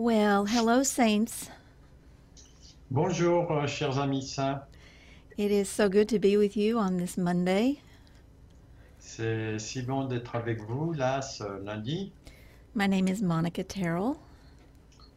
Well, 0.00 0.46
hello, 0.46 0.82
saints. 0.82 1.50
Bonjour, 2.90 3.52
euh, 3.52 3.66
chers 3.66 3.98
amis 3.98 4.22
saints. 4.22 4.62
It 5.36 5.50
is 5.50 5.68
so 5.68 5.90
good 5.90 6.08
to 6.08 6.18
be 6.18 6.38
with 6.38 6.56
you 6.56 6.78
on 6.78 6.96
this 6.96 7.18
Monday. 7.18 7.82
C'est 8.98 9.58
si 9.58 9.82
bon 9.82 10.08
d'être 10.08 10.34
avec 10.36 10.62
vous 10.62 10.94
là 10.94 11.20
ce 11.20 11.44
lundi. 11.62 12.12
My 12.74 12.86
name 12.86 13.08
is 13.08 13.20
Monica 13.20 13.62
Terrell, 13.62 14.14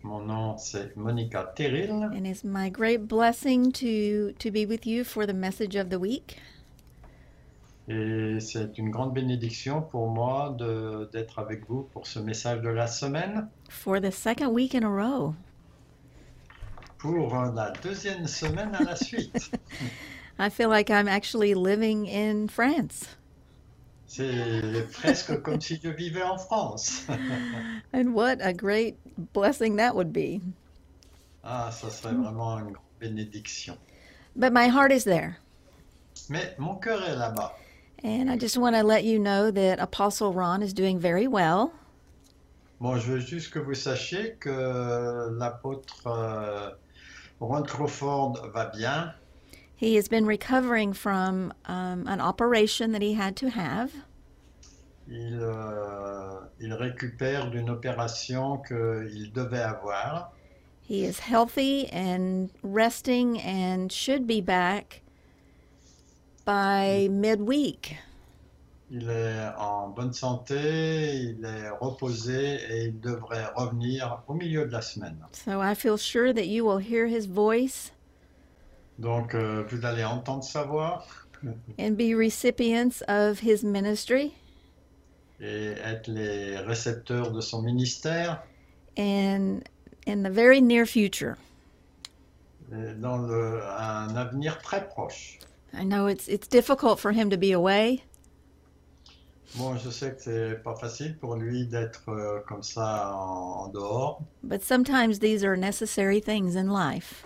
Mon 0.02 0.20
nom 0.20 0.58
c'est 0.58 0.98
Monica 0.98 1.54
Terril 1.56 2.04
and 2.04 2.28
it's 2.28 2.44
my 2.44 2.70
great 2.70 3.08
blessing 3.08 3.72
to, 3.72 4.34
to 4.38 4.52
be 4.52 4.66
with 4.66 4.86
you 4.86 5.06
for 5.06 5.26
the 5.26 5.34
message 5.34 5.78
of 5.78 5.92
the 5.92 5.98
week. 5.98 6.36
Et 7.88 8.38
c'est 8.40 8.78
une 8.78 8.90
grande 8.90 9.14
bénédiction 9.14 9.82
pour 9.82 10.08
moi 10.08 10.56
d'être 11.12 11.40
avec 11.40 11.68
vous 11.68 11.84
pour 11.92 12.08
ce 12.08 12.20
message 12.20 12.62
de 12.62 12.70
la 12.70 12.88
semaine. 12.88 13.50
For 13.70 14.00
the 14.00 14.12
second 14.12 14.54
week 14.54 14.74
in 14.74 14.84
a 14.84 14.90
row. 14.90 15.36
Pour 16.98 17.36
euh, 17.36 17.52
la 17.54 17.72
deuxième 17.84 18.28
semaine 18.28 18.74
à 18.76 18.84
la 18.84 18.96
suite. 18.96 19.52
I 20.40 20.50
feel 20.50 20.70
like 20.70 20.90
I'm 20.90 21.10
actually 21.10 21.54
living 21.54 22.08
in 22.08 22.48
France. 22.48 23.18
C'est 24.08 24.88
presque 24.94 25.42
comme 25.42 25.60
si 25.60 25.80
je 25.84 25.90
vivais 25.90 26.24
en 26.24 26.38
France. 26.38 27.06
And 27.94 28.14
what 28.14 28.38
a 28.42 28.54
great 28.54 28.96
blessing 29.34 29.76
that 29.78 29.94
would 29.94 30.14
be. 30.14 30.40
Ah, 31.44 31.70
ça 31.72 31.90
serait 31.90 32.14
vraiment 32.14 32.60
une 32.60 32.72
grande 32.72 32.86
bénédiction. 33.02 33.76
But 34.36 34.54
my 34.54 34.70
heart 34.70 34.94
is 34.94 35.04
there. 35.04 35.38
Mais 36.30 36.56
mon 36.58 36.76
cœur 36.76 37.04
est 37.04 37.16
là-bas. 37.16 37.54
And 38.04 38.30
I 38.30 38.36
just 38.36 38.58
want 38.58 38.76
to 38.76 38.84
let 38.84 39.06
you 39.06 39.18
know 39.18 39.50
that 39.52 39.80
Apostle 39.80 40.34
Ron 40.34 40.62
is 40.62 40.74
doing 40.74 41.00
very 41.00 41.26
well. 41.26 41.72
Bon, 42.82 42.98
je 43.00 43.14
veux 43.14 43.20
juste 43.20 43.52
que 43.52 43.60
vous 43.60 43.76
sachiez 43.76 44.38
que 44.42 45.30
l'apôtre 45.40 46.06
euh, 46.06 46.72
Ron 47.40 47.64
Crawford 47.64 48.52
va 48.54 48.72
bien. 48.76 49.14
He 49.78 49.96
has 49.96 50.10
been 50.10 50.26
recovering 50.26 50.92
from 50.92 51.54
um, 51.66 52.06
an 52.08 52.20
operation 52.20 52.92
that 52.92 53.02
he 53.02 53.14
had 53.14 53.38
to 53.38 53.50
have. 53.50 53.94
Il, 55.08 55.40
euh, 55.42 56.42
il 56.60 56.74
récupère 56.74 57.52
d'une 57.52 57.70
opération 57.70 58.58
qu'il 58.58 59.32
devait 59.34 59.64
avoir. 59.64 60.34
He 60.82 61.06
is 61.06 61.20
healthy 61.20 61.88
and 61.90 62.50
resting 62.64 63.40
and 63.40 63.90
should 63.94 64.28
be 64.28 64.42
back 64.42 65.03
by 66.46 67.08
midweek. 67.10 67.98
Il 68.92 69.10
est 69.10 69.50
en 69.58 69.90
bonne 69.90 70.14
santé, 70.14 70.56
il 71.16 71.44
est 71.46 71.70
reposé 71.70 72.56
et 72.70 72.84
il 72.86 73.00
devrait 73.00 73.48
revenir 73.56 74.22
au 74.28 74.34
milieu 74.36 74.66
de 74.68 74.72
la 74.72 74.82
semaine. 74.82 75.18
So 75.32 75.62
I 75.62 75.74
feel 75.74 75.98
sure 75.98 76.32
that 76.34 76.46
you 76.46 76.66
will 76.66 76.78
hear 76.80 77.08
his 77.08 77.26
voice 77.28 77.92
Donc, 79.00 79.34
euh, 79.34 79.64
vous 79.70 79.84
allez 79.86 80.04
entendre 80.04 80.44
sa 80.44 80.64
voix 80.64 81.04
and 81.80 81.92
be 81.98 82.14
recipients 82.16 83.02
of 83.08 83.40
his 83.42 83.64
ministry 83.64 84.34
et 85.42 85.74
être 85.84 86.08
les 86.08 86.58
récepteurs 86.60 87.32
de 87.32 87.42
son 87.42 87.64
ministère 87.64 88.44
and 88.98 89.62
in 90.06 90.22
the 90.24 90.30
very 90.30 90.62
near 90.62 90.86
future. 90.86 91.36
et 92.72 92.94
dans 92.94 93.18
le- 93.18 93.62
un 93.64 94.16
avenir 94.16 94.60
très 94.62 94.88
proche. 94.88 95.40
I 95.74 95.84
know 95.84 96.08
it's 96.08 96.28
it's 96.28 96.48
difficult 96.48 97.00
for 97.00 97.12
him 97.12 97.30
to 97.30 97.38
be 97.38 97.52
away, 97.52 98.04
Bon, 99.56 99.78
je 99.78 99.92
sais 99.92 100.12
que 100.16 100.22
c'est 100.22 100.64
pas 100.64 100.76
facile 100.76 101.16
pour 101.20 101.36
lui 101.36 101.68
d'être 101.68 102.10
euh, 102.10 102.40
comme 102.48 102.64
ça 102.64 103.12
en, 103.14 103.66
en 103.66 103.68
dehors, 103.70 104.24
but 104.44 104.64
sometimes 104.64 105.20
these 105.20 105.44
are 105.44 105.56
necessary 105.56 106.20
things 106.20 106.56
in 106.56 106.70
life. 106.70 107.26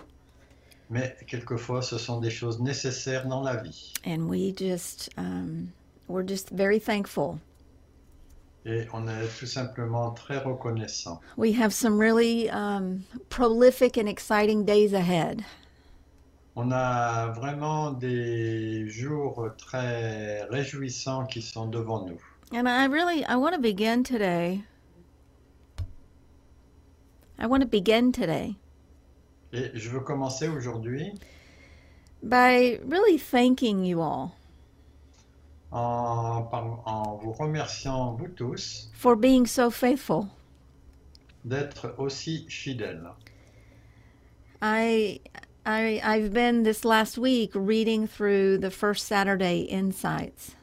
mais 0.90 1.16
quelquefois 1.26 1.82
ce 1.82 1.98
sont 1.98 2.20
des 2.20 2.30
choses 2.30 2.60
nécessaires 2.60 3.26
dans 3.28 3.42
la 3.42 3.56
vie. 3.62 3.92
And 4.06 4.28
we 4.28 4.52
just 4.52 5.10
um, 5.16 5.72
we're 6.06 6.26
just 6.26 6.50
very 6.50 6.78
thankful. 6.78 7.38
Et 8.66 8.86
on 8.92 9.06
est 9.08 9.28
tout 9.38 9.46
simplement 9.46 10.10
très 10.14 10.38
reconnaissant. 10.38 11.20
We 11.36 11.52
have 11.52 11.72
some 11.72 11.98
really 11.98 12.50
um, 12.50 13.04
prolific 13.30 13.96
and 13.96 14.06
exciting 14.08 14.64
days 14.66 14.92
ahead. 14.92 15.44
On 16.60 16.72
a 16.72 17.28
vraiment 17.28 17.92
des 17.92 18.88
jours 18.88 19.48
très 19.56 20.42
réjouissants 20.50 21.24
qui 21.26 21.40
sont 21.40 21.68
devant 21.68 22.04
nous. 22.04 22.18
And 22.52 22.66
I 22.66 22.86
really 22.88 23.24
I 23.28 23.36
want 23.36 23.52
to 23.52 23.60
begin 23.60 24.02
today. 24.02 24.64
I 27.38 27.46
want 27.46 27.60
to 27.60 27.66
begin 27.68 28.10
today 28.10 28.56
Et 29.52 29.70
je 29.74 29.88
veux 29.88 30.00
commencer 30.00 30.48
aujourd'hui 30.48 31.12
by 32.24 32.80
really 32.88 33.18
thanking 33.18 33.84
you 33.84 34.00
all 34.02 34.32
en, 35.70 36.42
par- 36.50 36.82
en 36.86 37.18
vous 37.22 37.32
remerciant, 37.32 38.14
vous 38.14 38.26
tous, 38.28 38.90
for 38.94 39.14
being 39.14 39.46
so 39.46 39.70
faithful. 39.70 40.26
d'être 41.44 41.94
aussi 41.98 42.46
fidèles. 42.48 43.08
I 44.60 45.20
I 45.68 46.00
I've 46.02 46.32
been 46.32 46.62
this 46.62 46.82
last 46.82 47.18
week 47.18 47.50
reading 47.54 48.06
through 48.06 48.56
the 48.58 48.70
first 48.70 49.06
Saturday 49.06 49.68
insights. 49.68 50.56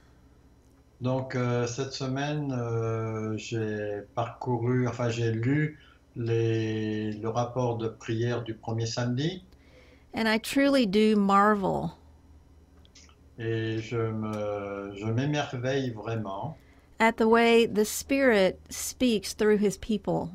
Donc 1.00 1.36
euh, 1.36 1.68
cette 1.68 1.94
semaine, 1.94 2.52
euh, 2.52 3.38
j'ai 3.38 4.02
parcouru, 4.16 4.88
enfin 4.88 5.10
j'ai 5.10 5.32
lu 5.32 5.78
les, 6.16 7.12
le 7.12 7.30
rapport 7.30 7.78
de 7.78 7.88
prière 7.88 8.42
du 8.42 8.56
premier 8.56 8.88
samedi 8.88 9.44
And 10.16 10.28
I 10.28 10.40
truly 10.40 10.88
do 10.88 11.16
marvel 11.16 11.92
et 13.38 13.80
je 13.80 13.98
me, 13.98 14.96
je 14.96 15.06
m'émerveille 15.06 15.92
vraiment 15.92 16.58
at 17.00 17.18
the 17.18 17.28
way 17.28 17.68
the 17.68 17.86
Spirit 17.86 18.60
speaks 18.70 19.34
through 19.34 19.58
his 19.58 19.78
people. 19.78 20.32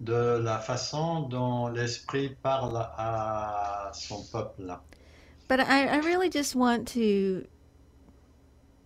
De 0.00 0.38
la 0.42 0.58
façon 0.58 1.22
dont 1.22 1.68
l'Esprit 1.68 2.36
parle 2.42 2.76
à 2.96 3.90
son 3.94 4.22
peuple. 4.32 4.76
But 5.48 5.60
I, 5.60 5.86
I 5.88 5.98
really 5.98 6.30
just 6.30 6.54
want 6.54 6.86
to 6.94 7.46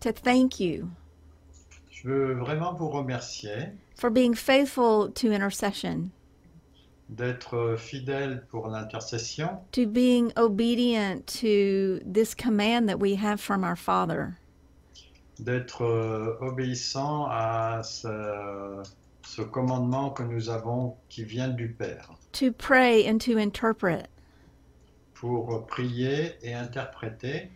to 0.00 0.12
thank 0.12 0.60
you 0.60 0.90
Je 1.90 2.08
veux 2.08 2.34
vraiment 2.34 2.74
vous 2.74 2.88
remercier 2.88 3.72
for 3.96 4.10
being 4.10 4.34
faithful 4.34 5.10
to 5.14 5.32
intercession, 5.32 6.10
d'être 7.08 7.76
fidèle 7.76 8.46
pour 8.50 8.68
l'intercession, 8.68 9.58
to 9.72 9.86
being 9.86 10.32
obedient 10.36 11.26
to 11.26 12.00
this 12.04 12.34
command 12.34 12.88
that 12.88 13.00
we 13.00 13.16
have 13.16 13.40
from 13.40 13.64
our 13.64 13.76
Father. 13.76 14.36
d'être 15.40 15.82
euh, 15.82 16.36
obéissant 16.40 17.26
à 17.30 17.82
ce, 17.84 18.82
ce 19.28 19.42
commandement 19.42 20.10
que 20.10 20.22
nous 20.22 20.48
avons 20.48 20.96
qui 21.08 21.22
vient 21.24 21.48
du 21.48 21.68
Père. 21.68 22.10
to 22.32 22.50
pray 22.52 23.06
and 23.08 23.18
to 23.20 23.36
interpret 23.38 24.04
pour 25.14 25.66
prier 25.66 26.36
et 26.42 26.54
interpréter 26.54 27.50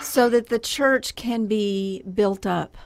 so 0.00 0.28
that 0.28 0.46
the 0.48 0.58
church 0.62 1.14
can 1.14 1.46
be 1.46 2.02
built 2.04 2.46
up. 2.46 2.76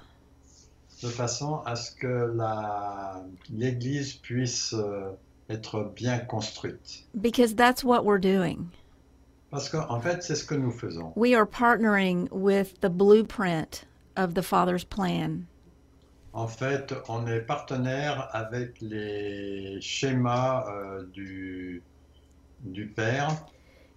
de 1.03 1.09
façon 1.09 1.63
à 1.67 1.75
ce 1.77 1.91
que 1.93 2.33
la- 2.37 3.25
l'Église 3.51 4.15
puisse 4.15 4.73
euh, 4.75 5.11
être 5.49 5.93
bien 5.97 6.19
construite. 6.21 7.05
Because 7.21 7.55
that's 7.55 7.83
what 7.83 8.05
we're 8.05 8.21
doing. 8.21 8.71
Parce 9.51 9.69
qu'en 9.69 9.99
fait, 10.01 10.23
c'est 10.23 10.37
ce 10.37 10.45
que 10.45 10.55
nous 10.55 10.71
faisons. 10.71 11.13
We 11.17 11.35
are 11.35 11.47
partnering 11.47 12.29
with 12.31 12.81
the 12.83 12.89
blueprint 12.91 13.85
of 14.17 14.35
the 14.35 14.43
Father's 14.43 14.85
plan. 14.85 15.47
En 16.33 16.47
fait, 16.47 16.95
on 17.09 17.27
est 17.27 17.41
partenaire 17.41 18.29
avec 18.33 18.81
les 18.81 19.81
schémas 19.81 20.65
euh, 20.69 21.05
du, 21.13 21.83
du 22.61 22.87
Père. 22.87 23.31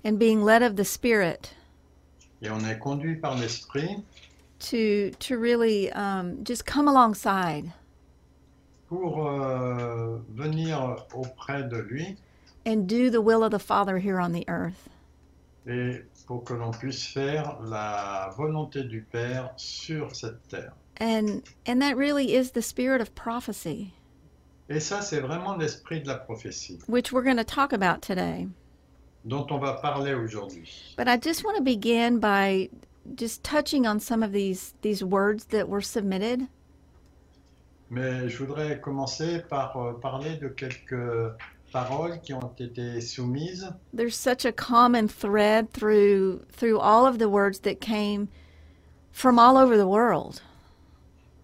And 0.03 0.17
being 0.17 0.43
led 0.43 0.63
of 0.63 0.75
the 0.75 0.83
Spirit. 0.83 1.53
Et 2.41 2.49
on 2.49 2.59
est 2.59 2.79
conduit 2.79 3.15
par 3.15 3.37
l'Esprit. 3.37 4.03
To 4.59 5.11
to 5.19 5.37
really 5.37 5.91
um, 5.91 6.43
just 6.43 6.65
come 6.65 6.87
alongside. 6.87 7.71
Pour 8.87 9.27
euh, 9.27 10.17
venir 10.33 11.05
auprès 11.13 11.63
de 11.63 11.77
lui. 11.77 12.17
And 12.65 12.87
do 12.87 13.09
the 13.09 13.21
will 13.21 13.43
of 13.43 13.51
the 13.51 13.59
Father 13.59 13.97
here 13.97 14.19
on 14.19 14.31
the 14.31 14.45
earth. 14.47 14.89
et 15.67 16.05
pour 16.27 16.43
que 16.43 16.53
l'on 16.53 16.71
puisse 16.71 17.05
faire 17.07 17.59
la 17.61 18.29
volonté 18.37 18.83
du 18.83 19.01
Père 19.01 19.53
sur 19.57 20.15
cette 20.15 20.47
terre. 20.47 20.73
And 20.97 21.43
and 21.65 21.81
that 21.81 21.97
really 21.97 22.33
is 22.35 22.51
the 22.51 22.61
spirit 22.61 23.01
of 23.01 23.13
prophecy, 23.15 23.93
Et 24.69 24.79
ça, 24.79 25.01
c'est 25.01 25.19
vraiment 25.19 25.57
l'esprit 25.57 26.01
de 26.01 26.07
la 26.07 26.17
prophétie 26.17 26.79
which 26.87 27.11
we're 27.11 27.23
going 27.23 27.37
to 27.37 27.43
talk 27.43 27.73
about 27.73 28.01
today. 28.01 28.47
dont 29.25 29.47
on 29.51 29.57
va 29.59 29.73
parler 29.81 30.13
aujourd'hui. 30.13 30.93
But 30.97 31.07
I 31.07 31.17
just 31.17 31.43
want 31.45 31.55
to 31.57 31.63
begin 31.63 32.19
by 32.19 32.69
just 33.15 33.43
touching 33.43 33.85
on 33.87 33.99
some 33.99 34.21
of 34.23 34.31
these 34.31 34.73
these 34.81 35.03
words 35.03 35.45
that 35.45 35.67
were 35.67 35.81
submitted. 35.81 36.47
Mais 37.89 38.27
je 38.29 38.37
voudrais 38.43 38.79
commencer 38.81 39.43
par 39.49 39.75
euh, 39.77 39.93
parler 39.93 40.37
de 40.39 40.49
quelques 40.49 41.33
paroles 41.71 42.19
qui 42.21 42.33
ont 42.33 42.53
été 42.59 43.01
soumises. 43.01 43.71
There's 43.93 44.15
such 44.15 44.45
a 44.45 44.51
common 44.51 45.07
thread 45.07 45.71
through 45.71 46.45
through 46.51 46.79
all 46.79 47.05
of 47.05 47.17
the 47.19 47.29
words 47.29 47.59
that 47.61 47.79
came 47.81 48.27
from 49.11 49.37
all 49.39 49.57
over 49.57 49.77
the 49.77 49.87
world. 49.87 50.41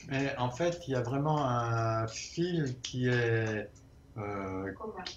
Mais 0.09 0.35
en 0.37 0.49
fait, 0.49 0.81
il 0.87 0.93
y 0.93 0.95
a 0.95 1.01
vraiment 1.01 1.45
un 1.45 2.07
fil 2.07 2.75
qui 2.81 3.07
est, 3.07 3.69
euh, 4.17 4.71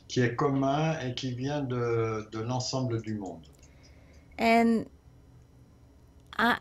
qui 0.08 0.20
est 0.20 0.34
commun 0.34 0.98
et 1.00 1.14
qui 1.14 1.32
vient 1.32 1.62
de, 1.62 2.28
de 2.30 2.40
l'ensemble 2.40 3.00
du 3.00 3.14
monde. 3.14 3.40
And 4.38 4.86
I 6.38 6.58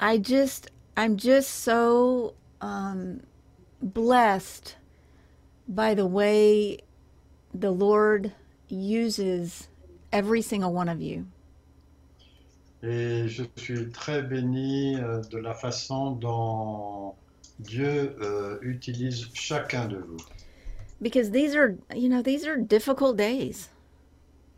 I 0.00 0.18
just 0.18 0.70
I'm 0.96 1.16
just 1.16 1.50
so 1.50 2.34
um, 2.60 3.20
blessed 3.82 4.76
by 5.68 5.94
the 5.94 6.06
way 6.06 6.78
the 7.54 7.70
Lord 7.70 8.32
uses 8.68 9.68
every 10.12 10.42
single 10.42 10.72
one 10.72 10.88
of 10.88 11.00
you. 11.00 11.26
Et 12.82 13.28
je 13.28 13.44
suis 13.56 13.90
très 13.92 14.22
béni 14.22 14.96
euh, 14.96 15.22
de 15.30 15.38
la 15.38 15.54
façon 15.54 16.10
dont 16.12 17.14
Dieu 17.60 18.16
euh, 18.20 18.58
utilise 18.62 19.28
chacun 19.34 19.86
de 19.86 19.96
vous. 19.98 20.16
Because 21.00 21.30
these 21.30 21.54
are, 21.54 21.74
you 21.94 22.08
know, 22.08 22.22
these 22.22 22.46
are 22.46 22.56
difficult 22.56 23.16
days. 23.16 23.68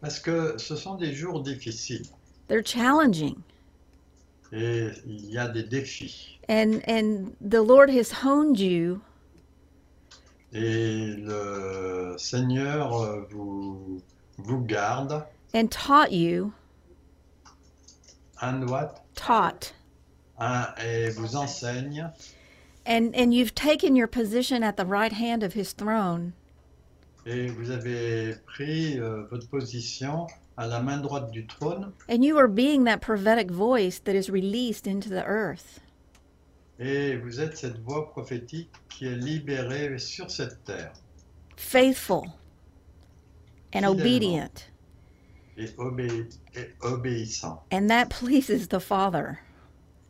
Parce 0.00 0.18
que 0.18 0.56
ce 0.58 0.76
sont 0.76 0.94
des 0.96 1.12
jours 1.14 1.42
difficiles 1.42 2.06
They're 2.48 2.62
challenging. 2.64 3.42
et 4.52 4.88
il 5.06 5.30
y 5.30 5.38
a 5.38 5.48
des 5.48 5.64
défis. 5.64 6.38
And 6.48 6.80
and 6.86 7.32
the 7.40 7.60
Lord 7.62 7.90
has 7.90 8.12
honed 8.12 8.58
you 8.58 9.00
Et 10.52 11.06
le 11.16 12.14
Seigneur 12.18 13.02
euh, 13.02 13.22
vous, 13.30 14.00
vous 14.38 14.60
garde. 14.64 15.24
and 15.54 15.68
taught 15.70 16.12
you, 16.12 16.52
Un 18.40 18.60
doigt 18.60 18.94
taught. 19.14 19.74
un, 20.38 20.66
et 20.84 21.10
vous 21.10 21.34
enseigne. 21.36 22.08
And 22.86 23.14
and 23.16 23.34
you've 23.34 23.54
taken 23.54 23.96
your 23.96 24.06
position 24.06 24.62
at 24.62 24.76
the 24.76 24.86
right 24.86 25.12
hand 25.12 25.42
of 25.42 25.54
his 25.54 25.72
throne. 25.72 26.32
Et 27.26 27.48
vous 27.48 27.70
avez 27.72 28.36
pris 28.46 28.98
euh, 29.00 29.24
votre 29.30 29.48
position 29.48 30.28
à 30.56 30.68
la 30.68 30.80
main 30.80 30.98
droite 31.02 31.32
du 31.32 31.44
trône. 31.46 31.92
And 32.08 32.24
you 32.24 32.38
are 32.38 32.46
being 32.48 32.84
that 32.84 33.00
prophetic 33.00 33.50
voice 33.50 33.98
that 34.04 34.14
is 34.14 34.30
released 34.30 34.86
into 34.86 35.08
the 35.08 35.24
earth. 35.26 35.80
Et 36.78 37.16
vous 37.16 37.40
êtes 37.40 37.56
cette 37.56 37.78
voix 37.82 38.10
prophétique 38.12 38.70
qui 38.88 39.06
est 39.08 39.16
libérée 39.16 39.98
sur 39.98 40.30
cette 40.30 40.62
terre. 40.64 40.92
faithful 41.56 42.22
and 43.74 43.82
Fidèlement. 43.82 43.90
obedient. 43.90 44.64
et, 45.56 45.66
obé- 45.78 46.28
et 46.54 46.68
obéissant. 46.82 47.62
And 47.72 47.88
that 47.88 48.10
pleases 48.10 48.68
the 48.68 48.78
Father. 48.78 49.40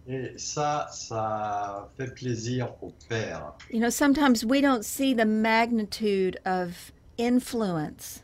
Et 0.09 0.33
ça, 0.37 0.89
ça 0.93 1.89
fait 1.97 2.15
plaisir 2.15 2.73
au 2.81 2.93
Père. 3.09 3.55
You 3.71 3.81
know, 3.81 3.91
sometimes 3.91 4.45
we 4.45 4.61
don't 4.61 4.85
see 4.85 5.15
the 5.15 5.27
magnitude 5.27 6.39
of 6.45 6.93
influence 7.19 8.23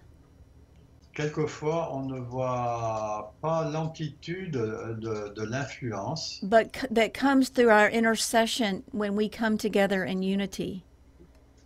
Quelquefois, 1.15 1.91
on 1.93 2.05
ne 2.05 2.19
voit 2.21 3.35
pas 3.43 3.69
l'amplitude 3.71 4.53
de, 4.53 5.35
de 5.35 5.43
l'influence 5.43 6.41
but 6.43 6.73
that 6.91 7.13
comes 7.13 7.51
through 7.51 7.69
our 7.69 7.91
intercession 7.91 8.83
when 8.93 9.15
we 9.15 9.29
come 9.29 9.59
together 9.59 10.05
in 10.05 10.23
unity. 10.23 10.83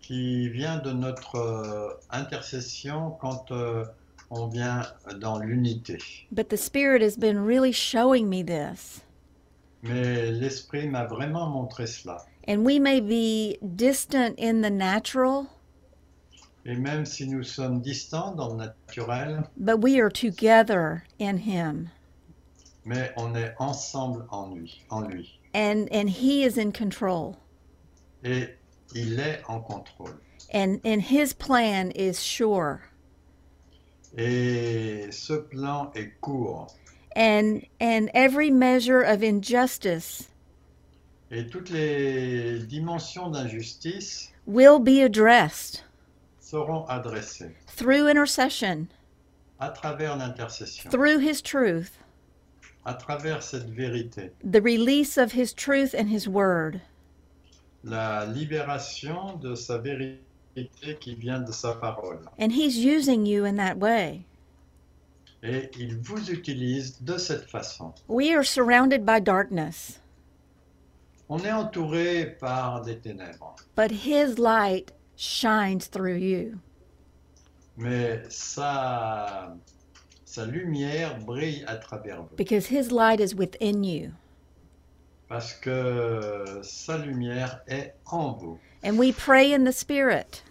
qui 0.01 0.49
vient 0.49 0.79
de 0.79 0.93
notre 0.93 1.37
euh, 1.37 1.89
intercession 2.11 3.13
quand 3.21 3.51
euh, 3.51 3.85
on 4.31 4.47
vient 4.47 4.83
dans 5.21 5.39
l'unité. 5.39 5.99
But 6.33 6.49
the 6.49 6.57
Spirit 6.57 7.03
has 7.03 7.17
been 7.17 7.39
really 7.39 7.73
showing 7.73 8.29
me 8.29 8.43
this. 8.43 9.03
Mais 9.89 10.31
l'Esprit 10.33 10.89
m'a 10.89 11.05
vraiment 11.07 11.49
montré 11.49 11.87
cela. 11.87 12.25
And 12.49 12.65
we 12.65 12.79
may 12.79 13.01
be 13.01 13.59
distant 13.63 14.35
in 14.39 14.61
the 14.63 14.71
natural, 14.71 15.47
Et 16.65 16.77
même 16.77 17.05
si 17.07 17.29
nous 17.29 17.45
sommes 17.45 17.81
distants 17.81 18.35
dans 18.35 18.51
le 18.51 18.57
naturel, 18.57 19.45
but 19.57 19.81
we 19.81 20.01
are 20.01 20.11
together 20.11 21.05
in 21.21 21.37
Him. 21.39 21.91
mais 22.85 23.13
on 23.17 23.35
est 23.35 23.55
ensemble 23.59 24.27
en 24.31 24.55
lui. 24.55 24.85
En 24.91 25.03
lui. 25.09 25.39
And, 25.55 25.89
and 25.93 26.09
He 26.11 26.45
is 26.45 26.59
in 26.59 26.73
control. 26.73 27.37
Et 28.25 28.49
il 28.95 29.19
est 29.21 29.43
en 29.49 29.61
contrôle. 29.61 30.19
And, 30.53 30.81
and 30.85 31.03
His 31.03 31.33
plan 31.33 31.91
is 31.95 32.19
sure. 32.19 32.81
Et 34.17 35.09
ce 35.13 35.35
plan 35.35 35.91
est 35.95 36.13
court. 36.21 36.69
And, 37.17 37.67
and 37.81 38.11
every 38.13 38.51
measure 38.51 39.01
of 39.01 39.23
injustice 39.23 40.29
Et 41.31 41.51
toutes 41.51 41.71
les 41.71 42.61
dimensions 42.69 43.31
d'injustice 43.31 44.31
will 44.47 44.79
be 44.79 45.01
addressed 45.03 45.83
seront 46.39 46.87
adressées 46.89 47.53
through 47.67 48.07
intercession, 48.07 48.87
à 49.59 49.71
travers 49.71 50.17
l'intercession, 50.17 50.89
through 50.91 51.19
His 51.19 51.43
truth, 51.43 51.99
à 52.85 52.95
travers 52.95 53.43
cette 53.43 53.69
vérité, 53.69 54.31
the 54.45 54.63
release 54.63 55.17
of 55.19 55.33
His 55.33 55.53
truth 55.53 55.95
and 55.95 56.09
His 56.09 56.29
word. 56.29 56.81
la 57.83 58.25
libération 58.27 59.37
de 59.41 59.57
sa 59.57 59.79
vérité 59.79 60.21
qui 61.01 61.15
vient 61.17 61.41
de 61.41 61.53
sa 61.53 61.73
parole. 61.75 62.21
And 62.39 62.53
He's 62.53 62.77
using 62.77 63.27
you 63.27 63.45
in 63.45 63.57
that 63.57 63.79
way. 63.79 64.27
Et 65.43 65.71
il 65.79 65.99
vous 65.99 66.31
utilise 66.31 67.01
de 67.03 67.19
cette 67.19 67.49
façon. 67.49 67.93
We 68.09 68.33
are 68.35 68.45
surrounded 68.45 69.05
by 69.05 69.21
darkness, 69.21 70.01
On 71.29 71.39
est 71.41 71.53
entouré 71.53 72.37
par 72.41 72.83
des 72.83 72.99
ténèbres, 72.99 73.55
but 73.77 73.91
His 73.91 74.39
light 74.39 74.93
shines 75.17 75.81
through 75.81 76.17
you. 76.19 76.59
mais 77.77 78.23
sa, 78.31 79.55
sa 80.25 80.47
lumière 80.47 81.19
brille 81.21 81.65
à 81.67 81.77
travers 81.77 82.23
vous. 82.23 82.37
because 82.37 82.67
his 82.67 82.91
light 82.91 83.21
is 83.21 83.35
within 83.35 83.85
you. 83.85 84.13
Parce 85.29 85.53
que 85.53 86.61
sa 86.63 86.97
lumière 86.99 87.61
est 87.69 87.95
en 88.07 88.33
vous. 88.39 88.59
And 88.85 88.97
we 88.99 89.13
pray 89.13 89.53
in 89.53 89.65
the 89.65 89.73
Spirit, 89.73 90.43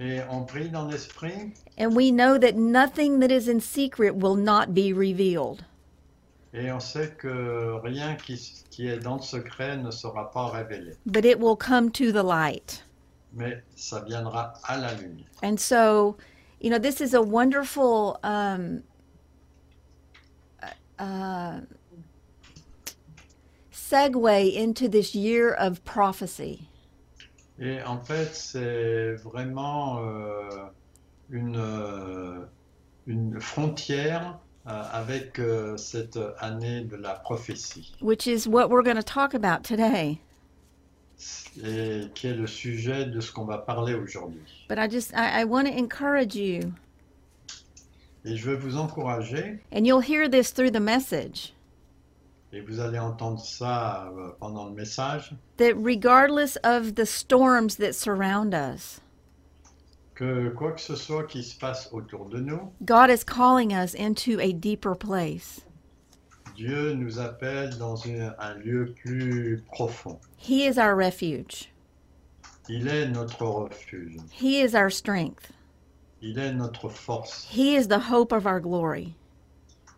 and 0.00 1.94
we 1.94 2.10
know 2.10 2.38
that 2.38 2.56
nothing 2.56 3.20
that 3.20 3.30
is 3.30 3.48
in 3.48 3.60
secret 3.60 4.16
will 4.16 4.36
not 4.36 4.74
be 4.74 4.92
revealed. 4.92 5.64
et 6.52 6.70
on 6.70 6.80
sait 6.80 7.16
que 7.16 7.80
rien 7.82 8.16
qui, 8.16 8.36
qui 8.70 8.88
est 8.88 8.98
dans 8.98 9.16
le 9.16 9.22
secret 9.22 9.76
ne 9.76 9.90
sera 9.90 10.30
pas 10.30 10.48
révélé. 10.48 10.96
But 11.06 11.24
it 11.24 11.38
will 11.38 11.56
come 11.56 11.90
to 11.92 12.12
the 12.12 12.22
light. 12.22 12.82
Mais 13.32 13.62
ça 13.76 14.00
viendra 14.04 14.54
à 14.64 14.76
la 14.76 14.94
lumière. 14.94 15.28
And 15.42 15.60
so, 15.60 16.16
you 16.60 16.70
know, 16.70 16.78
this 16.78 17.00
is 17.00 17.14
a 17.14 17.22
wonderful 17.22 18.18
um, 18.24 18.82
uh, 20.98 21.60
segue 23.72 24.54
into 24.54 24.88
this 24.88 25.14
year 25.14 25.52
of 25.52 25.84
prophecy. 25.84 26.69
Et 27.60 27.82
en 27.82 28.00
fait, 28.00 28.30
c'est 28.34 29.12
vraiment 29.16 30.02
euh, 30.02 30.48
une, 31.30 31.56
euh, 31.56 32.40
une 33.06 33.38
frontière 33.40 34.38
euh, 34.66 34.82
avec 34.92 35.38
euh, 35.38 35.76
cette 35.76 36.18
année 36.38 36.80
de 36.82 36.96
la 36.96 37.14
prophétie, 37.14 37.94
which 38.00 38.26
is 38.26 38.48
what 38.48 38.68
we're 38.68 38.82
going 38.82 38.96
to 38.96 39.02
talk 39.02 39.34
about 39.34 39.62
today. 39.62 40.18
et 41.62 42.08
qui 42.14 42.28
est 42.28 42.34
le 42.34 42.46
sujet 42.46 43.04
de 43.04 43.20
ce 43.20 43.30
qu'on 43.30 43.44
va 43.44 43.58
parler 43.58 43.92
aujourd'hui. 43.92 44.40
But 44.70 44.78
I 44.78 44.88
just 44.88 45.12
I, 45.12 45.42
I 45.42 45.44
want 45.44 45.64
to 45.66 45.72
encourage 45.72 46.34
you, 46.34 46.72
Et 48.24 48.36
je 48.36 48.50
veux 48.50 48.56
vous 48.56 48.78
encourager, 48.78 49.60
and 49.70 49.84
you'll 49.86 50.00
hear 50.02 50.30
this 50.30 50.50
through 50.52 50.70
the 50.70 50.80
message, 50.80 51.52
et 52.52 52.60
vous 52.60 52.80
allez 52.80 52.98
entendre 52.98 53.40
ça 53.40 54.10
euh, 54.16 54.30
pendant 54.40 54.66
le 54.68 54.74
message, 54.74 55.32
that 55.56 55.74
regardless 55.76 56.56
of 56.64 56.94
the 56.94 57.04
storms 57.06 57.76
that 57.76 57.92
surround 57.94 58.54
us, 58.54 59.00
que 60.14 60.50
quoi 60.50 60.72
que 60.72 60.80
ce 60.80 60.96
soit 60.96 61.24
qui 61.24 61.42
se 61.42 61.56
passe 61.58 61.88
autour 61.92 62.28
de 62.28 62.40
nous, 62.40 62.72
God 62.84 63.10
is 63.10 63.24
calling 63.24 63.72
us 63.72 63.94
into 63.94 64.38
a 64.40 64.52
deeper 64.52 64.94
place. 64.94 65.60
Dieu 66.56 66.92
nous 66.94 67.18
appelle 67.18 67.78
dans 67.78 67.96
une- 67.96 68.34
un 68.38 68.54
lieu 68.54 68.92
plus 69.02 69.62
profond. 69.72 70.18
He 70.36 70.66
is 70.66 70.78
our 70.78 70.94
refuge. 70.94 71.70
Il 72.68 72.86
est 72.88 73.08
notre 73.08 73.44
refuge, 73.46 74.16
He 74.30 74.60
is 74.62 74.74
our 74.74 74.90
strength. 74.90 75.52
il 76.20 76.38
est 76.38 76.52
notre 76.52 76.88
force, 76.90 77.46
He 77.50 77.74
is 77.76 77.88
the 77.88 78.10
hope 78.10 78.30
of 78.32 78.44
our 78.46 78.60
glory. 78.60 79.14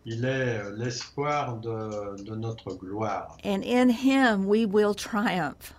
Il 0.05 0.25
est 0.25 0.59
euh, 0.59 0.75
l'espoir 0.77 1.57
de, 1.57 2.21
de 2.23 2.35
notre 2.35 2.73
gloire. 2.73 3.37
And 3.43 3.63
in 3.63 3.89
him 3.89 4.45
we 4.47 4.65
will 4.65 4.93
triumph. 4.95 5.73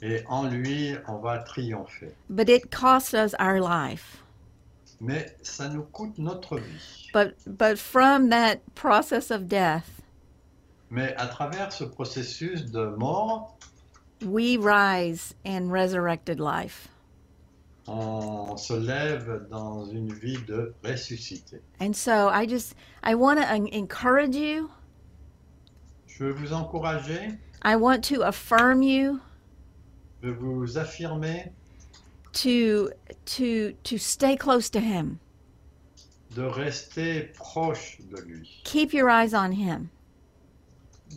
et 0.00 0.22
en 0.28 0.48
lui, 0.48 0.94
on 1.08 1.18
va 1.18 1.38
triompher. 1.40 2.14
But 2.30 2.48
it 2.48 2.70
costs 2.70 3.14
us 3.14 3.34
our 3.40 3.60
life. 3.60 4.22
Mais 5.00 5.26
ça 5.42 5.68
nous 5.68 5.82
coûte 5.92 6.18
notre 6.18 6.56
vie. 6.58 7.08
But 7.12 7.34
but 7.46 7.78
from 7.78 8.28
that 8.30 8.60
process 8.74 9.30
of 9.30 9.48
death, 9.48 9.88
Mais 10.90 11.14
à 11.16 11.26
travers 11.26 11.72
ce 11.72 11.84
processus 11.84 12.62
de 12.70 12.86
mort, 12.96 13.56
we 14.24 14.56
rise 14.56 15.34
in 15.44 15.70
resurrected 15.70 16.40
life. 16.40 16.88
On 17.88 18.56
se 18.56 18.74
lève 18.74 19.46
dans 19.50 19.86
une 19.86 20.12
vie 20.12 20.38
de 20.46 20.74
ressuscité. 20.84 21.60
And 21.80 21.94
so 21.94 22.28
I 22.28 22.46
just 22.46 22.74
I 23.02 23.14
want 23.14 23.40
to 23.40 23.76
encourage 23.76 24.36
you. 24.36 24.70
Je 26.06 26.24
veux 26.24 26.32
vous 26.32 26.52
encourager, 26.52 27.38
I 27.62 27.76
want 27.76 28.02
to 28.08 28.22
affirm 28.22 28.82
you 28.82 29.20
je 30.22 30.28
veux 30.28 30.34
vous 30.34 30.78
affirmer 30.78 31.52
to 32.32 32.90
to 33.24 33.72
to 33.84 33.98
stay 33.98 34.36
close 34.36 34.68
to 34.70 34.80
him. 34.80 35.18
de 36.34 36.42
rester 36.42 37.32
proche 37.34 37.98
de 38.10 38.20
lui. 38.20 38.60
Keep 38.64 38.92
your 38.92 39.08
eyes 39.08 39.32
on 39.32 39.52
him. 39.52 39.90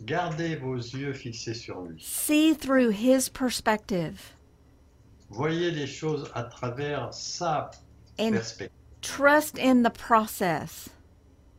Gardez 0.06 0.56
vos 0.56 0.76
yeux 0.76 1.12
fixés 1.12 1.54
sur 1.54 1.82
lui. 1.82 2.00
See 2.02 2.54
through 2.54 2.90
his 2.90 3.28
perspective 3.28 4.34
Voyez 5.32 5.70
les 5.70 5.86
choses 5.86 6.30
à 6.34 6.42
travers 6.44 7.12
sa 7.12 7.70
and 8.18 8.32
perspective 8.32 8.70
trust 9.00 9.58
in 9.58 9.82
the 9.82 9.90
process 9.90 10.88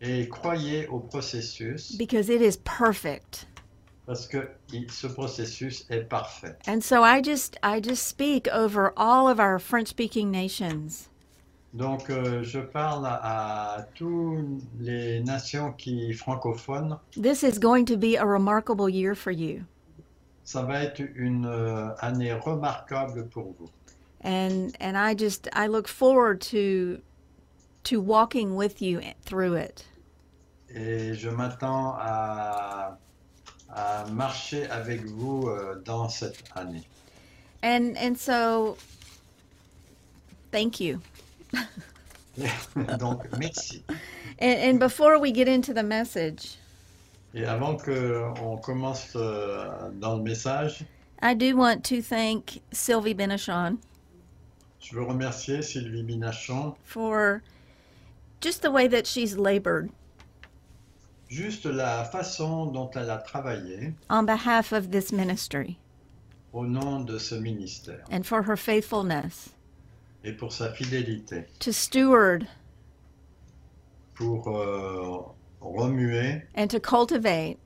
et 0.01 0.27
croyez 0.30 0.88
au 0.88 1.00
processus 1.00 1.96
because 1.98 2.30
it 2.30 2.42
is 2.42 2.58
perfect. 2.63 3.48
parce 4.06 4.27
que 4.27 4.48
il- 4.72 4.89
ce 4.92 5.08
processus 5.08 5.86
est 5.89 6.08
parfait. 6.08 6.56
And 6.68 6.82
so 6.84 7.03
I 7.03 7.22
just 7.22 7.58
I 7.63 7.80
just 7.82 8.06
speak 8.08 8.48
over 8.53 8.94
all 8.98 9.27
of 9.30 9.39
our 9.39 9.60
French 9.60 9.88
speaking 9.89 10.30
nations. 10.32 11.10
Donc 11.74 12.10
euh, 12.12 12.44
je 12.44 12.60
parle 12.60 13.06
à, 13.08 13.77
à 13.77 13.82
toutes 13.96 14.62
les 14.80 15.22
nations 15.22 15.72
qui 15.74 16.13
francophones. 16.13 17.00
This 17.20 17.42
is 17.44 17.58
going 17.60 17.86
to 17.86 17.98
be 17.98 18.15
a 18.15 18.25
remarkable 18.25 18.88
year 18.89 19.15
for 19.15 19.32
you. 19.32 19.63
Ça 20.44 20.64
va 20.64 20.84
être 20.84 21.02
une 21.16 21.46
euh, 21.46 21.96
année 22.00 22.34
remarquable 22.34 23.28
pour 23.30 23.54
vous. 23.58 23.70
And 24.24 24.72
and 24.80 24.98
I 24.98 25.14
just 25.14 25.50
I 25.54 25.68
look 25.68 25.88
forward 25.88 26.42
to 26.52 27.02
to 27.86 28.02
walking 28.02 28.56
with 28.56 28.82
you 28.82 29.02
through 29.26 29.56
it. 29.56 29.86
Et 30.70 31.14
je 31.14 31.30
m'attends 31.30 31.96
à, 32.00 32.98
à 33.70 34.06
marcher 34.12 34.68
avec 34.70 35.06
vous 35.06 35.48
euh, 35.48 35.82
dans 35.86 36.10
cette 36.10 36.44
année. 36.56 36.84
And 37.62 37.96
and 37.98 38.18
so 38.18 38.78
thank 40.52 40.80
you. 40.80 41.00
Donc 42.98 43.26
merci. 43.38 43.84
And, 44.40 44.60
and 44.60 44.80
before 44.80 45.20
we 45.20 45.32
get 45.32 45.48
into 45.48 45.74
the 45.74 45.84
message, 45.84 46.58
Et 47.36 47.46
avant 47.46 47.78
qu'on 47.78 48.58
commence 48.58 49.13
euh, 49.16 49.90
dans 49.94 50.18
le 50.18 50.24
message, 50.24 50.84
I 51.22 51.34
do 51.34 51.56
want 51.56 51.84
to 51.86 52.02
thank 52.02 52.62
Sylvie 52.72 53.16
Benishon 53.16 53.78
je 54.84 54.96
veux 54.96 55.04
remercier 55.04 55.62
Sylvie 55.62 56.04
Binachon 56.04 56.75
for 56.84 57.42
just 58.42 58.62
the 58.62 58.70
way 58.70 58.88
that 58.88 59.08
she's 59.08 59.38
labored 59.38 59.90
juste 61.30 61.66
la 61.66 62.04
façon 62.04 62.66
dont 62.66 62.90
elle 62.96 63.10
a 63.10 63.18
travaillé 63.20 63.94
on 64.10 64.25
behalf 64.25 64.74
of 64.74 64.92
this 64.92 65.12
ministry 65.13 65.78
au 66.52 66.66
nom 66.66 67.06
de 67.06 67.18
ce 67.18 67.36
ministère 67.36 68.04
and 68.12 68.25
for 68.25 68.44
her 68.44 68.58
faithfulness 68.58 69.52
et 70.25 70.34
pour 70.34 70.52
sa 70.52 70.72
fidélité, 70.74 71.46
to 71.60 71.72
steward 71.72 72.46
pour 74.16 74.48
euh, 74.50 75.22
remuer 75.63 76.43
and 76.55 76.70
to 76.70 76.79
cultivate 76.79 77.58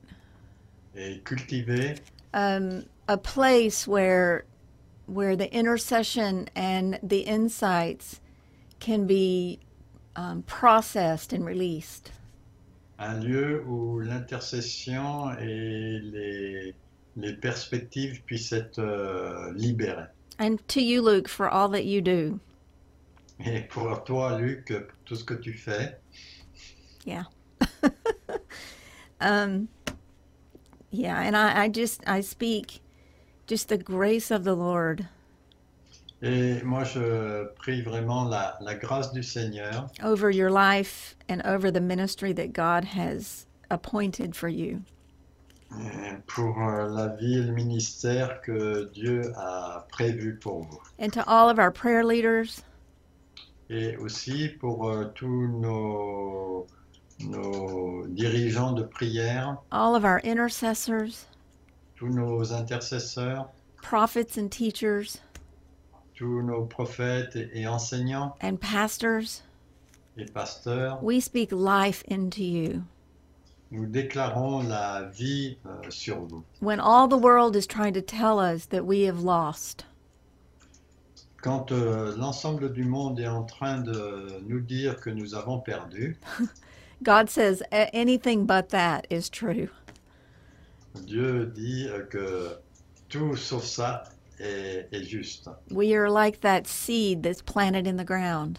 et 0.96 1.24
cultiver 1.24 1.96
um, 2.34 2.84
a 3.08 3.16
place 3.16 3.86
where 3.86 4.44
where 5.06 5.36
the 5.36 5.52
intercession 5.54 6.48
and 6.54 6.98
the 7.02 7.20
insights 7.20 8.20
can 8.78 9.06
be 9.06 9.58
um, 10.16 10.42
processed 10.42 11.32
and 11.32 11.44
released. 11.44 12.12
un 12.98 13.20
lieu 13.20 13.64
où 13.66 14.00
l'intercession 14.00 15.30
et 15.38 16.00
les, 16.02 16.74
les 17.16 17.32
perspectives 17.34 18.22
puissent 18.22 18.52
être 18.52 18.80
euh, 18.80 19.52
libérées. 19.54 20.08
And 20.40 20.58
to 20.68 20.80
you, 20.80 21.02
Luke, 21.02 21.28
for 21.28 21.48
all 21.48 21.68
that 21.70 21.84
you 21.84 22.00
do. 22.00 22.40
Et 23.44 23.60
pour 23.68 24.04
toi, 24.04 24.38
Luc, 24.38 24.66
pour 24.66 24.96
tout 25.04 25.16
ce 25.16 25.24
que 25.24 25.34
tu 25.34 25.52
fais, 25.52 25.96
Um, 29.20 29.68
yeah, 30.92 31.20
and 31.20 31.36
I, 31.36 31.64
I 31.64 31.68
just 31.68 32.02
I 32.06 32.20
speak 32.20 32.80
just 33.48 33.68
the 33.68 33.78
grace 33.78 34.30
of 34.30 34.44
the 34.44 34.54
Lord 34.54 35.08
et 36.22 36.62
moi 36.64 36.84
je 36.84 37.46
prie 37.56 37.82
vraiment 37.82 38.28
la, 38.28 38.54
la 38.60 38.74
grâce 38.74 39.12
du 39.12 39.22
Seigneur 39.22 39.88
over 40.02 40.30
your 40.30 40.50
life 40.50 41.16
and 41.28 41.40
over 41.44 41.70
the 41.70 41.80
ministry 41.80 42.32
that 42.32 42.52
God 42.52 42.84
has 42.84 43.46
appointed 43.70 44.34
for 44.34 44.48
you. 44.48 44.82
pour 46.26 46.56
euh, 46.58 46.88
la 46.88 47.08
vie 47.16 47.38
et 47.38 47.42
le 47.42 47.52
ministère 47.52 48.40
que 48.40 48.90
Dieu 48.92 49.32
a 49.36 49.84
prévu 49.90 50.38
pour 50.40 50.62
vous. 50.62 50.80
And 50.98 51.12
to 51.12 51.22
all 51.26 51.50
of 51.50 51.58
our 51.58 51.70
prayer 51.70 52.04
leaders, 52.04 52.62
Et 53.70 53.96
aussi 53.98 54.48
pour 54.48 54.88
euh, 54.88 55.12
tous 55.14 55.46
nos, 55.46 56.66
nos 57.20 58.06
dirigeants 58.06 58.72
de 58.72 58.82
prière, 58.84 59.58
all 59.72 59.94
of 59.94 60.04
our 60.04 60.20
intercessors, 60.24 61.26
tous 61.96 62.08
nos 62.08 62.52
intercesseurs, 62.52 63.48
prophets 63.82 64.36
and 64.36 64.50
teachers, 64.50 65.20
tous 66.14 66.42
nos 66.42 66.64
prophètes 66.64 67.36
et, 67.36 67.66
enseignants 67.66 68.34
and 68.40 68.60
pastors, 68.60 69.42
et 70.16 70.32
pasteurs, 70.32 70.98
we 71.02 71.20
speak 71.20 71.50
life 71.52 72.02
into 72.08 72.42
you. 72.42 72.84
nous 73.70 73.86
déclarons 73.86 74.66
la 74.66 75.02
vie 75.12 75.58
euh, 75.66 75.90
sur 75.90 76.20
vous. 76.20 76.42
When 76.60 76.80
all 76.80 77.06
the 77.08 77.18
world 77.18 77.54
is 77.54 77.66
trying 77.66 77.92
to 77.94 78.00
tell 78.00 78.38
us 78.38 78.66
that 78.66 78.84
we 78.86 79.02
have 79.02 79.22
lost, 79.22 79.84
Quand 81.40 81.70
euh, 81.70 82.16
l'ensemble 82.16 82.72
du 82.72 82.84
monde 82.84 83.20
est 83.20 83.28
en 83.28 83.44
train 83.44 83.78
de 83.78 84.42
nous 84.48 84.58
dire 84.60 85.00
que 85.00 85.08
nous 85.08 85.36
avons 85.36 85.60
perdu, 85.60 86.18
God 87.02 87.30
says 87.30 87.62
anything 87.70 88.44
but 88.46 88.70
that 88.70 89.06
is 89.10 89.28
true. 89.30 89.68
Dieu 91.06 91.46
dit 91.54 91.88
que 92.10 92.56
tout 93.08 93.36
sauf 93.36 93.64
ça 93.64 94.04
est, 94.40 94.88
est 94.92 95.04
juste. 95.04 95.48
We 95.70 95.92
are 95.94 96.10
like 96.10 96.40
that 96.40 96.66
seed 96.66 97.22
that's 97.22 97.42
planted 97.42 97.86
in 97.86 97.96
the 97.96 98.04
ground. 98.04 98.58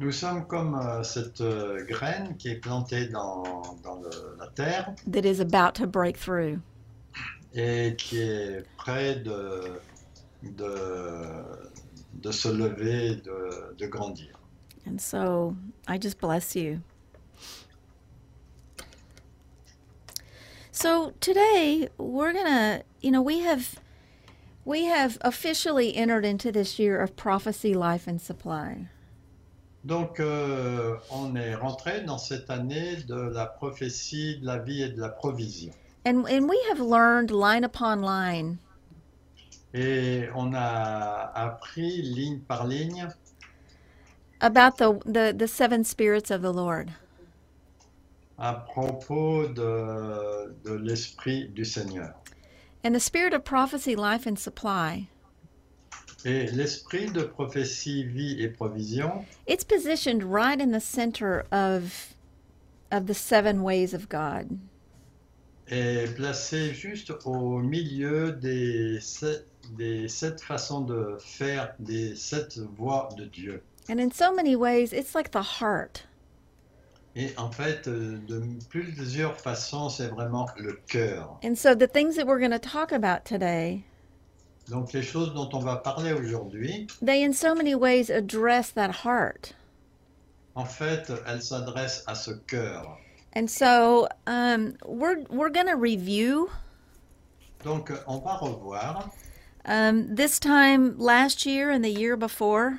Nous 0.00 0.12
sommes 0.12 0.46
comme 0.46 0.74
euh, 0.76 1.02
cette 1.02 1.40
euh, 1.40 1.84
graine 1.86 2.36
qui 2.38 2.50
est 2.50 2.60
plantée 2.60 3.08
dans, 3.08 3.42
dans 3.82 3.96
le- 4.00 4.36
la 4.38 4.46
terre 4.48 4.94
that 5.10 5.24
is 5.24 5.40
about 5.40 5.74
to 5.74 5.86
break 5.86 6.16
through. 6.16 6.60
et 7.54 7.96
qui 7.96 8.18
est 8.20 8.64
près 8.76 9.16
de, 9.16 9.80
de, 10.42 11.42
de 12.22 12.30
se 12.30 12.48
lever, 12.48 13.16
de, 13.16 13.74
de 13.76 13.86
grandir. 13.86 14.38
And 14.86 15.00
so 15.00 15.56
I 15.88 15.98
just 15.98 16.20
bless 16.20 16.54
you. 16.54 16.80
So 20.80 21.12
today 21.18 21.88
we're 21.98 22.32
going 22.32 22.46
to, 22.46 22.84
you 23.00 23.10
know, 23.10 23.20
we 23.20 23.40
have 23.40 23.80
we 24.64 24.84
have 24.84 25.18
officially 25.22 25.96
entered 25.96 26.24
into 26.24 26.52
this 26.52 26.78
year 26.78 27.00
of 27.00 27.16
prophecy, 27.16 27.74
life 27.74 28.06
and 28.06 28.22
supply. 28.22 28.86
Donc, 29.84 30.20
euh, 30.20 30.96
on 31.10 31.34
est 31.34 31.56
rentré 31.56 32.06
dans 32.06 32.18
cette 32.18 32.48
année 32.48 33.04
de 33.08 33.16
la 33.16 33.46
prophétie, 33.46 34.38
de 34.40 34.46
la 34.46 34.58
vie 34.60 34.84
et 34.84 34.90
de 34.90 35.00
la 35.00 35.08
provision. 35.08 35.72
And 36.06 36.28
and 36.28 36.48
we 36.48 36.62
have 36.68 36.78
learned 36.78 37.32
line 37.32 37.64
upon 37.64 38.00
line 38.00 38.60
Et 39.74 40.28
on 40.32 40.54
a 40.54 41.32
appris 41.34 42.02
ligne 42.02 42.38
par 42.46 42.68
ligne 42.68 43.08
about 44.40 44.78
the 44.78 45.00
the, 45.04 45.34
the 45.36 45.48
seven 45.48 45.82
spirits 45.82 46.30
of 46.30 46.40
the 46.40 46.52
Lord. 46.52 46.92
À 48.38 48.54
propos 48.54 49.46
de, 49.48 50.54
de 50.64 50.74
l'Esprit 50.74 51.48
du 51.48 51.64
Seigneur. 51.64 52.14
And 52.84 52.94
the 52.94 53.00
spirit 53.00 53.34
of 53.34 53.44
prophecy, 53.44 53.96
life 53.96 54.26
and 54.26 54.38
supply, 54.38 55.08
Et 56.24 56.46
l'Esprit 56.52 57.06
de 57.12 57.22
prophétie, 57.22 58.04
vie 58.04 58.42
et 58.42 58.48
provision, 58.48 59.24
it's 59.46 59.64
positioned 59.64 60.22
right 60.24 60.60
in 60.60 60.72
the 60.72 60.80
center 60.80 61.44
of 61.52 62.14
of 62.90 63.06
the 63.06 63.14
seven 63.14 63.62
ways 63.62 63.92
of 63.94 64.08
God. 64.08 64.58
est 65.70 66.14
placé 66.16 66.72
juste 66.72 67.12
au 67.26 67.58
milieu 67.58 68.32
des 68.32 68.98
sept, 69.00 69.46
des 69.76 70.08
sept 70.08 70.40
façons 70.40 70.80
de 70.80 71.18
faire, 71.20 71.74
des 71.78 72.16
sept 72.16 72.58
voies 72.76 73.08
de 73.16 73.24
Dieu. 73.26 73.62
And 73.90 74.00
in 74.00 74.10
so 74.10 74.32
many 74.34 74.56
ways, 74.56 74.92
it's 74.92 75.14
like 75.14 75.30
the 75.30 75.42
heart. 75.60 76.04
Et 77.20 77.34
en 77.36 77.50
fait, 77.50 77.88
euh, 77.88 78.16
de 78.28 78.40
plusieurs 78.70 79.36
façons, 79.36 79.88
c'est 79.88 80.06
vraiment 80.06 80.46
le 80.56 80.78
cœur. 80.86 81.40
And 81.44 81.56
so 81.56 81.74
the 81.74 81.88
things 81.92 82.14
that 82.14 82.24
we're 82.26 82.38
going 82.38 82.52
to 82.52 82.60
talk 82.60 82.92
about 82.92 83.24
today, 83.24 83.82
Donc 84.68 84.92
les 84.92 85.02
choses 85.02 85.34
dont 85.34 85.48
on 85.52 85.58
va 85.58 85.76
parler 85.76 86.12
aujourd'hui, 86.12 86.86
they 87.02 87.24
in 87.24 87.32
so 87.32 87.54
many 87.56 87.74
ways 87.74 88.08
address 88.08 88.70
that 88.70 88.90
heart. 89.04 89.54
en 90.54 90.64
fait, 90.64 91.10
elles 91.26 91.42
s'adressent 91.42 92.04
à 92.06 92.14
ce 92.14 92.30
cœur. 92.46 92.96
And 93.34 93.48
so 93.50 94.06
um, 94.28 94.74
we're 94.86 95.24
we're 95.28 95.50
going 95.50 95.66
to 95.66 95.76
review 95.76 96.48
Donc 97.64 97.90
on 98.06 98.18
va 98.20 98.36
revoir. 98.36 99.10
um, 99.64 100.14
this 100.14 100.38
time 100.38 100.96
last 100.98 101.44
year 101.46 101.70
and 101.70 101.82
the 101.84 101.90
year 101.90 102.16
before. 102.16 102.78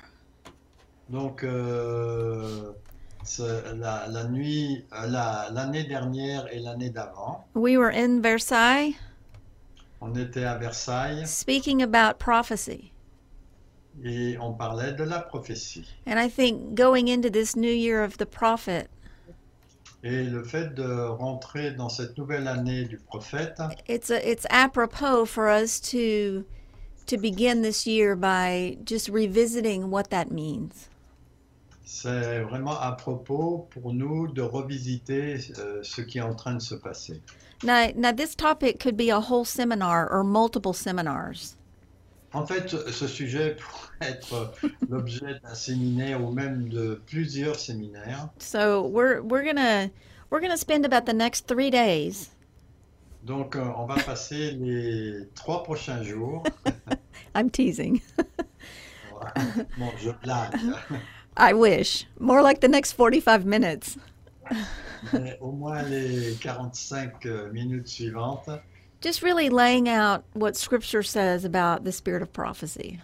Donc 1.09 1.43
euh, 1.43 2.71
la, 3.37 4.07
la 4.07 4.23
nuit, 4.25 4.85
euh, 4.93 5.07
la- 5.07 5.49
l'année 5.51 5.83
dernière 5.83 6.47
et 6.51 6.59
l'année 6.59 6.89
d'avant, 6.89 7.45
We 7.55 7.77
were 7.77 7.91
in 7.93 8.21
Versailles 8.21 8.95
on 10.01 10.15
était 10.15 10.45
à 10.45 10.57
Versailles 10.57 11.27
speaking 11.27 11.81
about 11.83 12.17
prophecy. 12.19 12.91
et 14.03 14.37
on 14.39 14.53
parlait 14.53 14.93
de 14.93 15.03
la 15.03 15.19
prophétie. 15.19 15.85
And 16.07 16.17
I 16.17 16.29
think 16.29 16.73
going 16.75 17.07
into 17.09 17.29
this 17.29 17.55
new 17.55 17.71
year 17.71 18.01
of 18.03 18.17
the 18.17 18.25
prophet, 18.25 18.87
Et 20.01 20.23
le 20.23 20.43
fait 20.45 20.73
de 20.73 20.85
rentrer 21.09 21.71
dans 21.71 21.89
cette 21.89 22.17
nouvelle 22.17 22.47
année 22.47 22.85
du 22.85 22.97
prophète, 22.97 23.57
it's 23.89 24.09
a, 24.09 24.25
it's 24.25 24.45
apropos 24.49 25.25
for 25.25 25.49
us 25.49 25.81
to 25.91 26.45
to 27.05 27.17
begin 27.17 27.61
this 27.61 27.85
year 27.85 28.15
by 28.15 28.77
just 28.85 29.09
revisiting 29.09 29.89
what 29.91 30.09
that 30.11 30.31
means. 30.31 30.87
C'est 31.89 32.41
vraiment 32.41 32.79
à 32.79 32.91
propos 32.91 33.67
pour 33.71 33.93
nous 33.93 34.27
de 34.27 34.43
revisiter 34.43 35.39
euh, 35.57 35.79
ce 35.81 36.01
qui 36.01 36.19
est 36.19 36.21
en 36.21 36.35
train 36.35 36.53
de 36.53 36.61
se 36.61 36.75
passer. 36.75 37.19
Now, 37.63 37.87
now 37.95 38.11
this 38.11 38.35
topic 38.35 38.79
could 38.79 38.95
be 38.95 39.09
a 39.09 39.19
whole 39.19 39.43
seminar 39.43 40.07
or 40.11 40.23
multiple 40.23 40.73
seminars. 40.73 41.55
En 42.31 42.45
fait, 42.45 42.69
ce 42.69 43.07
sujet 43.07 43.55
pourrait 43.55 44.11
être 44.11 44.53
l'objet 44.87 45.39
d'un 45.43 45.55
séminaire 45.55 46.23
ou 46.23 46.31
même 46.31 46.69
de 46.69 47.01
plusieurs 47.07 47.55
séminaires. 47.55 48.29
So 48.37 48.85
we're 48.85 49.23
we're 49.23 49.43
gonna 49.43 49.89
we're 50.29 50.41
gonna 50.41 50.57
spend 50.57 50.85
about 50.85 51.07
the 51.07 51.15
next 51.15 51.47
three 51.47 51.71
days. 51.71 52.29
Donc, 53.23 53.55
euh, 53.55 53.65
on 53.75 53.87
va 53.87 53.95
passer 53.95 54.51
les 54.51 55.27
trois 55.33 55.63
prochains 55.63 56.03
jours. 56.03 56.43
I'm 57.35 57.49
teasing. 57.49 57.99
Bon, 59.77 59.91
je 60.01 60.11
blague. 60.23 60.55
I 61.39 61.53
wish 61.53 62.05
more 62.19 62.41
like 62.41 62.59
the 62.59 62.67
next 62.67 62.91
45 62.93 63.45
minutes. 63.45 63.97
Au 65.39 65.51
moins 65.51 65.81
les 65.89 66.35
45 66.35 67.25
euh, 67.25 67.49
minutes 67.53 67.87
suivantes, 67.87 68.49
Just 69.01 69.21
really 69.23 69.47
laying 69.49 69.87
out 69.87 70.25
what 70.33 70.57
Scripture 70.57 71.01
says 71.03 71.45
about 71.45 71.85
the 71.85 71.91
spirit 71.93 72.21
of 72.21 72.33
prophecy. 72.33 72.99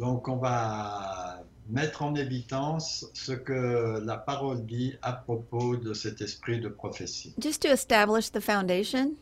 donc 0.00 0.26
on 0.28 0.38
va 0.38 1.44
mettre 1.68 2.02
en 2.02 2.16
évidence 2.16 3.04
ce 3.14 3.32
que 3.32 4.00
la 4.04 4.16
parole 4.16 4.66
dit 4.66 4.96
à 5.02 5.12
propos 5.12 5.76
de 5.76 5.92
cet 5.94 6.20
esprit 6.20 6.58
de 6.58 6.68
prophétie. 6.68 7.32
Just 7.38 7.62
to 7.62 7.68
establish 7.68 8.30
the 8.30 8.40
foundation, 8.40 9.14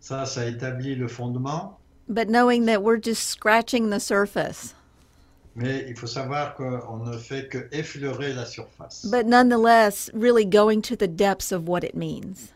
Ça, 0.00 0.24
ça 0.26 0.46
établit 0.46 0.94
le 0.94 1.08
fondement, 1.08 1.80
but 2.08 2.28
knowing 2.28 2.66
that 2.66 2.80
we're 2.84 3.00
just 3.02 3.28
scratching 3.28 3.90
the 3.90 3.98
surface. 3.98 4.74
Mais 5.58 5.84
il 5.88 5.96
faut 5.96 6.06
savoir 6.06 6.54
qu'on 6.54 6.98
ne 7.04 7.16
fait 7.18 7.48
que 7.48 7.68
effleurer 7.72 8.32
la 8.32 8.46
surface. 8.46 9.04
but 9.10 9.26
nonetheless 9.26 10.10
really 10.14 10.44
going 10.44 10.80
to 10.80 10.96
the 10.96 11.08
depths 11.08 11.52
of 11.52 11.68
what 11.68 11.82
it 11.84 11.94
means. 11.94 12.52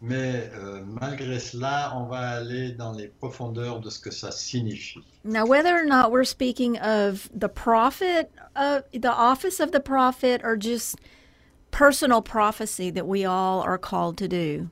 Mais 0.00 0.48
euh, 0.54 0.84
malgré 0.86 1.40
cela, 1.40 1.92
on 1.96 2.04
va 2.04 2.20
aller 2.38 2.70
dans 2.70 2.92
les 2.92 3.08
profondeurs 3.08 3.80
de 3.80 3.90
ce 3.90 3.98
que 3.98 4.12
ça 4.12 4.30
signifie. 4.30 5.02
Now, 5.24 5.44
whether 5.44 5.76
or 5.76 5.84
not 5.84 6.12
we're 6.12 6.22
speaking 6.24 6.78
of 6.78 7.28
the 7.34 7.48
prophet, 7.48 8.30
uh, 8.54 8.82
the 8.92 9.12
office 9.12 9.58
of 9.58 9.72
the 9.72 9.80
prophet, 9.80 10.40
or 10.44 10.56
just 10.56 11.00
personal 11.72 12.22
prophecy 12.22 12.90
that 12.90 13.08
we 13.08 13.24
all 13.24 13.60
are 13.62 13.76
called 13.78 14.16
to 14.18 14.28
do, 14.28 14.68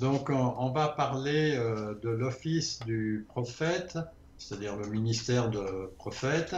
Donc, 0.00 0.30
on, 0.30 0.54
on 0.58 0.70
va 0.70 0.88
parler 0.96 1.56
euh, 1.56 1.94
de 2.02 2.08
l'office 2.10 2.78
du 2.86 3.24
prophète, 3.28 3.96
c'est-à-dire 4.38 4.76
le 4.76 4.86
ministère 4.88 5.50
de 5.50 5.90
prophète, 5.98 6.54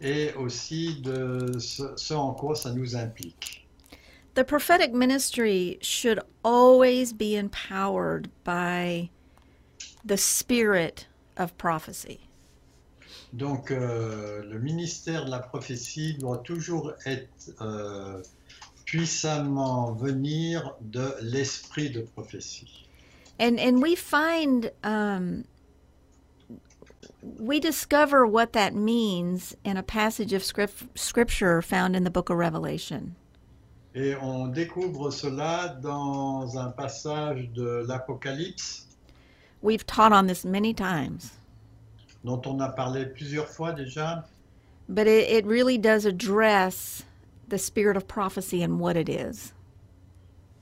et 0.00 0.32
aussi 0.34 1.00
de 1.02 1.58
ce, 1.58 1.82
ce 1.96 2.14
en 2.14 2.32
quoi 2.34 2.54
ça 2.56 2.72
nous 2.72 2.96
implique. 2.96 3.60
the 4.34 4.44
prophetic 4.44 4.92
ministry 4.92 5.78
should 5.80 6.18
always 6.42 7.12
be 7.12 7.36
empowered 7.36 8.28
by 8.42 9.08
the 10.04 10.16
spirit 10.16 11.06
of 11.36 11.56
prophecy. 11.56 12.18
Donc, 13.32 13.70
euh, 13.70 14.42
le 14.44 14.58
ministère 14.60 15.24
de 15.24 15.30
la 15.30 15.38
prophétie 15.40 16.14
doit 16.18 16.38
toujours 16.38 16.92
être 17.06 17.28
euh, 17.60 18.22
puissamment 18.84 19.92
venir 19.92 20.74
de 20.80 21.14
l'esprit 21.22 21.90
de 21.90 22.00
prophétie. 22.02 22.86
and 23.40 23.58
and 23.58 23.82
we 23.82 23.96
find 23.96 24.70
um, 24.84 25.44
we 27.22 27.60
discover 27.60 28.26
what 28.26 28.52
that 28.52 28.74
means 28.74 29.56
in 29.64 29.76
a 29.76 29.82
passage 29.82 30.32
of 30.32 30.44
script, 30.44 30.98
scripture 30.98 31.62
found 31.62 31.96
in 31.96 32.04
the 32.04 32.10
book 32.10 32.30
of 32.30 32.36
revelation. 32.36 33.14
Et 33.94 34.14
on 34.16 34.48
découvre 34.52 35.12
cela 35.12 35.80
dans 35.80 36.56
un 36.56 36.72
passage 36.72 37.48
de 37.54 37.84
l'Apocalypse. 37.86 38.86
We've 39.62 39.86
taught 39.86 40.12
on 40.12 40.26
this 40.26 40.44
many 40.44 40.74
times. 40.74 41.32
Dont 42.24 42.46
on 42.46 42.60
a 42.60 42.70
parlé 42.70 43.14
plusieurs 43.14 43.48
fois 43.48 43.72
déjà, 43.72 44.24
but 44.88 45.06
it, 45.06 45.28
it 45.28 45.46
really 45.46 45.78
does 45.78 46.04
address 46.04 47.04
the 47.48 47.58
spirit 47.58 47.96
of 47.96 48.08
prophecy 48.08 48.62
and 48.62 48.80
what 48.80 48.96
it 48.96 49.08
is 49.08 49.52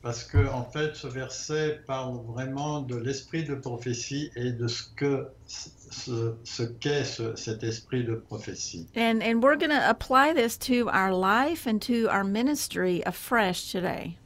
parce 0.02 0.24
que 0.24 0.48
en 0.48 0.64
fait 0.64 0.96
ce 0.96 1.06
verset 1.06 1.80
parle 1.86 2.18
vraiment 2.26 2.80
de 2.82 2.96
l'esprit 2.96 3.44
de 3.44 3.54
prophétie 3.54 4.30
et 4.36 4.50
de 4.52 4.66
ce 4.66 4.82
que 4.96 5.28
ce, 5.46 6.34
ce 6.44 6.62
qu'est 6.64 7.04
ce- 7.04 7.36
cet 7.36 7.62
esprit 7.62 8.04
de 8.04 8.14
prophétie. 8.16 8.86
and 8.96 9.22
and 9.22 9.42
we're 9.42 9.56
going 9.56 9.70
to 9.70 9.88
apply 9.88 10.32
this 10.34 10.56
to 10.58 10.88
our 10.88 11.12
life 11.12 11.66
and 11.66 11.78
to 11.80 12.08
our 12.08 12.24
ministry 12.24 13.02
afresh 13.06 13.70
today 13.70 14.16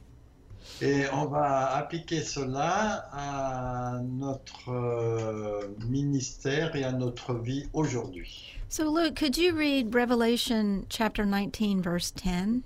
Et 0.81 1.05
on 1.11 1.25
va 1.25 1.75
appliquer 1.75 2.21
cela 2.21 3.07
à 3.11 3.99
notre 4.03 4.69
euh, 4.69 5.67
ministère 5.87 6.75
et 6.75 6.83
à 6.83 6.91
notre 6.91 7.33
vie 7.35 7.67
aujourd'hui. 7.73 8.53
so 8.69 8.83
luke 8.91 9.15
could 9.15 9.37
you 9.37 9.55
read 9.55 9.93
revelation 9.95 10.85
chapter 10.89 11.23
19 11.25 11.81
verse 11.83 12.11
10 12.11 12.63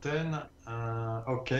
Ten, 0.00 0.38
euh, 0.68 1.20
ok. 1.26 1.54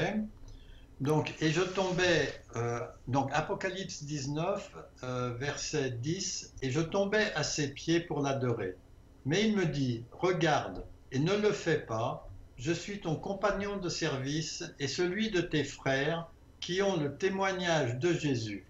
Donc, 1.01 1.35
et 1.41 1.51
je 1.51 1.61
tombais, 1.61 2.33
euh, 2.57 2.81
donc 3.07 3.31
Apocalypse 3.33 4.03
19, 4.03 4.75
euh, 5.05 5.33
verset 5.39 5.93
10, 5.93 6.55
et 6.63 6.71
je 6.71 6.81
tombais 6.81 7.33
à 7.35 7.45
ses 7.45 7.69
pieds 7.69 8.01
pour 8.01 8.21
l'adorer. 8.21 8.77
Mais 9.25 9.49
il 9.49 9.57
me 9.57 9.67
dit, 9.67 10.05
regarde, 10.11 10.85
et 11.13 11.21
ne 11.21 11.37
le 11.37 11.53
fais 11.53 11.79
pas, 11.79 12.29
je 12.57 12.73
suis 12.73 13.01
ton 13.01 13.15
compagnon 13.15 13.77
de 13.77 13.89
service 13.89 14.65
et 14.81 14.89
celui 14.89 15.31
de 15.31 15.41
tes 15.41 15.63
frères 15.63 16.29
qui 16.61 16.83
ont 16.83 16.97
le 16.97 17.17
témoignage 17.17 17.99
de 17.99 18.13
Jésus. 18.13 18.67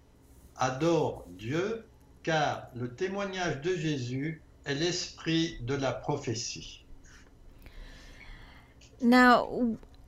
Adore 0.55 1.25
Dieu, 1.29 1.85
car 2.21 2.69
le 2.75 2.93
témoignage 2.93 3.61
de 3.61 3.75
Jésus 3.75 4.43
est 4.65 4.75
l'esprit 4.75 5.57
de 5.61 5.73
la 5.73 5.91
prophétie. 5.91 6.85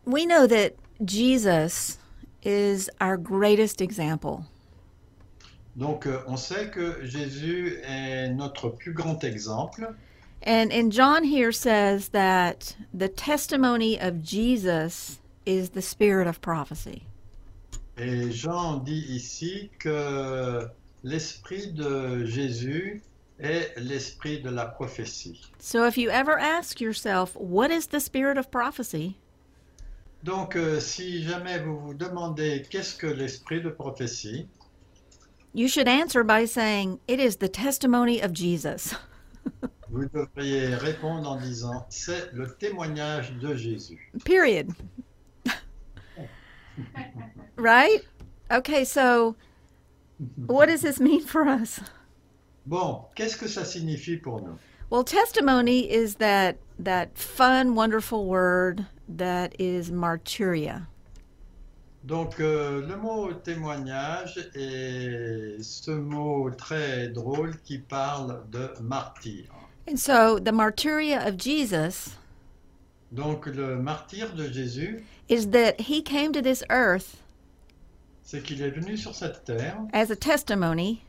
We 0.05 0.25
know 0.25 0.47
that 0.47 0.75
Jesus 1.03 1.97
is 2.43 2.89
our 2.99 3.17
greatest 3.17 3.81
example. 3.81 4.45
Donc, 5.77 6.05
euh, 6.05 6.21
on 6.27 6.35
sait 6.35 6.69
que 6.69 7.03
Jésus 7.05 7.79
est 7.83 8.29
notre 8.35 8.69
plus 8.69 8.93
grand 8.93 9.23
exemple. 9.23 9.95
And 10.43 10.71
and 10.71 10.91
John 10.91 11.23
here 11.23 11.51
says 11.51 12.09
that 12.09 12.75
the 12.93 13.07
testimony 13.07 13.99
of 13.99 14.23
Jesus 14.23 15.19
is 15.45 15.69
the 15.69 15.81
spirit 15.81 16.27
of 16.27 16.41
prophecy. 16.41 17.03
Et 17.97 18.31
Jean 18.31 18.77
dit 18.83 19.05
ici 19.09 19.69
que 19.79 20.67
l'esprit 21.03 21.67
de 21.73 22.25
Jésus 22.25 23.01
est 23.39 23.73
l'esprit 23.77 24.41
de 24.41 24.49
la 24.49 24.65
prophétie. 24.65 25.39
So 25.59 25.85
if 25.85 25.97
you 25.97 26.09
ever 26.09 26.39
ask 26.39 26.81
yourself, 26.81 27.35
what 27.35 27.69
is 27.69 27.87
the 27.87 27.99
spirit 27.99 28.37
of 28.37 28.49
prophecy? 28.49 29.17
Donc, 30.23 30.55
euh, 30.55 30.79
si 30.79 31.23
jamais 31.23 31.59
vous 31.59 31.79
vous 31.79 31.93
demandez 31.93 32.63
qu'est-ce 32.69 32.95
que 32.95 33.07
l'esprit 33.07 33.61
de 33.61 33.69
prophétie, 33.69 34.47
you 35.53 35.67
should 35.67 35.87
answer 35.87 36.23
by 36.23 36.45
saying, 36.45 36.99
It 37.07 37.19
is 37.19 37.37
the 37.37 37.49
testimony 37.49 38.21
of 38.21 38.31
Jesus. 38.31 38.95
vous 39.89 40.05
devriez 40.13 40.75
répondre 40.75 41.29
en 41.29 41.37
disant 41.37 41.85
c'est 41.89 42.31
le 42.33 42.55
témoignage 42.55 43.33
de 43.33 43.55
Jésus. 43.55 44.11
Period. 44.23 44.69
right? 47.55 48.01
Okay, 48.51 48.85
so 48.85 49.35
what 50.47 50.67
does 50.67 50.81
this 50.81 50.99
mean 50.99 51.21
for 51.21 51.47
us? 51.47 51.79
Bon, 52.65 53.05
qu'est-ce 53.15 53.35
que 53.35 53.47
ça 53.47 53.65
signifie 53.65 54.17
pour 54.17 54.41
nous? 54.41 54.57
Well, 54.89 55.03
testimony 55.03 55.89
is 55.89 56.15
that 56.15 56.57
that 56.79 57.17
fun, 57.17 57.75
wonderful 57.75 58.25
word 58.25 58.85
that 59.17 59.55
is 59.59 59.91
martyria. 59.91 60.87
Donc, 62.03 62.39
euh, 62.39 62.85
le 62.87 62.97
mot 62.97 63.31
témoignage 63.31 64.49
est 64.55 65.61
ce 65.61 65.91
mot 65.91 66.49
très 66.49 67.09
drôle 67.09 67.57
qui 67.63 67.77
parle 67.77 68.41
de 68.51 68.73
martyr. 68.81 69.45
And 69.87 69.99
so 69.99 70.39
the 70.39 70.51
martyria 70.51 71.27
of 71.27 71.37
Jesus 71.37 72.15
Donc, 73.11 73.45
le 73.45 73.77
martyr 73.77 74.33
de 74.33 74.47
Jésus, 74.47 75.03
is 75.27 75.47
that 75.47 75.81
he 75.81 76.01
came 76.01 76.31
to 76.33 76.41
this 76.41 76.63
earth 76.69 77.17
c'est 78.23 78.41
qu'il 78.41 78.61
est 78.61 78.69
venu 78.69 78.95
sur 78.95 79.13
cette 79.13 79.43
terre 79.43 79.77
as 79.93 80.09
a 80.09 80.15
testimony 80.15 81.01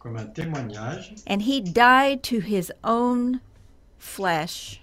comme 0.00 0.16
un 0.16 0.26
témoignage 0.26 1.14
and 1.26 1.42
he 1.42 1.60
died 1.60 2.22
to 2.22 2.40
his 2.40 2.72
own 2.82 3.40
flesh 3.98 4.80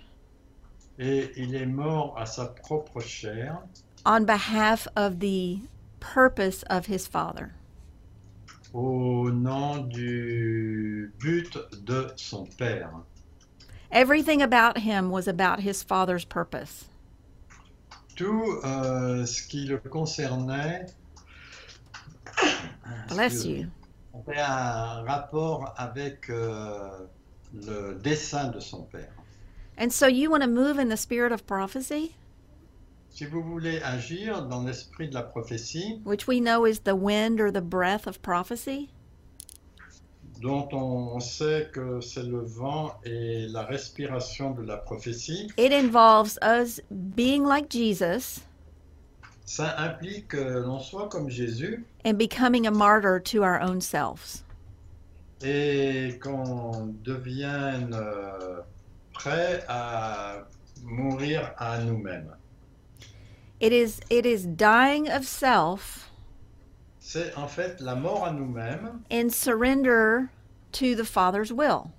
et 1.01 1.31
il 1.35 1.55
est 1.55 1.65
mort 1.65 2.15
à 2.17 2.25
sa 2.25 2.45
propre 2.45 3.01
chair 3.01 3.57
on 4.05 4.23
behalf 4.23 4.87
of 4.95 5.19
the 5.19 5.59
purpose 5.99 6.63
of 6.69 6.85
his 6.85 7.07
Father. 7.07 7.51
au 8.73 9.29
nom 9.31 9.87
du 9.89 11.11
but 11.19 11.57
de 11.83 12.11
son 12.15 12.45
Père. 12.57 12.91
Everything 13.91 14.41
about 14.41 14.77
him 14.77 15.09
was 15.09 15.27
about 15.27 15.59
his 15.59 15.83
Father's 15.83 16.23
purpose. 16.23 16.85
Tout 18.15 18.61
euh, 18.63 19.25
ce 19.25 19.41
qui 19.47 19.65
le 19.65 19.77
concernait 19.77 20.85
Bless 23.09 23.45
you. 23.45 23.67
avait 24.13 24.39
un 24.39 25.03
rapport 25.03 25.73
avec 25.77 26.29
euh, 26.29 27.07
le 27.53 27.95
dessein 28.01 28.49
de 28.49 28.59
son 28.59 28.83
Père. 28.83 29.20
And 29.82 29.91
so 29.91 30.06
you 30.06 30.30
want 30.30 30.44
to 30.44 30.48
move 30.48 30.78
in 30.78 30.89
the 30.89 30.96
spirit 30.96 31.32
of 31.32 31.48
prophecy, 31.48 32.13
Si 33.10 33.26
vous 33.26 33.41
voulez 33.41 33.82
agir 33.82 34.48
dans 34.48 34.63
l'esprit 34.63 35.10
de 35.10 35.15
la 35.15 35.24
prophétie, 35.24 36.00
which 36.04 36.28
we 36.28 36.39
know 36.39 36.65
is 36.65 36.82
the 36.82 36.96
wind 36.96 37.41
or 37.41 37.50
the 37.50 37.62
breath 37.63 38.06
of 38.06 38.22
prophecy, 38.22 38.91
dont 40.39 40.70
on 40.72 41.20
sait 41.20 41.72
que 41.74 42.00
c'est 42.00 42.22
le 42.22 42.41
vent 42.46 42.94
et 43.06 43.48
la 43.50 43.63
respiration 43.63 44.52
de 44.52 44.62
la 44.62 44.78
prophétie, 44.78 45.50
it 45.58 45.72
involves 45.74 46.38
us 46.44 46.80
being 47.15 47.44
like 47.44 47.67
Jesus 47.67 48.41
ça 49.48 49.76
implique 49.80 50.28
que 50.28 50.60
l'on 50.63 50.80
soit 50.80 51.10
comme 51.10 51.28
Jésus 51.28 51.84
and 52.06 52.20
becoming 52.20 52.67
a 52.67 52.72
martyr 52.72 53.20
to 53.20 53.44
our 53.44 53.60
own 53.60 53.82
selves. 53.82 54.44
et 55.44 56.20
qu'on 56.22 56.94
devienne 57.04 57.96
euh, 57.96 58.62
prêt 59.25 59.63
à 59.67 60.38
mourir 60.84 61.53
à 61.57 61.79
nous-mêmes. 61.79 62.34
It 63.60 63.71
is 63.71 63.99
it 64.10 64.25
is 64.25 64.45
dying 64.47 65.07
of 65.10 65.25
self 65.25 66.10
C'est 66.99 67.36
en 67.36 67.47
fait 67.47 67.79
la 67.81 67.93
mort 67.95 68.25
à 68.25 68.31
nous-mêmes 68.31 69.01
in 69.12 69.29
surrender 69.29 70.29
to 70.71 70.95
the 70.95 71.03
Father's 71.05 71.51
will. 71.51 71.91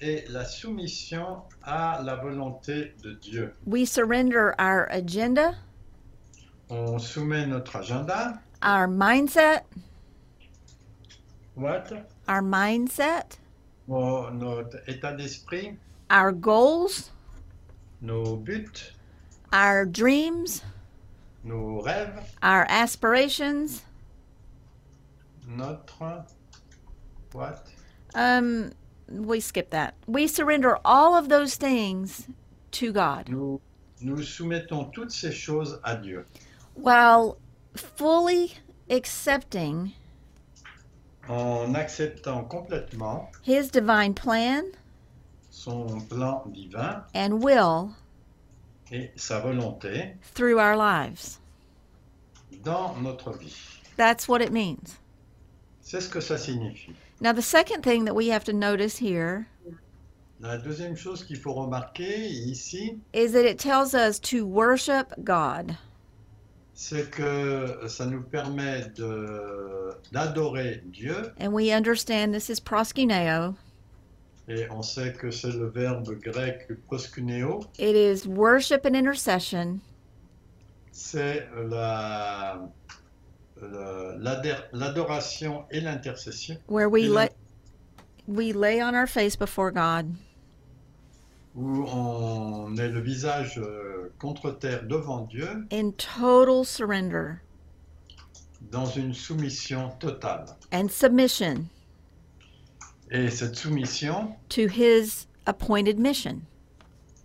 et 0.00 0.24
la 0.28 0.44
soumission 0.44 1.42
à 1.64 2.00
la 2.04 2.16
volonté 2.16 2.92
de 3.02 3.14
Dieu. 3.14 3.52
We 3.66 3.84
surrender 3.86 4.54
our 4.58 4.86
agenda, 4.90 5.54
On 6.68 6.98
soumet 6.98 7.46
notre 7.46 7.76
agenda, 7.76 8.40
our 8.62 8.86
mindset, 8.86 9.62
what, 11.56 11.92
our 12.28 12.42
mindset, 12.42 13.38
Mon- 13.88 14.30
notre 14.32 14.78
état 14.88 15.12
d'esprit, 15.16 15.76
our 16.10 16.32
goals, 16.32 17.10
nos 18.00 18.36
buts, 18.36 18.90
our 19.52 19.84
dreams, 19.84 20.62
nos 21.42 21.84
rêves, 21.84 22.24
our 22.42 22.66
aspirations. 22.68 23.82
notre 25.46 26.24
what, 27.32 27.68
Um, 28.14 28.72
we 29.08 29.40
skip 29.40 29.70
that. 29.70 29.94
We 30.06 30.26
surrender 30.26 30.78
all 30.84 31.14
of 31.16 31.28
those 31.28 31.56
things 31.56 32.28
to 32.72 32.92
God. 32.92 33.28
Nous, 33.28 33.60
nous 34.00 34.22
soumettons 34.22 34.90
toutes 34.92 35.10
ces 35.12 35.32
choses 35.32 35.78
à 35.84 36.00
Dieu. 36.00 36.24
While 36.74 37.38
fully 37.76 38.54
accepting 38.90 39.92
en 41.28 41.74
acceptant 41.74 42.48
complètement 42.48 43.28
His 43.42 43.70
divine 43.70 44.14
plan 44.14 44.72
son 45.54 46.00
plan 46.08 46.42
divin 46.52 47.02
and 47.14 47.40
will 47.42 47.90
et 48.90 49.12
sa 49.16 49.40
volonté 49.40 50.14
through 50.34 50.58
our 50.58 50.76
lives. 50.76 51.38
dans 52.64 52.96
notre 53.00 53.32
vie. 53.32 53.54
That's 53.96 54.26
what 54.28 54.40
it 54.42 54.52
means. 54.52 54.98
C'est 55.80 56.00
ce 56.00 56.08
que 56.08 56.20
ça 56.20 56.36
signifie. 56.38 56.94
Now, 57.20 57.32
the 57.32 57.42
second 57.42 57.82
thing 57.82 58.04
that 58.06 58.14
we 58.14 58.28
have 58.28 58.44
to 58.44 58.52
notice 58.52 58.96
here 58.98 59.46
La 60.40 60.58
deuxième 60.58 60.96
chose 60.96 61.22
qu'il 61.24 61.36
faut 61.36 61.52
remarquer 61.54 62.26
ici, 62.28 62.98
is 63.12 63.32
that 63.32 63.44
it 63.48 63.58
tells 63.58 63.94
us 63.94 64.18
to 64.20 64.44
worship 64.46 65.12
God. 65.22 65.76
c'est 66.74 67.08
que 67.10 67.86
ça 67.88 68.04
nous 68.06 68.22
permet 68.22 68.92
de- 68.96 69.94
d'adorer 70.10 70.82
Dieu 70.86 71.32
And 71.38 71.52
we 71.52 71.70
understand 71.70 72.34
this 72.34 72.50
is 72.50 72.58
proskuneo. 72.60 73.54
Et 74.48 74.66
on 74.70 74.82
sait 74.82 75.12
que 75.12 75.30
c'est 75.30 75.52
le 75.52 75.68
verbe 75.70 76.18
grec 76.20 76.68
proskuneo, 76.86 77.60
It 77.78 77.96
is 77.96 78.26
worship 78.28 78.84
and 78.86 78.94
intercession. 78.94 79.80
C'est 80.92 81.48
la- 81.68 82.68
l'adoration 84.72 85.64
et 85.70 85.80
l'intercession. 85.80 86.56
Where 86.68 86.88
we 86.88 87.08
lay, 87.08 87.30
we 88.26 88.52
lay 88.52 88.82
on 88.82 88.94
our 88.94 89.06
face 89.06 89.36
before 89.36 89.70
God. 89.70 90.14
Où 91.56 91.84
on 91.86 92.68
met 92.70 92.88
le 92.88 93.00
visage 93.00 93.58
euh, 93.58 94.12
contre 94.18 94.50
terre 94.58 94.82
devant 94.88 95.20
Dieu. 95.28 95.66
In 95.72 95.92
total 95.92 96.64
surrender. 96.64 97.40
Dans 98.72 98.86
une 98.86 99.14
soumission 99.14 99.90
totale. 100.00 100.46
and 100.72 100.88
submission 100.90 101.68
Et 103.10 103.30
cette 103.30 103.56
soumission 103.56 104.34
to 104.48 104.62
His 104.68 105.26
appointed 105.46 105.98
mission. 105.98 106.40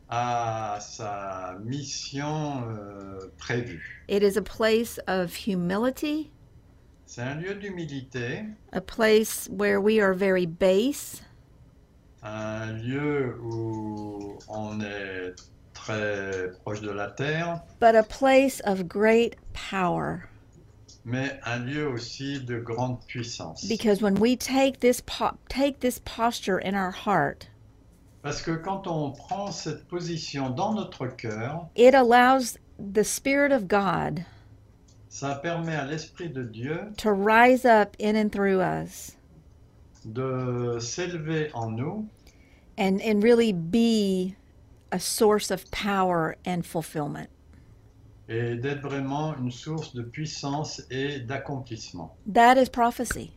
à 0.09 0.79
sa 0.81 1.55
mission 1.63 2.63
euh, 2.67 3.19
prévue. 3.37 4.03
It 4.07 4.23
is 4.23 4.37
a 4.37 4.41
place 4.41 4.99
of 5.07 5.33
humility, 5.35 6.31
C'est 7.05 7.21
un 7.21 7.35
lieu 7.35 7.55
d'humilité, 7.55 8.45
a 8.73 8.81
place 8.81 9.47
where 9.51 9.79
we 9.79 9.99
are 9.99 10.13
very 10.13 10.45
base, 10.47 11.21
un 12.23 12.73
lieu 12.73 13.35
où 13.41 14.37
on 14.47 14.79
est 14.81 15.33
très 15.73 16.51
proche 16.63 16.81
de 16.81 16.91
la 16.91 17.11
terre, 17.11 17.61
but 17.79 17.95
a 17.95 18.03
place 18.03 18.61
of 18.65 18.87
great 18.87 19.35
power. 19.53 20.28
Mais 21.09 21.39
un 21.45 21.65
lieu 21.65 21.87
aussi 21.87 22.39
de 22.39 22.59
grande 22.59 22.99
puissance. 23.07 23.67
Because 23.67 24.01
when 24.01 24.15
we 24.15 24.35
take 24.35 24.79
this 24.79 25.01
po- 25.01 25.37
take 25.49 25.79
this 25.79 25.99
posture 26.05 26.59
in 26.59 26.75
our 26.75 26.91
heart, 26.91 27.47
Parce 28.21 28.41
que 28.41 28.57
quand 28.57 28.85
on 28.85 29.11
prend 29.11 29.51
cette 29.51 29.87
position 29.87 30.49
dans 30.49 30.73
notre 30.73 31.07
cœur, 31.07 31.69
it 31.75 31.95
allows 31.95 32.57
the 32.77 33.03
Spirit 33.03 33.51
of 33.51 33.67
God 33.67 34.25
ça 35.09 35.41
permet 35.41 35.75
à 35.75 35.85
l'Esprit 35.85 36.29
de 36.29 36.43
Dieu 36.43 36.91
to 36.97 37.11
rise 37.11 37.65
up 37.65 37.95
in 37.99 38.15
and 38.15 38.31
through 38.31 38.61
us 38.61 39.15
de 40.05 40.77
s'élever 40.79 41.49
en 41.53 41.71
nous 41.75 42.07
and, 42.77 43.01
and 43.01 43.23
really 43.23 43.51
be 43.51 44.35
a 44.91 44.99
source 44.99 45.51
of 45.51 45.69
power 45.71 46.35
and 46.45 46.65
fulfillment. 46.65 47.29
Et 48.29 48.55
d'être 48.55 48.81
vraiment 48.81 49.35
une 49.37 49.51
source 49.51 49.93
de 49.95 50.03
puissance 50.03 50.83
et 50.91 51.19
d'accomplissement. 51.19 52.15
That 52.31 52.61
is 52.61 52.69
prophecy. 52.69 53.33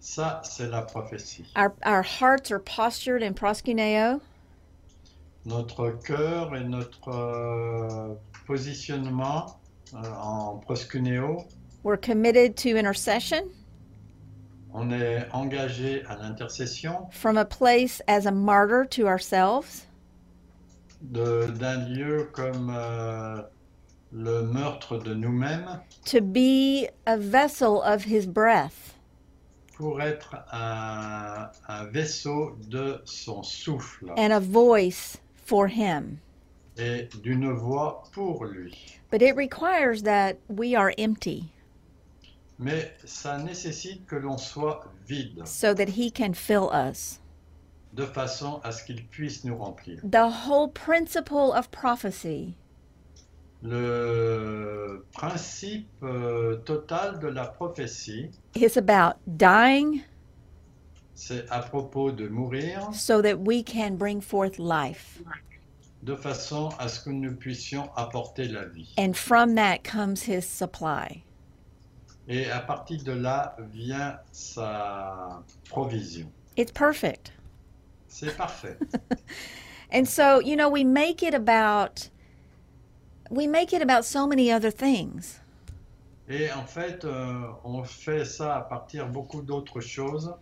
Ça, 0.00 0.42
c'est 0.44 0.68
la 0.68 0.82
prophétie. 0.82 1.44
Our, 1.56 1.72
our 1.86 2.02
hearts 2.02 2.50
are 2.50 2.58
postured 2.58 3.22
in 3.22 3.34
proskuneo, 3.34 4.20
notre 5.46 5.90
cœur 6.04 6.54
et 6.56 6.64
notre 6.64 7.08
euh, 7.08 8.14
positionnement 8.46 9.60
euh, 9.94 9.98
en 10.20 10.58
proskuneo. 10.58 11.46
We're 11.84 11.96
committed 11.96 12.56
to 12.58 12.76
intercession 12.76 13.48
On 14.74 14.90
est 14.90 15.28
engagé 15.32 16.02
à 16.06 16.16
l'intercession 16.16 17.08
from 17.12 17.36
a 17.36 17.44
place 17.44 18.02
as 18.08 18.26
a 18.26 18.32
martyr 18.32 18.84
to 18.90 19.06
ourselves 19.06 19.86
d'un 21.02 21.88
lieu 21.88 22.28
comme 22.32 22.72
euh, 22.74 23.42
le 24.12 24.42
meurtre 24.42 24.98
de 24.98 25.14
nous-mêmes 25.14 25.80
to 26.04 26.20
be 26.20 26.86
a 27.06 27.16
vessel 27.16 27.80
of 27.82 28.04
his 28.04 28.26
breath. 28.26 28.94
pour 29.76 30.00
être 30.02 30.36
un, 30.52 31.50
un 31.68 31.84
vaisseau 31.86 32.56
de 32.68 33.00
son 33.04 33.42
souffle 33.42 34.12
and 34.16 34.32
a 34.32 34.40
voice 34.40 35.18
for 35.34 35.66
him. 35.68 36.18
et 36.78 37.08
d'une 37.22 37.52
voix 37.52 38.02
pour 38.12 38.44
lui. 38.44 38.98
But 39.10 39.22
it 39.22 39.34
requires 39.36 40.02
that 40.02 40.36
we 40.48 40.74
are 40.74 40.92
empty 40.98 41.50
Mais 42.58 42.92
ça 43.04 43.38
nécessite 43.38 44.06
que 44.06 44.16
l'on 44.16 44.38
soit 44.38 44.84
vide 45.06 45.46
so 45.46 45.74
that 45.74 45.88
he 45.88 46.10
can 46.10 46.32
fill 46.34 46.70
us. 46.72 47.18
de 47.94 48.04
façon 48.06 48.60
à 48.64 48.72
ce 48.72 48.84
qu'il 48.84 49.04
puisse 49.06 49.44
nous 49.44 49.56
remplir. 49.56 50.00
The 50.02 50.46
whole 50.46 50.68
principle 50.68 51.52
of 51.52 51.70
prophecy 51.70 52.54
Le 53.62 55.06
principe 55.12 55.88
euh, 56.02 56.56
total 56.64 57.20
de 57.20 57.28
la 57.28 57.46
prophétie, 57.46 58.30
is 58.56 58.76
about 58.76 59.18
dying 59.26 60.02
c'est 61.14 61.48
à 61.50 61.60
propos 61.60 62.10
de 62.10 62.26
mourir 62.26 62.92
so 62.92 63.22
that 63.22 63.38
we 63.38 63.62
can 63.62 63.94
bring 63.96 64.20
forth 64.20 64.58
life. 64.58 65.22
de 66.02 66.16
façon 66.16 66.70
à 66.80 66.88
ce 66.88 67.04
que 67.04 67.10
nous 67.10 67.36
puissions 67.36 67.88
apporter 67.94 68.48
la 68.48 68.64
vie. 68.64 68.92
And 68.98 69.14
from 69.14 69.54
that 69.54 69.84
comes 69.84 70.24
his 70.26 70.42
supply. 70.42 71.22
Et 72.28 72.50
à 72.50 72.60
partir 72.60 73.02
de 73.04 73.12
là 73.12 73.56
vient 73.72 74.18
sa 74.32 75.42
provision. 75.68 76.28
It's 76.56 76.72
perfect. 76.72 77.32
C'est 78.08 78.36
parfait. 78.36 78.76
And 79.92 80.06
so, 80.08 80.40
you 80.40 80.56
know, 80.56 80.68
we 80.68 80.84
make 80.84 81.22
it 81.22 81.34
about 81.34 82.08
we 83.32 83.46
make 83.46 83.72
it 83.72 83.82
about 83.82 84.04
so 84.04 84.26
many 84.26 84.52
other 84.52 84.70
things. 84.70 85.40
Et 86.28 86.50
en 86.52 86.66
fait, 86.66 87.04
euh, 87.04 87.48
on 87.64 87.82
fait 87.84 88.24
ça 88.24 88.56
à 88.56 88.60
partir 88.62 89.08
beaucoup 89.08 89.42
d'autres 89.42 89.80
choses. 89.80 90.32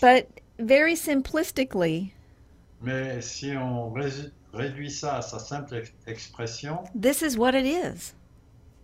But 0.00 0.26
very 0.58 0.96
simplistically, 0.96 2.12
Mais 2.82 3.20
si 3.22 3.52
on 3.56 3.92
réduit 4.52 4.90
ça 4.90 5.16
à 5.18 5.22
sa 5.22 5.38
simple 5.38 5.76
ex- 5.76 5.92
expression, 6.06 6.84
this 6.94 7.22
is 7.22 7.38
what 7.38 7.54
it 7.54 7.64
is. 7.64 8.14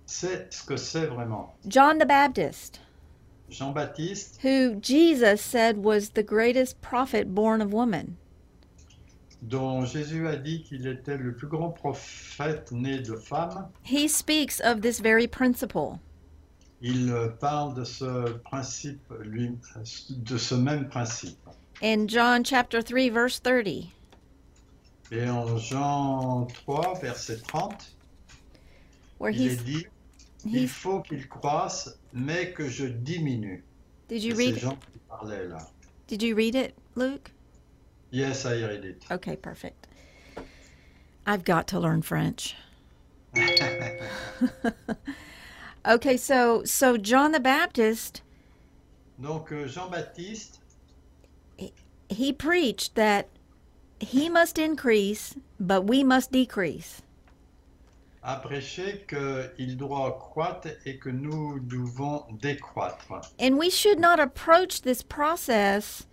c'est 0.07 0.53
ce 0.53 0.63
que 0.65 0.77
c'est 0.77 1.07
vraiment. 1.07 1.53
John 1.67 1.99
the 1.99 2.07
Baptist, 2.07 2.81
Jean-Baptiste, 3.51 4.39
who 4.43 4.77
Jesus 4.81 5.43
said 5.43 5.85
was 5.85 6.11
the 6.11 6.23
greatest 6.23 6.81
prophet 6.81 7.35
born 7.35 7.61
of 7.61 7.73
woman. 7.73 8.17
Dont 9.43 9.85
Jésus 9.85 10.27
a 10.29 10.37
dit 10.37 10.63
qu'il 10.63 10.87
était 10.87 11.17
le 11.19 11.35
plus 11.35 11.49
grand 11.49 11.71
prophète 11.71 12.71
né 12.73 12.99
de 13.01 13.17
femme, 13.17 13.69
He 13.85 14.09
speaks 14.09 14.61
of 14.65 14.81
this 14.81 15.01
very 15.01 15.27
principle. 15.27 15.99
il 16.81 17.13
parle 17.41 17.75
de 17.75 17.85
ce 17.85 18.31
principe, 18.45 19.13
lui, 19.21 19.57
de 20.11 20.39
ce 20.39 20.55
même 20.55 20.89
principe. 20.89 21.39
In 21.83 22.07
John 22.09 22.45
chapter 22.45 22.83
3 22.83 23.11
verse 23.11 23.41
30, 23.43 23.89
Et 25.11 25.29
en 25.29 25.57
Jean 25.59 26.47
3, 26.65 27.01
verset 27.01 27.39
30, 27.49 27.97
where 29.19 29.31
il 29.33 29.49
est 29.49 29.53
he's, 29.55 29.65
dit, 29.65 29.87
il 30.45 30.69
faut 30.69 31.01
qu'il 31.01 31.29
croisse, 31.29 31.99
mais 32.13 32.53
que 32.53 32.69
je 32.69 32.87
diminue. 32.87 33.65
Did 34.09 34.23
you 34.23 34.37
read 34.37 34.59
Jean 34.59 34.77
qui 34.77 34.99
parlait 35.09 35.49
là. 35.49 35.59
Did 36.09 36.23
you 36.23 36.35
read 36.37 36.55
it, 36.55 36.75
Luke? 36.97 37.32
Yes, 38.13 38.47
I 38.47 38.61
read 38.61 38.85
it. 38.85 39.05
Okay, 39.11 39.35
perfect. 39.35 39.89
I've 41.27 41.43
got 41.45 41.67
to 41.69 41.81
learn 41.81 42.03
French. 42.03 42.55
Okay, 45.85 46.17
so 46.17 46.63
so 46.65 46.97
John 46.97 47.33
the 47.33 47.41
Baptist, 47.41 48.23
Donc 49.21 49.51
euh, 49.51 49.67
Jean-Baptiste, 49.67 50.61
he 52.09 52.33
preached 52.33 52.95
that 52.95 53.29
he 53.99 54.29
must 54.29 54.59
increase, 54.59 55.35
but 55.59 55.83
we 55.83 56.05
must 56.05 56.31
decrease. 56.31 57.03
a 58.25 58.37
prêché 58.37 59.05
qu'il 59.09 59.77
doit 59.77 60.17
croître 60.21 60.69
et 60.87 61.01
que 61.01 61.11
nous 61.11 61.59
devons 61.59 62.25
décroître. 62.41 63.21
And 63.41 63.59
we 63.59 63.69
should 63.69 63.99
not 63.99 64.21
approach 64.21 64.83
this 64.83 65.03
process 65.03 66.07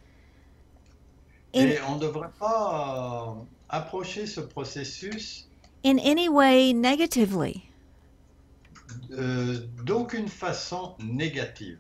in 1.54 1.68
Et 1.68 1.80
on 1.88 1.96
ne 1.96 2.02
devrait 2.02 2.32
pas 2.38 3.38
euh, 3.38 3.44
approcher 3.70 4.26
ce 4.26 4.42
processus 4.42 5.48
in 5.84 5.98
any 6.00 6.28
way 6.30 6.74
negatively, 6.74 7.64
euh, 9.12 9.60
d'aucune 9.84 10.28
façon 10.28 10.96
négative, 11.00 11.80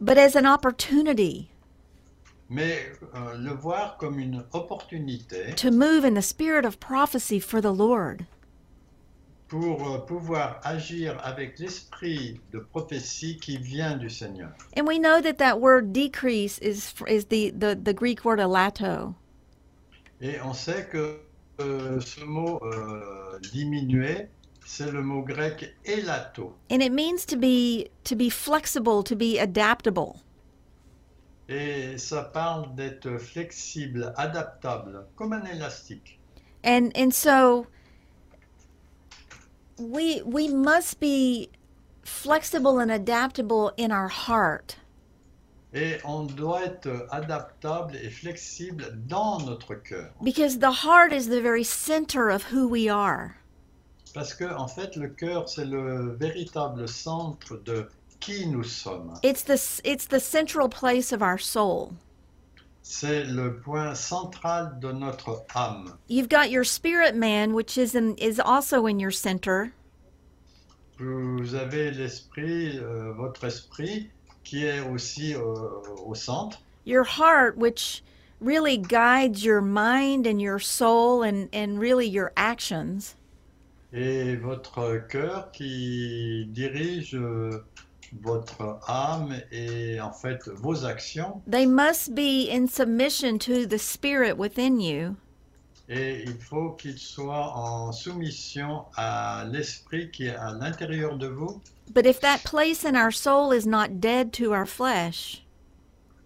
but 0.00 0.16
as 0.16 0.36
an 0.36 0.46
opportunity 0.46 1.48
mais 2.50 2.92
euh, 3.14 3.36
le 3.36 3.50
voir 3.50 3.98
comme 3.98 4.18
une 4.18 4.44
opportunité 4.52 5.54
to 5.54 5.70
move 5.70 6.04
in 6.04 6.14
the 6.14 6.22
spirit 6.22 6.64
of 6.64 6.80
prophecy 6.80 7.38
for 7.38 7.60
the 7.60 7.72
Lord. 7.72 8.24
Pour 9.48 9.88
euh, 9.88 9.98
pouvoir 9.98 10.60
agir 10.62 11.18
avec 11.24 11.58
l'esprit 11.58 12.40
de 12.52 12.58
prophétie 12.58 13.38
qui 13.38 13.56
vient 13.56 13.96
du 13.96 14.10
Seigneur. 14.10 14.50
And 14.76 14.86
we 14.86 14.98
know 14.98 15.20
that 15.20 15.38
that 15.38 15.58
word 15.60 15.92
decrease 15.92 16.58
is 16.60 16.92
is 17.08 17.26
the 17.26 17.50
the, 17.50 17.74
the 17.74 17.94
Greek 17.94 18.24
word 18.24 18.40
alato. 18.40 19.14
Et 20.20 20.40
on 20.42 20.52
sait 20.52 20.88
que 20.90 21.20
euh, 21.60 22.00
ce 22.00 22.24
mot 22.24 22.60
euh, 22.62 23.38
diminuer, 23.52 24.28
c'est 24.66 24.90
le 24.90 25.02
mot 25.02 25.22
grec 25.22 25.74
elato. 25.84 26.54
And 26.70 26.82
it 26.82 26.92
means 26.92 27.24
to 27.26 27.36
be 27.36 27.88
to 28.04 28.14
be 28.14 28.30
flexible, 28.30 29.02
to 29.04 29.16
be 29.16 29.38
adaptable. 29.38 30.20
Et 31.48 31.96
ça 31.96 32.24
parle 32.24 32.74
d'être 32.74 33.16
flexible, 33.16 34.12
adaptable, 34.18 35.06
comme 35.16 35.32
un 35.32 35.44
élastique. 35.46 36.20
And 36.62 36.90
and 36.94 37.10
so 37.10 37.66
we 39.78 40.22
we 40.22 40.48
must 40.48 41.00
be 41.00 41.50
flexible 42.02 42.78
and 42.78 42.90
adaptable 42.90 43.72
in 43.76 43.92
our 43.92 44.08
heart. 44.08 44.76
Et 45.74 46.00
on 46.04 46.26
doit 46.26 46.62
être 46.62 47.06
adaptable 47.10 47.94
et 47.96 48.10
flexible 48.10 48.84
dans 49.06 49.44
notre 49.44 49.74
cœur. 49.74 50.10
Because 50.22 50.58
the 50.58 50.72
heart 50.72 51.12
is 51.12 51.28
the 51.28 51.42
very 51.42 51.62
center 51.62 52.30
of 52.30 52.44
who 52.44 52.66
we 52.66 52.88
are. 52.88 53.36
Parce 54.14 54.32
que, 54.32 54.44
en 54.44 54.66
fait, 54.66 54.96
le 54.96 55.08
cœur, 55.08 55.48
c'est 55.48 55.66
le 55.66 56.16
véritable 56.16 56.88
centre 56.88 57.62
de 57.64 57.86
qui 58.18 58.46
nous 58.46 58.64
sommes. 58.64 59.12
It's 59.22 59.42
the 59.42 59.58
it's 59.84 60.06
the 60.06 60.20
central 60.20 60.68
place 60.68 61.12
of 61.12 61.22
our 61.22 61.38
soul. 61.38 61.92
C'est 62.82 63.24
le 63.24 63.56
point 63.60 63.94
central 63.94 64.78
de 64.80 64.90
notre 64.92 65.44
âme. 65.54 65.92
You've 66.08 66.28
got 66.28 66.50
your 66.50 66.64
spirit 66.64 67.14
man, 67.14 67.52
which 67.54 67.76
is 67.76 67.94
in, 67.94 68.14
is 68.16 68.40
also 68.40 68.86
in 68.86 68.98
your 68.98 69.10
center, 69.12 69.72
Vous 70.98 71.54
avez 71.54 71.90
l'esprit, 71.92 72.78
euh, 72.78 73.12
votre 73.12 73.44
esprit, 73.44 74.10
qui 74.42 74.64
est 74.64 74.80
aussi 74.80 75.34
euh, 75.34 75.40
au 76.04 76.14
centre. 76.14 76.58
your 76.84 77.04
heart, 77.04 77.56
which 77.58 78.02
really 78.40 78.78
guides 78.78 79.44
your 79.44 79.60
mind 79.60 80.26
and 80.26 80.40
your 80.40 80.58
soul 80.58 81.22
and, 81.22 81.48
and 81.52 81.78
really 81.78 82.06
your 82.08 82.32
actions. 82.36 83.14
Et 83.92 84.36
votre 84.36 85.06
cœur 85.08 85.50
qui 85.52 86.46
dirige 86.50 87.14
euh, 87.14 87.64
votre 88.20 88.80
âme 88.86 89.40
et 89.52 90.00
en 90.00 90.12
fait 90.12 90.48
vos 90.48 90.84
actions. 90.84 91.42
They 91.46 91.66
must 91.66 92.14
be 92.14 92.48
in 92.50 92.66
submission 92.66 93.38
to 93.38 93.66
the 93.66 93.78
spirit 93.78 94.36
within 94.36 94.80
you. 94.80 95.16
Et 95.88 96.22
il 96.26 96.36
faut 96.38 96.72
qu'il 96.72 96.98
soit 96.98 97.52
en 97.54 97.92
soumission 97.92 98.84
à 98.96 99.46
l'esprit 99.50 100.10
qui 100.10 100.26
est 100.26 100.36
à 100.36 100.52
l'intérieur 100.52 101.16
de 101.16 101.28
vous. 101.28 101.62
But 101.94 102.04
if 102.04 102.20
that 102.20 102.44
place 102.44 102.84
in 102.84 102.94
our 102.94 103.10
soul 103.10 103.52
is 103.52 103.66
not 103.66 104.00
dead 104.00 104.32
to 104.34 104.52
our 104.52 104.66
flesh, 104.66 105.42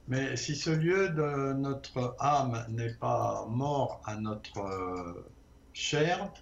Mais 0.09 0.37
si 0.37 0.57
ce 0.57 0.71
lieu 0.71 1.11
de 1.11 1.53
notre 1.53 2.17
âme 2.19 2.67
n'est 2.69 2.95
pas 2.95 3.47
mort 3.49 4.01
à 4.05 4.17
notre 4.17 4.59
euh, 4.59 5.25
chair, 5.73 6.33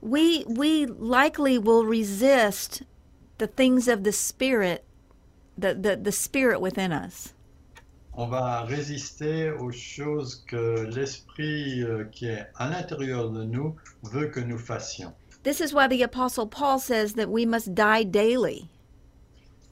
we 0.00 0.44
we 0.46 0.86
likely 1.00 1.58
will 1.58 1.84
resist 1.84 2.84
the 3.42 3.48
things 3.48 3.88
of 3.88 4.04
the 4.04 4.12
spirit, 4.12 4.84
the, 5.58 5.74
the, 5.74 5.96
the 5.96 6.12
spirit 6.12 6.60
within 6.60 6.92
us. 6.92 7.34
on 8.14 8.26
va 8.26 8.62
résister 8.62 9.50
aux 9.50 9.72
choses 9.72 10.44
que 10.46 10.86
l'esprit 10.94 11.82
euh, 11.82 12.04
qui 12.12 12.26
est 12.26 12.46
à 12.56 12.68
l'intérieur 12.68 13.30
de 13.30 13.42
nous 13.44 13.74
veut 14.02 14.28
que 14.28 14.40
nous 14.40 14.58
fassions. 14.58 15.12
This 15.42 15.60
is 15.60 15.74
why 15.74 15.88
the 15.88 16.02
Apostle 16.02 16.46
Paul 16.46 16.78
says 16.78 17.14
that 17.14 17.28
we 17.28 17.46
must 17.46 17.74
die 17.74 18.04
daily. 18.04 18.68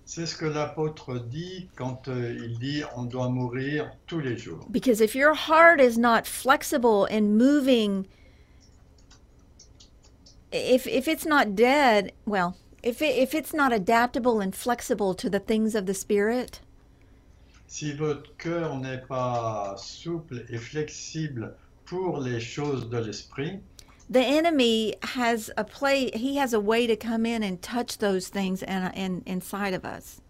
C'est 0.06 0.26
ce 0.26 0.34
que 0.34 0.46
l'apôtre 0.46 1.20
dit 1.20 1.68
quand 1.76 2.08
euh, 2.08 2.34
il 2.42 2.58
dit 2.58 2.82
on 2.96 3.04
doit 3.04 3.28
mourir 3.28 3.92
tous 4.06 4.18
les 4.18 4.36
jours. 4.36 4.66
Because 4.70 5.00
if 5.00 5.14
your 5.14 5.34
heart 5.34 5.80
is 5.80 5.96
not 5.96 6.26
flexible 6.26 7.06
and 7.08 7.36
moving, 7.38 8.06
if, 10.50 10.88
if 10.88 11.06
it's 11.06 11.26
not 11.26 11.54
dead, 11.54 12.12
well, 12.26 12.56
if, 12.82 13.02
it, 13.02 13.16
if 13.16 13.34
it's 13.34 13.52
not 13.52 13.72
adaptable 13.72 14.40
and 14.40 14.54
flexible 14.54 15.14
to 15.14 15.28
the 15.30 15.38
things 15.40 15.74
of 15.74 15.86
the 15.86 15.94
Spirit, 15.94 16.60
Si 17.66 17.92
votre 17.92 18.36
cœur 18.36 18.76
n'est 18.80 19.06
pas 19.06 19.76
souple 19.78 20.44
et 20.50 20.58
flexible 20.58 21.54
pour 21.86 22.18
les 22.18 22.40
choses 22.40 22.88
de 22.90 22.98
l'esprit, 22.98 23.60
the 24.10 24.18
enemy 24.18 24.94
has 25.02 25.50
a 25.56 25.62
play, 25.62 26.10
he 26.12 26.36
has 26.36 26.52
a 26.52 26.58
way 26.58 26.88
to 26.88 26.96
come 26.96 27.24
in 27.24 27.44
and 27.44 27.62
touch 27.62 27.98
those 27.98 28.28
things 28.28 28.62
in, 28.64 28.90
in, 28.94 29.22
inside 29.24 29.72
of 29.72 29.84
us. 29.84 30.20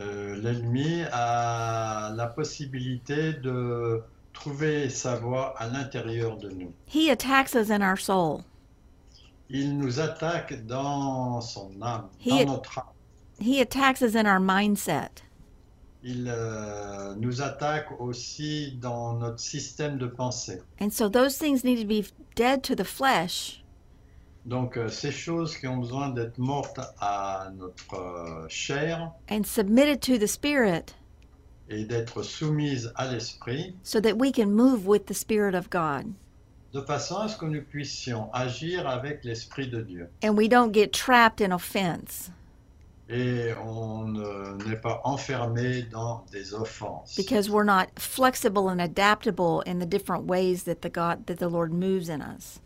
euh, 0.00 0.34
l'ennemi 0.36 1.02
a 1.12 2.10
la 2.16 2.26
possibilité 2.26 3.34
de 3.34 4.02
trouver 4.32 4.88
sa 4.88 5.16
voie 5.16 5.54
à 5.58 5.68
l'intérieur 5.68 6.36
de 6.38 6.48
nous. 6.48 6.72
He 6.86 7.10
attacks 7.10 7.54
us 7.54 7.70
in 7.70 7.82
our 7.82 7.98
soul. 7.98 8.44
Il 9.50 9.76
nous 9.78 10.00
attaque 10.00 10.66
dans 10.66 11.40
son 11.40 11.70
âme, 11.82 12.08
He- 12.24 12.44
dans 12.44 12.54
notre 12.54 12.78
âme. 12.78 12.84
He 13.40 13.60
attacks 13.60 14.00
us 14.00 14.14
in 14.14 14.26
our 14.26 14.40
mindset. 14.40 15.22
Il 16.02 16.26
euh, 16.28 17.14
nous 17.16 17.40
attaque 17.42 17.88
aussi 17.98 18.76
dans 18.80 19.14
notre 19.14 19.40
système 19.40 19.96
de 19.98 20.06
pensée. 20.06 20.60
And 20.80 20.90
so 20.90 21.08
those 21.08 21.38
things 21.38 21.64
need 21.64 21.80
to 21.80 21.86
be 21.86 22.04
dead 22.36 22.62
to 22.64 22.74
the 22.74 22.84
flesh 22.84 23.62
Donc 24.44 24.76
euh, 24.76 24.88
ces 24.88 25.10
choses 25.10 25.56
qui 25.56 25.66
ont 25.66 25.78
besoin 25.78 26.10
d'être 26.10 26.36
mortes 26.38 26.78
à 27.00 27.50
notre 27.56 27.94
euh, 27.94 28.46
chair 28.48 29.10
and 29.30 29.44
submitted 29.44 30.00
to 30.00 30.18
the 30.18 30.26
Spirit 30.26 30.94
et 31.70 31.84
d'être 31.86 32.22
soumises 32.22 32.92
à 32.96 33.10
l'esprit, 33.10 33.74
so 33.82 33.98
that 33.98 34.18
we 34.18 34.30
can 34.30 34.50
move 34.50 34.86
with 34.86 35.06
the 35.06 35.14
Spirit 35.14 35.54
of 35.54 35.70
God 35.70 36.12
de 36.74 36.80
façon 36.82 37.16
à 37.18 37.28
ce 37.28 37.36
que 37.38 37.46
nous 37.46 37.62
puissions 37.62 38.28
agir 38.32 38.86
avec 38.88 39.24
l'esprit 39.24 39.68
de 39.68 39.80
Dieu. 39.80 40.08
and 40.22 40.36
we 40.36 40.48
don't 40.48 40.74
get 40.74 40.88
trapped 40.92 41.40
in 41.40 41.52
offense 41.52 42.30
Et 43.08 43.52
on 43.62 44.06
ne- 44.08 44.56
n'est 44.66 44.80
pas 44.80 45.00
enfermé 45.04 45.82
dans 45.92 46.24
des 46.32 46.52
offenses. 46.54 47.14
because 47.16 47.48
we're 47.50 47.64
not 47.64 47.86
flexible 47.98 48.68
and 48.68 48.80
adaptable 48.80 49.62
in 49.66 49.78
the 49.78 49.86
different 49.86 50.24
ways 50.26 50.64
that 50.64 50.80
the 50.82 50.88
God 50.90 51.26
that 51.26 51.36
the 51.38 51.48
Lord 51.48 51.72
moves 51.72 52.08
in 52.10 52.20
us. 52.22 52.60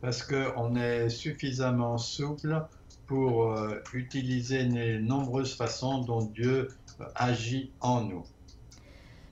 Parce 0.00 0.22
qu'on 0.22 0.76
est 0.76 1.10
suffisamment 1.10 1.98
souple 1.98 2.64
pour 3.06 3.52
euh, 3.52 3.82
utiliser 3.92 4.62
les 4.62 4.98
nombreuses 5.00 5.54
façons 5.56 5.98
dont 6.04 6.22
Dieu 6.22 6.68
euh, 7.00 7.04
agit 7.16 7.70
en 7.80 8.02
nous. 8.02 8.24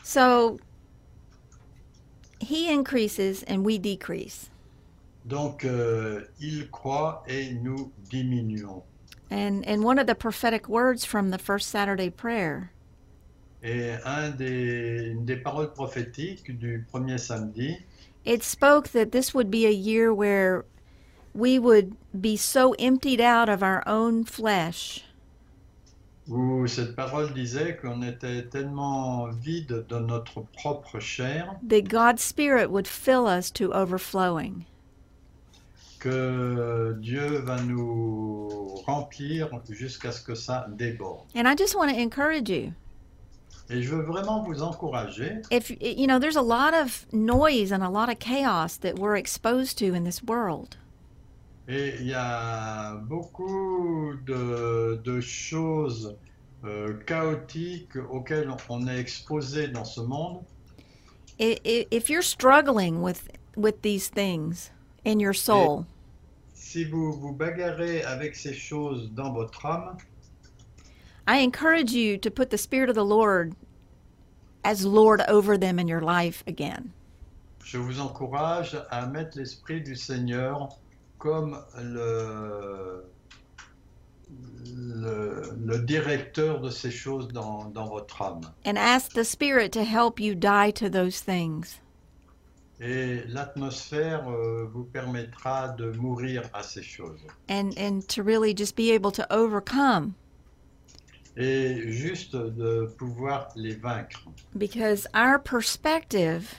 So 0.03 0.59
he 2.41 2.69
increases 2.69 3.43
and 3.45 3.65
we 3.65 3.79
decrease. 3.79 4.51
Donc, 5.27 5.65
euh, 5.65 6.23
il 6.41 6.71
croit 6.71 7.23
et 7.29 7.53
nous 7.53 7.93
diminuons. 8.11 8.83
And 9.31 9.65
and 9.67 9.85
one 9.85 9.99
of 9.99 10.07
the 10.07 10.15
prophetic 10.15 10.69
words 10.69 11.05
from 11.05 11.31
the 11.31 11.39
first 11.39 11.69
Saturday 11.69 12.09
prayer 12.09 12.71
Et 13.63 13.99
un 14.05 14.31
des, 14.31 15.11
une 15.11 15.25
des 15.25 15.37
paroles 15.37 15.73
prophétiques 15.73 16.57
du 16.59 16.87
premier 16.91 17.19
samedi, 17.19 17.77
it 18.25 18.45
spoke 18.45 18.89
that 18.91 19.11
this 19.11 19.35
would 19.35 19.51
be 19.51 19.67
a 19.67 19.73
year 19.73 20.15
where 20.15 20.65
we 21.35 21.59
would 21.59 21.97
be 22.19 22.37
so 22.37 22.75
emptied 22.79 23.21
out 23.21 23.49
of 23.49 23.63
our 23.63 23.83
own 23.87 24.25
flesh 24.25 25.05
où 26.29 26.67
cette 26.67 26.95
parole 26.95 27.33
disait 27.33 27.77
qu'on 27.77 28.03
était 28.03 28.43
tellement 28.45 29.29
vide 29.29 29.87
de 29.89 29.99
notre 29.99 30.43
propre 30.59 31.01
chair 31.01 31.55
that 31.69 31.89
God's 31.89 32.23
Spirit 32.23 32.71
would 32.71 32.87
fill 32.87 33.27
us 33.27 33.51
to 33.53 33.73
overflowing. 33.73 34.65
que 35.99 36.97
Dieu 37.01 37.39
va 37.41 37.61
nous 37.63 38.77
remplir 38.87 39.49
jusqu'à 39.69 40.13
ce 40.13 40.23
que 40.23 40.35
ça 40.35 40.67
déborde. 40.71 41.27
And 41.35 41.49
I 41.49 41.55
just 41.57 41.75
want 41.75 41.91
to 41.91 41.97
encourage 41.97 42.49
you. 42.49 42.73
Et 43.71 43.83
je 43.83 43.95
veux 43.95 44.03
vraiment 44.03 44.43
vous 44.43 44.63
encourager. 44.63 45.43
If 45.51 45.71
you 45.81 46.07
know, 46.07 46.19
there's 46.19 46.37
a 46.37 46.43
lot 46.43 46.73
of 46.73 47.07
noise 47.13 47.71
and 47.71 47.83
a 47.83 47.91
lot 47.91 48.09
of 48.09 48.19
chaos 48.19 48.79
that 48.79 48.99
we're 48.99 49.17
exposed 49.17 49.77
to 49.79 49.95
in 49.95 50.05
this 50.05 50.23
world. 50.23 50.77
Et 51.69 51.95
il 52.01 52.07
y 52.07 52.15
a 52.15 52.95
beaucoup 52.95 54.15
de, 54.27 55.01
de 55.05 55.21
choses 55.21 56.17
euh, 56.65 56.95
chaotiques 57.07 57.97
auxquelles 58.11 58.51
on 58.71 58.87
est 58.89 58.99
exposé 58.99 59.69
dans 59.69 59.85
ce 59.85 60.01
monde. 60.01 60.43
If 61.39 62.09
you're 62.11 62.23
struggling 62.23 63.01
with 63.03 63.29
with 63.57 63.83
these 63.83 64.09
things 64.09 64.71
in 65.05 65.21
your 65.21 65.35
soul, 65.35 65.85
Si 66.55 66.85
vous 66.85 67.13
vous 67.13 67.33
bagarrez 67.33 68.03
avec 68.03 68.35
ces 68.35 68.53
choses 68.55 69.11
dans 69.13 69.33
votre 69.33 69.65
âme, 69.65 69.97
I 71.29 71.43
encourage 71.45 71.93
you 71.93 72.17
to 72.19 72.31
put 72.31 72.51
the 72.51 72.59
Spirit 72.59 72.89
of 72.89 72.97
the 72.97 73.05
Lord 73.05 73.55
as 74.65 74.85
Lord 74.85 75.21
over 75.29 75.57
them 75.59 75.79
in 75.79 75.87
your 75.87 76.01
life 76.01 76.43
again. 76.47 76.93
je 77.63 77.77
vous 77.79 78.01
encourage 78.01 78.77
à 78.91 79.07
mettre 79.07 79.37
l'Esprit 79.39 79.83
du 79.83 79.95
Seigneur 79.95 80.71
comme 81.19 81.59
le, 81.77 83.05
le, 84.75 85.43
le 85.65 85.79
directeur 85.81 86.61
de 86.61 86.71
ces 86.71 86.91
choses 86.91 87.29
dans, 87.29 87.65
dans 87.71 87.87
votre 87.87 88.21
âme. 88.23 88.41
And 88.65 88.77
ask 88.77 89.13
the 89.13 89.25
Spirit 89.25 89.71
to 89.73 89.85
help 89.85 90.21
you 90.21 90.35
die 90.35 90.71
to 90.73 90.89
those 90.89 91.21
things. 91.21 91.81
Et 92.81 93.25
l'atmosphère 93.27 94.29
euh, 94.29 94.69
vous 94.73 94.85
permettra 94.85 95.71
de 95.71 95.91
mourir 95.93 96.43
à 96.55 96.63
ces 96.63 96.83
choses. 96.83 97.19
and 97.49 97.71
and 97.77 98.03
to 98.07 98.23
really 98.23 98.55
just 98.57 98.77
be 98.77 98.93
able 98.95 99.11
to 99.11 99.25
overcome 99.31 100.15
Et 101.37 101.91
juste 101.93 102.35
de 102.37 102.87
pouvoir 102.99 103.49
les 103.57 103.75
vaincre. 103.75 104.21
because 104.57 105.07
our 105.15 105.39
perspective 105.41 106.55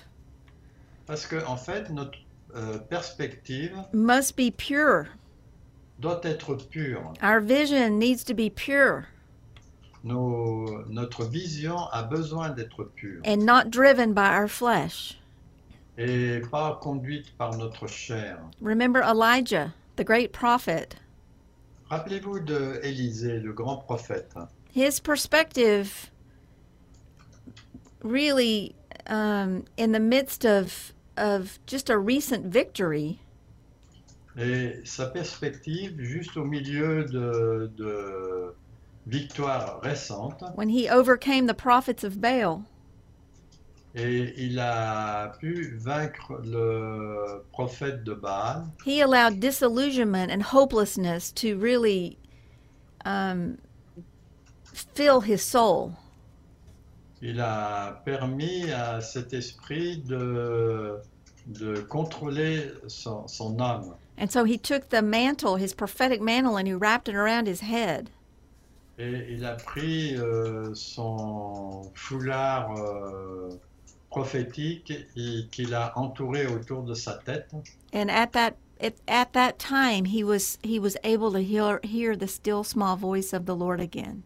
Parce 1.06 1.26
que, 1.26 1.38
en 1.46 1.58
fait, 1.58 1.90
notre 1.90 2.20
euh, 2.56 2.80
perspective 2.90 3.72
must 3.94 4.36
be 4.36 4.50
pure 4.52 5.08
doit 6.00 6.22
être 6.26 6.56
pure. 6.70 7.14
our 7.22 7.40
vision 7.42 8.00
needs 8.00 8.24
to 8.24 8.34
be 8.34 8.50
pure 8.50 9.06
Nos- 10.04 10.86
notre 10.88 11.26
vision 11.26 11.76
a 11.92 12.04
besoin 12.04 12.50
d'être 12.56 12.86
pure 12.96 13.22
and 13.26 13.46
not 13.46 13.70
driven 13.70 14.14
by 14.14 14.30
our 14.34 14.48
flesh 14.48 15.20
et 15.98 16.40
pas 16.50 16.80
conduite 16.82 17.36
par 17.38 17.58
notre 17.58 17.86
chair. 17.88 18.40
remember 18.62 19.02
elijah 19.02 19.74
the 19.98 20.04
great 20.04 20.32
prophet 20.32 20.96
Rappelez-vous 21.92 22.40
de 22.46 22.80
Élisée, 22.84 23.40
le 23.42 23.52
grand 23.52 23.78
prophète. 23.78 24.32
his 24.72 25.00
perspective 25.00 26.12
really 28.04 28.76
um, 29.08 29.66
in 29.78 29.92
the 29.92 30.00
midst 30.00 30.46
of 30.46 30.94
of 31.20 31.60
just 31.66 31.90
a 31.90 31.98
recent 31.98 32.46
victory. 32.46 33.20
Et 34.38 34.86
sa 34.86 35.08
perspective, 35.08 36.00
juste 36.00 36.38
au 36.38 36.46
milieu 36.46 37.04
de, 37.06 37.72
de 37.76 38.54
victoires 39.08 39.82
récentes, 39.84 40.44
when 40.56 40.70
he 40.70 40.88
overcame 40.88 41.48
the 41.48 41.54
prophets 41.54 42.04
of 42.04 42.22
baal. 42.22 42.66
Et 43.96 44.34
il 44.38 44.60
a 44.60 45.34
pu 45.40 45.76
vaincre 45.78 46.40
le 46.44 47.44
prophète 47.52 48.04
de 48.04 48.14
Baal, 48.14 48.68
he 48.86 49.02
allowed 49.02 49.40
disillusionment 49.40 50.30
and 50.32 50.44
hopelessness 50.44 51.32
to 51.32 51.58
really 51.58 52.20
um, 53.04 53.58
fill 54.94 55.22
his 55.22 55.42
soul. 55.42 55.98
Il 57.22 57.40
a 57.40 58.02
permis 58.06 58.72
à 58.72 59.02
cet 59.02 59.34
esprit 59.34 59.98
de, 59.98 61.00
de 61.48 61.80
contrôler 61.82 62.72
son, 62.88 63.28
son 63.28 63.60
âme. 63.60 63.94
And 64.18 64.30
so 64.30 64.44
he 64.44 64.58
took 64.58 64.90
the 64.90 65.02
mantle, 65.02 65.56
his 65.56 65.74
prophetic 65.74 66.22
mantle, 66.22 66.58
and 66.58 66.68
he 66.68 66.74
wrapped 66.74 67.08
it 67.08 67.16
around 67.16 67.48
his 67.48 67.62
head. 67.62 68.10
Et 68.98 69.28
il 69.30 69.46
a 69.46 69.56
pris 69.56 70.18
euh, 70.18 70.74
son 70.76 71.90
foulard 71.96 72.76
euh, 72.78 73.58
prophétique 74.10 74.92
et 75.16 75.48
qu'il 75.52 75.74
a 75.74 75.94
entouré 75.98 76.48
autour 76.48 76.84
de 76.84 76.94
sa 76.94 77.14
tête. 77.14 77.50
And 77.94 78.10
at 78.10 78.34
that 78.34 78.58
at, 78.82 78.96
at 79.08 79.34
that 79.34 79.58
time, 79.58 80.06
he 80.06 80.24
was 80.24 80.58
he 80.64 80.80
was 80.80 80.98
able 81.06 81.32
to 81.32 81.40
hear 81.40 81.80
hear 81.84 82.16
the 82.18 82.28
still 82.28 82.66
small 82.66 82.98
voice 82.98 83.32
of 83.32 83.46
the 83.46 83.56
Lord 83.56 83.80
again. 83.80 84.24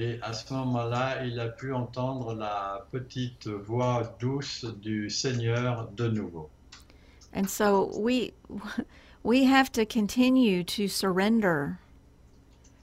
Et 0.00 0.20
à 0.22 0.32
ce 0.32 0.54
moment-là, 0.54 1.24
il 1.24 1.40
a 1.40 1.48
pu 1.48 1.72
entendre 1.72 2.32
la 2.32 2.86
petite 2.92 3.48
voix 3.48 4.14
douce 4.20 4.64
du 4.80 5.10
Seigneur 5.10 5.88
de 5.96 6.08
nouveau. 6.08 6.48
And 7.34 7.48
so 7.48 7.90
we 7.98 8.32
we 9.24 9.44
have 9.44 9.72
to 9.72 9.84
continue 9.84 10.62
to 10.64 10.86
surrender 10.86 11.78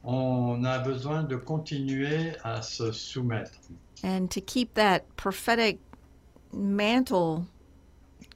On 0.03 0.63
a 0.66 0.80
besoin 0.80 1.24
de 1.24 1.38
continuer 1.38 2.36
à 2.43 2.61
se 2.61 2.91
soumettre 2.91 3.59
and 4.03 4.30
to 4.30 4.41
keep 4.41 4.76
that 4.76 5.03
prophetic 5.16 5.80
mantle 6.53 7.47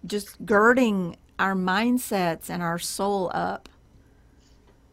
just 0.06 0.44
girding 0.46 1.16
our 1.38 1.54
mindsets 1.54 2.50
and 2.50 2.64
our 2.64 2.80
soul 2.80 3.30
up. 3.34 3.70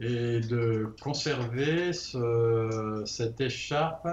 Et 0.00 0.40
de 0.40 0.94
conserver 1.02 1.92
ce- 1.92 3.02
cette 3.06 3.40
écharpe 3.40 4.06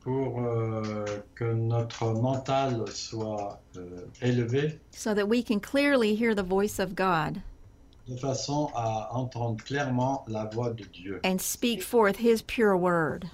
pour 0.00 0.40
euh, 0.40 1.04
que 1.34 1.44
notre 1.44 2.06
mental 2.12 2.84
soit 2.92 3.60
euh, 3.76 4.06
élevé 4.22 4.80
so 4.92 5.14
that 5.14 5.26
we 5.26 5.44
can 5.44 5.58
clearly 5.60 6.14
hear 6.16 6.34
the 6.34 6.42
voice 6.46 6.78
of 6.80 6.94
God 6.94 7.38
de 8.08 8.16
façon 8.16 8.70
à 8.74 9.08
entendre 9.14 9.62
clairement 9.62 10.24
la 10.26 10.46
voix 10.46 10.70
de 10.70 10.82
Dieu. 10.84 11.20
and 11.24 11.38
speak 11.40 11.82
forth 11.82 12.16
His 12.18 12.42
pure 12.42 12.76
word. 12.76 13.26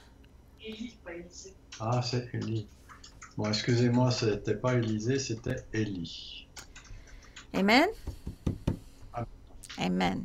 Ah, 1.80 2.03
c'est 2.03 2.28
Élie. 2.34 2.66
Bon, 3.38 3.47
excusez-moi, 3.49 4.11
c'était 4.11 4.55
pas 4.57 4.74
Élisée, 4.74 5.18
c'était 5.18 5.57
Élie. 5.72 6.47
Amen? 7.55 7.88
Amen. 9.78 10.24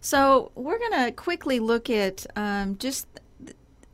So 0.00 0.50
we're 0.54 0.78
going 0.78 1.04
to 1.04 1.12
quickly 1.12 1.60
look 1.60 1.90
at 1.90 2.26
um, 2.36 2.78
just 2.78 3.06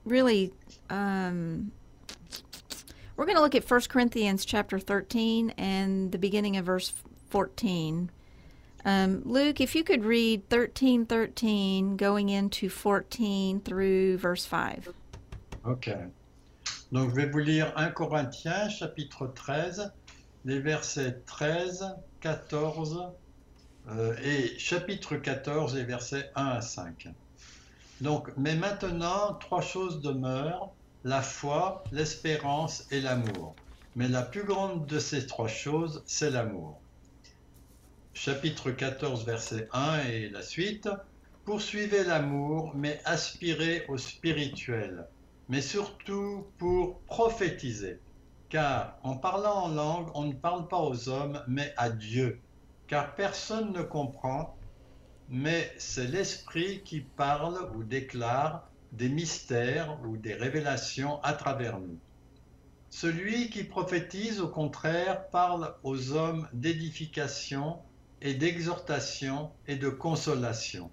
really, 0.05 0.53
um, 0.89 1.73
we're 3.17 3.27
going 3.27 3.37
to 3.37 3.43
look 3.43 3.55
at 3.55 3.69
1 3.69 3.81
Corinthians 3.89 4.45
chapter 4.45 4.79
13 4.79 5.51
and 5.59 6.13
the 6.13 6.19
beginning 6.19 6.57
of 6.57 6.67
verse 6.67 6.93
14. 7.31 8.11
Um, 8.85 9.23
Luke, 9.25 9.61
if 9.61 9.75
you 9.75 9.83
could 9.83 10.05
read 10.05 10.49
13 10.49 11.07
13 11.07 11.97
going 11.97 12.29
into 12.29 12.69
14 12.69 13.61
through 13.61 14.19
verse 14.19 14.47
5. 14.47 14.93
Ok. 15.65 15.91
Donc, 16.93 17.11
je 17.11 17.17
vais 17.17 17.27
vous 17.27 17.41
lire 17.41 17.73
1 17.77 17.91
Corinthiens, 17.95 18.69
chapitre 18.69 19.27
13, 19.35 19.91
les 20.45 20.61
versets 20.61 21.17
13, 21.27 21.97
14 22.21 22.97
euh, 22.97 23.11
et 24.23 24.59
chapitre 24.59 25.17
14, 25.17 25.77
les 25.77 25.85
versets 25.85 26.31
1 26.35 26.45
à 26.47 26.61
5. 26.61 27.09
Donc, 28.01 28.31
mais 28.37 28.55
maintenant, 28.55 29.35
trois 29.35 29.61
choses 29.61 30.01
demeurent, 30.01 30.73
la 31.05 31.23
foi, 31.23 31.85
l'espérance 31.93 32.87
et 32.91 33.01
l'amour. 33.01 33.55
Mais 33.95 34.09
la 34.09 34.23
plus 34.23 34.45
grande 34.45 34.87
de 34.87 34.99
ces 34.99 35.27
trois 35.27 35.49
choses, 35.49 36.03
c'est 36.07 36.31
l'amour. 36.31 36.81
Chapitre 38.13 38.71
14, 38.71 39.25
verset 39.25 39.69
1 39.73 40.01
et 40.09 40.29
la 40.29 40.43
suite. 40.43 40.89
Poursuivez 41.45 42.05
l'amour, 42.05 42.73
mais 42.75 43.01
aspirez 43.05 43.85
au 43.89 43.97
spirituel 43.97 45.07
mais 45.49 45.61
surtout 45.61 46.47
pour 46.59 47.01
prophétiser. 47.03 48.01
Car 48.49 48.99
en 49.03 49.17
parlant 49.17 49.65
en 49.65 49.69
langue, 49.69 50.09
on 50.15 50.25
ne 50.25 50.33
parle 50.33 50.69
pas 50.69 50.81
aux 50.81 51.09
hommes, 51.09 51.43
mais 51.49 51.73
à 51.77 51.91
Dieu. 51.91 52.41
Car 52.87 53.15
personne 53.15 53.73
ne 53.73 53.83
comprend, 53.83 54.57
mais 55.29 55.73
c'est 55.79 56.07
l'Esprit 56.07 56.83
qui 56.85 57.01
parle 57.01 57.71
ou 57.75 57.83
déclare 57.83 58.69
des 58.93 59.09
mystères 59.09 59.99
ou 60.05 60.17
des 60.17 60.35
révélations 60.35 61.21
à 61.23 61.33
travers 61.33 61.81
nous. 61.81 61.99
Celui 62.91 63.51
qui 63.51 63.65
prophétise, 63.65 64.41
au 64.41 64.49
contraire, 64.49 65.29
parle 65.29 65.75
aux 65.83 66.13
hommes 66.13 66.49
d'édification 66.53 67.79
et 68.23 68.35
d'exhortation 68.35 69.51
et 69.67 69.77
de 69.77 69.89
consolation. 69.89 70.91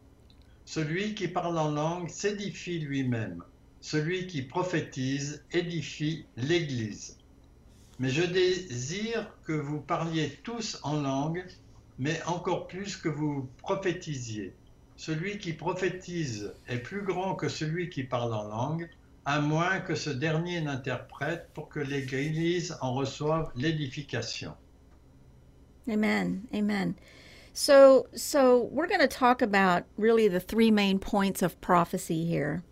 Celui 0.65 1.13
qui 1.13 1.27
parle 1.27 1.57
en 1.57 1.71
langue 1.71 2.09
s'édifie 2.09 2.79
lui-même 2.79 3.43
celui 3.83 4.27
qui 4.27 4.43
prophétise 4.43 5.43
édifie 5.51 6.25
l'Église. 6.37 7.17
Mais 7.99 8.09
je 8.09 8.23
désire 8.23 9.29
que 9.43 9.51
vous 9.51 9.81
parliez 9.81 10.39
tous 10.41 10.79
en 10.83 11.01
langue, 11.01 11.45
mais 11.99 12.21
encore 12.25 12.67
plus 12.67 12.97
que 12.97 13.09
vous 13.09 13.49
prophétisiez. 13.57 14.53
Celui 14.95 15.37
qui 15.37 15.53
prophétise 15.53 16.53
est 16.67 16.77
plus 16.77 17.01
grand 17.01 17.35
que 17.35 17.49
celui 17.49 17.89
qui 17.89 18.03
parle 18.03 18.33
en 18.33 18.43
langue, 18.43 18.89
à 19.25 19.39
moins 19.39 19.79
que 19.79 19.95
ce 19.95 20.09
dernier 20.09 20.61
n'interprète 20.61 21.49
pour 21.53 21.69
que 21.69 21.79
l'Église 21.79 22.77
en 22.81 22.93
reçoive 22.93 23.51
l'édification. 23.55 24.53
Amen. 25.89 26.41
Amen. 26.53 26.95
So, 27.53 28.07
so 28.15 28.69
we're 28.71 28.87
going 28.87 29.01
to 29.01 29.07
talk 29.07 29.41
about 29.41 29.83
really 29.97 30.27
the 30.27 30.39
three 30.39 30.71
main 30.71 30.99
points 30.99 31.41
of 31.41 31.59
prophecy 31.61 32.25
here. 32.25 32.63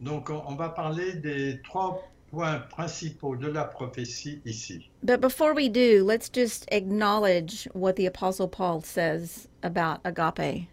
Donc 0.00 0.30
on 0.30 0.42
on 0.46 0.56
va 0.56 0.70
parler 0.70 1.14
des 1.14 1.60
trois 1.62 2.02
points 2.30 2.60
principaux 2.70 3.36
de 3.36 3.48
la 3.48 3.64
prophétie 3.64 4.40
ici. 4.44 4.90
But 5.02 5.20
before 5.20 5.54
we 5.54 5.68
do, 5.68 6.04
let's 6.04 6.28
just 6.28 6.66
acknowledge 6.72 7.68
what 7.74 7.96
the 7.96 8.06
Apostle 8.06 8.48
Paul 8.48 8.82
says 8.82 9.48
about 9.62 10.00
agape. 10.04 10.68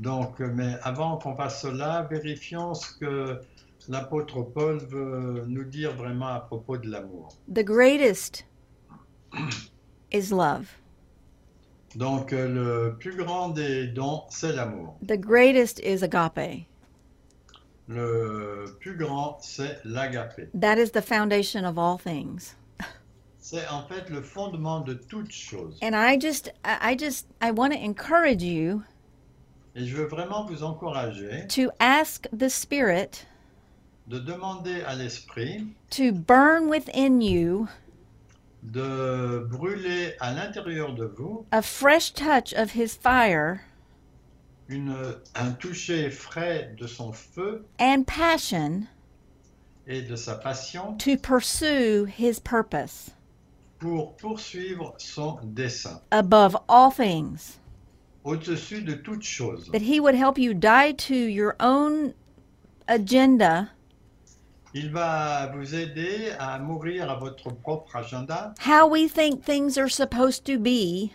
Donc, 0.00 0.40
mais 0.40 0.76
avant 0.82 1.18
qu'on 1.18 1.36
fasse 1.36 1.62
cela, 1.62 2.08
vérifions 2.10 2.74
ce 2.74 2.98
que 2.98 3.40
l'apôtre 3.88 4.42
Paul 4.42 4.78
veut 4.78 5.44
nous 5.46 5.64
dire 5.64 5.94
vraiment 5.94 6.28
à 6.28 6.40
propos 6.40 6.76
de 6.78 6.90
l'amour. 6.90 7.28
The 7.52 7.64
greatest 7.64 8.44
is 10.12 10.30
love. 10.32 10.66
Donc, 11.94 12.32
le 12.32 12.96
plus 12.98 13.14
grand 13.16 13.50
des 13.50 13.86
dons, 13.86 14.24
c'est 14.28 14.52
l'amour. 14.52 14.96
The 15.06 15.16
greatest 15.16 15.78
is 15.84 16.02
agape. 16.02 16.66
Le 17.86 18.64
plus 18.80 18.96
grand, 18.96 19.38
c'est 19.40 19.80
l'agapé. 19.84 20.48
That 20.58 20.78
is 20.78 20.90
the 20.92 21.02
foundation 21.02 21.64
of 21.64 21.78
all 21.78 21.98
things. 21.98 22.54
C'est 23.38 23.68
en 23.68 23.86
fait 23.86 24.08
le 24.08 24.22
fondement 24.22 24.80
de 24.80 24.94
toute 24.94 25.30
chose. 25.30 25.78
And 25.82 25.94
I 25.94 26.18
just, 26.18 26.50
I 26.64 26.92
I 26.92 26.96
just, 26.98 27.26
I 27.42 27.50
want 27.50 27.72
to 27.72 27.78
encourage 27.78 28.42
you 28.42 28.82
Et 29.76 29.84
je 29.84 29.96
veux 29.96 30.06
vraiment 30.06 30.44
vous 30.46 30.62
encourager 30.62 31.46
to 31.48 31.70
ask 31.80 32.28
the 32.32 32.48
Spirit 32.48 33.26
de 34.06 34.18
demander 34.18 34.82
à 34.86 34.94
l'Esprit 34.94 35.66
to 35.90 36.12
burn 36.12 36.68
within 36.68 37.20
you 37.20 37.68
de 38.62 39.46
brûler 39.50 40.14
à 40.20 40.32
l'intérieur 40.32 40.94
de 40.94 41.04
vous 41.04 41.44
a 41.50 41.60
fresh 41.60 42.12
touch 42.14 42.54
of 42.54 42.74
His 42.74 42.96
fire 42.96 43.62
une, 44.68 44.94
un 45.34 45.52
toucher 45.52 46.10
frais 46.10 46.74
de 46.78 46.86
son 46.86 47.12
feu 47.12 47.64
and 47.78 48.06
passion 48.06 48.86
et 49.86 50.02
de 50.02 50.16
sa 50.16 50.36
passion 50.36 50.96
to 50.98 51.16
pursue 51.16 52.06
His 52.06 52.40
purpose 52.40 53.10
pour 53.78 54.16
poursuivre 54.16 54.94
son 54.98 55.38
dessein 55.42 56.00
above 56.10 56.56
all 56.68 56.90
things. 56.90 57.58
au-dessus 58.24 58.82
de 58.82 58.94
toute 58.94 59.22
chose. 59.22 59.68
That 59.72 59.82
He 59.82 60.00
would 60.00 60.14
help 60.14 60.38
you 60.38 60.54
die 60.54 60.92
to 60.92 61.14
your 61.14 61.56
own 61.60 62.14
agenda, 62.88 63.68
Il 64.72 64.90
va 64.90 65.52
vous 65.54 65.74
aider 65.74 66.32
à 66.38 66.58
mourir 66.58 67.08
à 67.10 67.16
votre 67.16 67.50
propre 67.50 67.94
agenda, 67.96 68.54
how 68.60 68.86
we 68.88 69.06
think 69.06 69.44
things 69.44 69.76
are 69.78 69.88
supposed 69.90 70.44
to 70.46 70.58
be, 70.58 71.12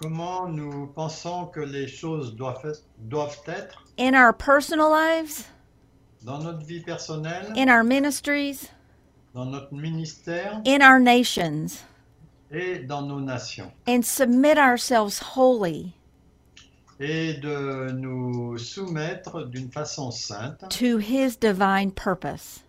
comment 0.00 0.48
nous 0.48 0.86
pensons 0.88 1.46
que 1.46 1.60
les 1.60 1.86
choses 1.86 2.34
doivent, 2.34 2.74
doivent 2.98 3.38
être 3.46 3.84
in 3.98 4.14
our 4.14 4.32
personal 4.32 4.90
lives, 4.90 5.44
dans 6.22 6.38
notre 6.42 6.64
vie 6.64 6.80
personnelle, 6.80 7.52
in 7.56 7.68
our 7.68 7.84
ministries, 7.84 8.70
dans 9.34 9.44
notre 9.46 9.72
ministère 9.74 10.60
in 10.66 10.80
our 10.82 10.98
nations, 10.98 11.82
et 12.50 12.78
dans 12.80 13.02
nos 13.02 13.20
nations. 13.20 13.70
and 13.86 14.04
submit 14.04 14.58
ourselves 14.58 15.18
wholly 15.36 15.92
Et 17.02 17.34
de 17.40 17.92
nous 17.92 18.58
soumettre 18.58 19.46
d'une 19.48 19.70
façon 19.70 20.10
sainte 20.10 20.68
to 20.68 20.98
His 20.98 21.34
divine 21.36 21.90
purpose, 21.92 22.60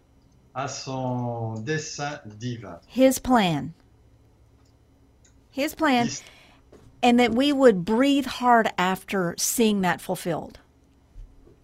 à 0.55 0.67
son 0.69 1.55
dessein 1.65 2.19
divin. 2.25 2.79
His 2.87 3.19
plan. 3.19 3.71
His 5.51 5.75
plan, 5.75 6.05
Il- 6.07 6.23
and 7.03 7.19
that 7.19 7.33
we 7.33 7.51
would 7.51 7.83
breathe 7.85 8.25
hard 8.25 8.69
after 8.77 9.35
seeing 9.37 9.81
that 9.81 9.99
fulfilled. 10.01 10.59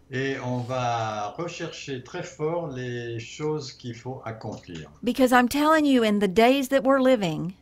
Et 0.10 0.40
on 0.40 0.60
va 0.60 1.36
rechercher 1.38 2.02
très 2.02 2.24
fort 2.24 2.68
les 2.68 3.20
choses 3.20 3.74
qu'il 3.74 3.94
faut 3.94 4.22
accomplir. 4.26 4.90
Because 5.04 5.34
I'm 5.34 5.50
telling 5.50 5.86
you, 5.86 6.02
in 6.04 6.20
the 6.20 6.30
days 6.30 6.70
that 6.70 6.84
we're 6.84 7.02
living, 7.02 7.54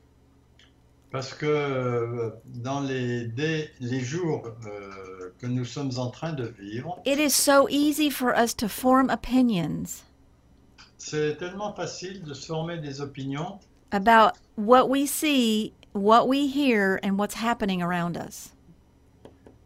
Parce 1.11 1.33
que 1.33 1.45
euh, 1.45 2.31
dans 2.45 2.81
les, 2.81 3.25
dé- 3.27 3.69
les 3.79 4.01
jours 4.01 4.47
euh, 4.67 5.31
que 5.39 5.47
nous 5.47 5.63
sommes 5.63 5.91
en 5.97 6.09
train 6.11 6.33
de 6.33 6.43
vivre, 6.59 6.99
it 7.05 7.19
is 7.19 7.29
so 7.33 7.67
easy 7.69 8.09
for 8.09 8.35
us 8.35 8.53
to 8.53 8.67
form 8.67 9.09
opinions 9.09 10.03
C'est 10.97 11.37
tellement 11.37 11.73
facile 11.73 12.21
de 12.25 12.33
se 12.33 12.45
former 12.47 12.77
des 12.79 12.99
opinions 12.99 13.59
about 13.91 14.33
what 14.57 14.89
we 14.89 15.05
see, 15.07 15.71
what 15.95 16.27
we 16.27 16.47
hear, 16.47 16.99
and 17.01 17.17
what's 17.17 17.35
happening 17.35 17.81
around 17.81 18.17
us. 18.17 18.51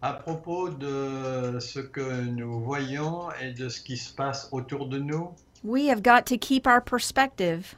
à 0.02 0.14
propos 0.14 0.70
de 0.70 1.60
ce 1.60 1.80
que 1.80 2.22
nous 2.22 2.62
voyons 2.62 3.30
et 3.42 3.52
de 3.52 3.68
ce 3.68 3.82
qui 3.82 3.98
se 3.98 4.14
passe 4.14 4.48
autour 4.54 4.88
de 4.88 4.98
nous. 4.98 5.36
We 5.64 5.88
have 5.88 6.02
got 6.02 6.26
to 6.28 6.38
keep 6.38 6.66
our 6.66 6.80
perspective 6.80 7.76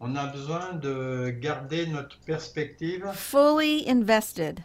On 0.00 0.16
a 0.16 0.26
besoin 0.26 0.74
de 0.74 1.30
garder 1.40 1.86
notre 1.86 2.18
perspective 2.26 3.10
fully 3.14 3.86
invested 3.86 4.62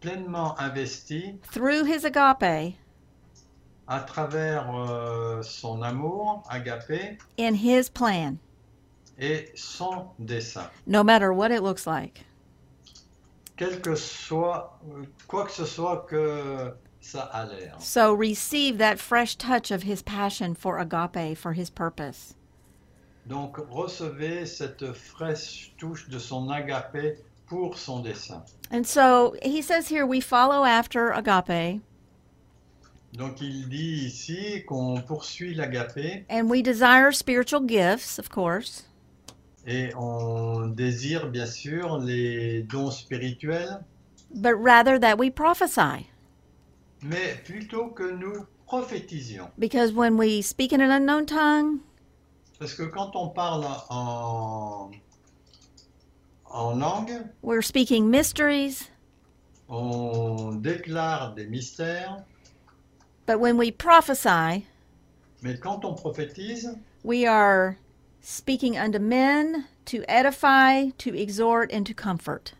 pleinement 0.00 0.56
investie 0.58 1.38
through 1.42 1.84
His 1.84 2.04
agape 2.04 2.74
à 3.88 4.00
travers 4.00 4.68
euh, 4.74 5.42
son 5.42 5.80
amour 5.82 6.42
agapé 6.50 7.18
in 7.38 7.54
His 7.54 7.88
plan, 7.88 8.38
et 9.18 9.50
son 9.54 10.08
dessein. 10.18 10.68
no 10.86 11.02
matter 11.02 11.32
what 11.32 11.50
it 11.50 11.62
looks 11.62 11.86
like. 11.86 12.24
Quel 13.56 13.80
que 13.80 13.94
soit, 13.96 14.78
quoi 15.28 15.46
que 15.46 15.52
ce 15.52 15.64
soit 15.64 16.06
que 16.06 16.74
ça 17.00 17.30
a 17.32 17.46
l'air. 17.46 17.74
So 17.78 18.12
receive 18.12 18.78
that 18.78 18.98
fresh 18.98 19.36
touch 19.36 19.70
of 19.70 19.82
His 19.84 20.02
passion 20.02 20.54
for 20.54 20.78
agape, 20.78 21.36
for 21.38 21.54
His 21.54 21.70
purpose. 21.70 22.34
Donc 23.26 23.56
recevez 23.70 24.46
cette 24.46 24.92
fraîche 24.92 25.72
touche 25.78 26.08
de 26.08 26.18
son 26.18 26.48
agapé 26.50 27.16
pour 27.46 27.78
son 27.78 28.02
dessein. 28.02 28.42
And 28.70 28.86
so 28.86 29.34
He 29.42 29.62
says 29.62 29.88
here 29.88 30.06
we 30.06 30.20
follow 30.20 30.64
after 30.64 31.12
agape 31.12 31.80
Donc 33.14 33.40
il 33.40 33.68
dit 33.68 34.06
ici 34.06 34.64
qu'on 34.66 35.00
poursuit 35.00 35.54
l'agapé 35.54 36.26
and 36.28 36.50
we 36.50 36.60
desire 36.60 37.12
spiritual 37.12 37.62
gifts, 37.62 38.18
of 38.18 38.28
course. 38.28 38.82
Et 39.66 39.90
on 39.96 40.68
désire 40.68 41.28
bien 41.30 41.46
sûr 41.46 41.98
les 41.98 42.62
dons 42.62 42.90
spirituels, 42.90 43.84
but 44.34 44.54
rather 44.54 44.98
that 44.98 45.18
we 45.18 45.30
prophesy. 45.30 46.08
mais 47.02 47.36
plutôt 47.44 47.88
que 47.88 48.04
nous 48.10 48.46
prophétisions. 48.66 49.50
Because 49.58 49.92
when 49.92 50.16
we 50.16 50.40
speak 50.42 50.72
in 50.72 50.80
an 50.80 50.90
unknown 50.90 51.26
tongue, 51.26 51.80
Parce 52.58 52.74
que 52.74 52.84
quand 52.84 53.14
on 53.14 53.28
parle 53.28 53.66
en, 53.90 54.90
en 56.46 56.78
langue, 56.78 57.28
we're 57.42 57.60
speaking 57.62 58.08
mysteries, 58.10 58.88
on 59.68 60.52
déclare 60.62 61.34
des 61.34 61.46
mystères, 61.46 62.24
but 63.26 63.38
when 63.38 63.58
we 63.58 63.70
prophesy, 63.70 64.64
mais 65.42 65.58
quand 65.60 65.84
on 65.84 65.94
prophétise, 65.94 66.76
we 67.04 67.26
are 67.26 67.76
speaking 68.28 68.76
unto 68.76 68.98
men 68.98 69.66
to 69.84 70.02
edify, 70.08 70.88
to 70.98 71.14
exhort, 71.14 71.70
and 71.72 71.86
to 71.86 71.94
comfort. 71.94 72.54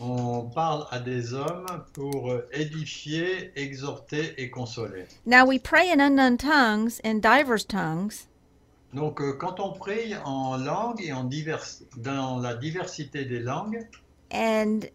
on 0.00 0.50
parle 0.50 0.88
à 0.90 0.98
des 0.98 1.32
hommes 1.32 1.84
pour 1.92 2.42
édifier, 2.52 3.52
exhorter 3.54 4.34
et 4.36 4.50
consoler. 4.50 5.06
Now 5.24 5.46
we 5.46 5.60
pray 5.60 5.88
in 5.92 6.00
unknown 6.00 6.36
tongues, 6.36 7.00
in 7.04 7.20
divers 7.20 7.64
tongues, 7.64 8.26
Donc 8.92 9.20
euh, 9.20 9.32
quand 9.38 9.60
on 9.60 9.72
prie 9.72 10.14
en 10.24 10.56
langue 10.56 11.00
et 11.00 11.12
en 11.12 11.22
divers, 11.24 11.82
dans 11.96 12.40
la 12.40 12.54
diversité 12.56 13.24
des 13.24 13.38
langues, 13.38 13.86
and 14.32 14.88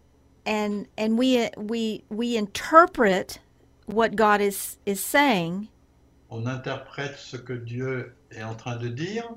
and 0.44 0.86
and 0.98 1.16
we 1.16 1.48
we 1.56 2.02
we 2.10 2.36
interpret 2.36 3.40
what 3.86 4.14
God 4.16 4.42
is 4.42 4.76
is 4.84 5.00
saying, 5.00 5.68
on 6.28 6.46
interprète 6.46 7.16
ce 7.16 7.38
que 7.38 7.54
Dieu 7.54 8.12
est 8.30 8.42
en 8.42 8.54
train 8.54 8.76
de 8.76 8.88
dire, 8.88 9.28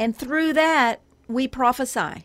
and 0.00 0.16
through 0.16 0.52
that 0.54 0.96
we 1.28 1.46
prophesy 1.46 2.24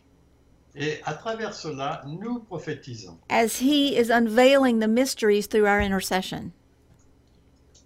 et 0.78 1.00
à 1.06 1.14
travers 1.14 1.54
cela, 1.54 2.02
nous 2.06 2.40
prophétisons, 2.40 3.18
as 3.30 3.60
He 3.62 3.96
is 3.98 4.10
unveiling 4.10 4.80
the 4.80 4.88
mysteries 4.88 5.48
through 5.48 5.66
our 5.68 5.80
intercession. 5.80 6.52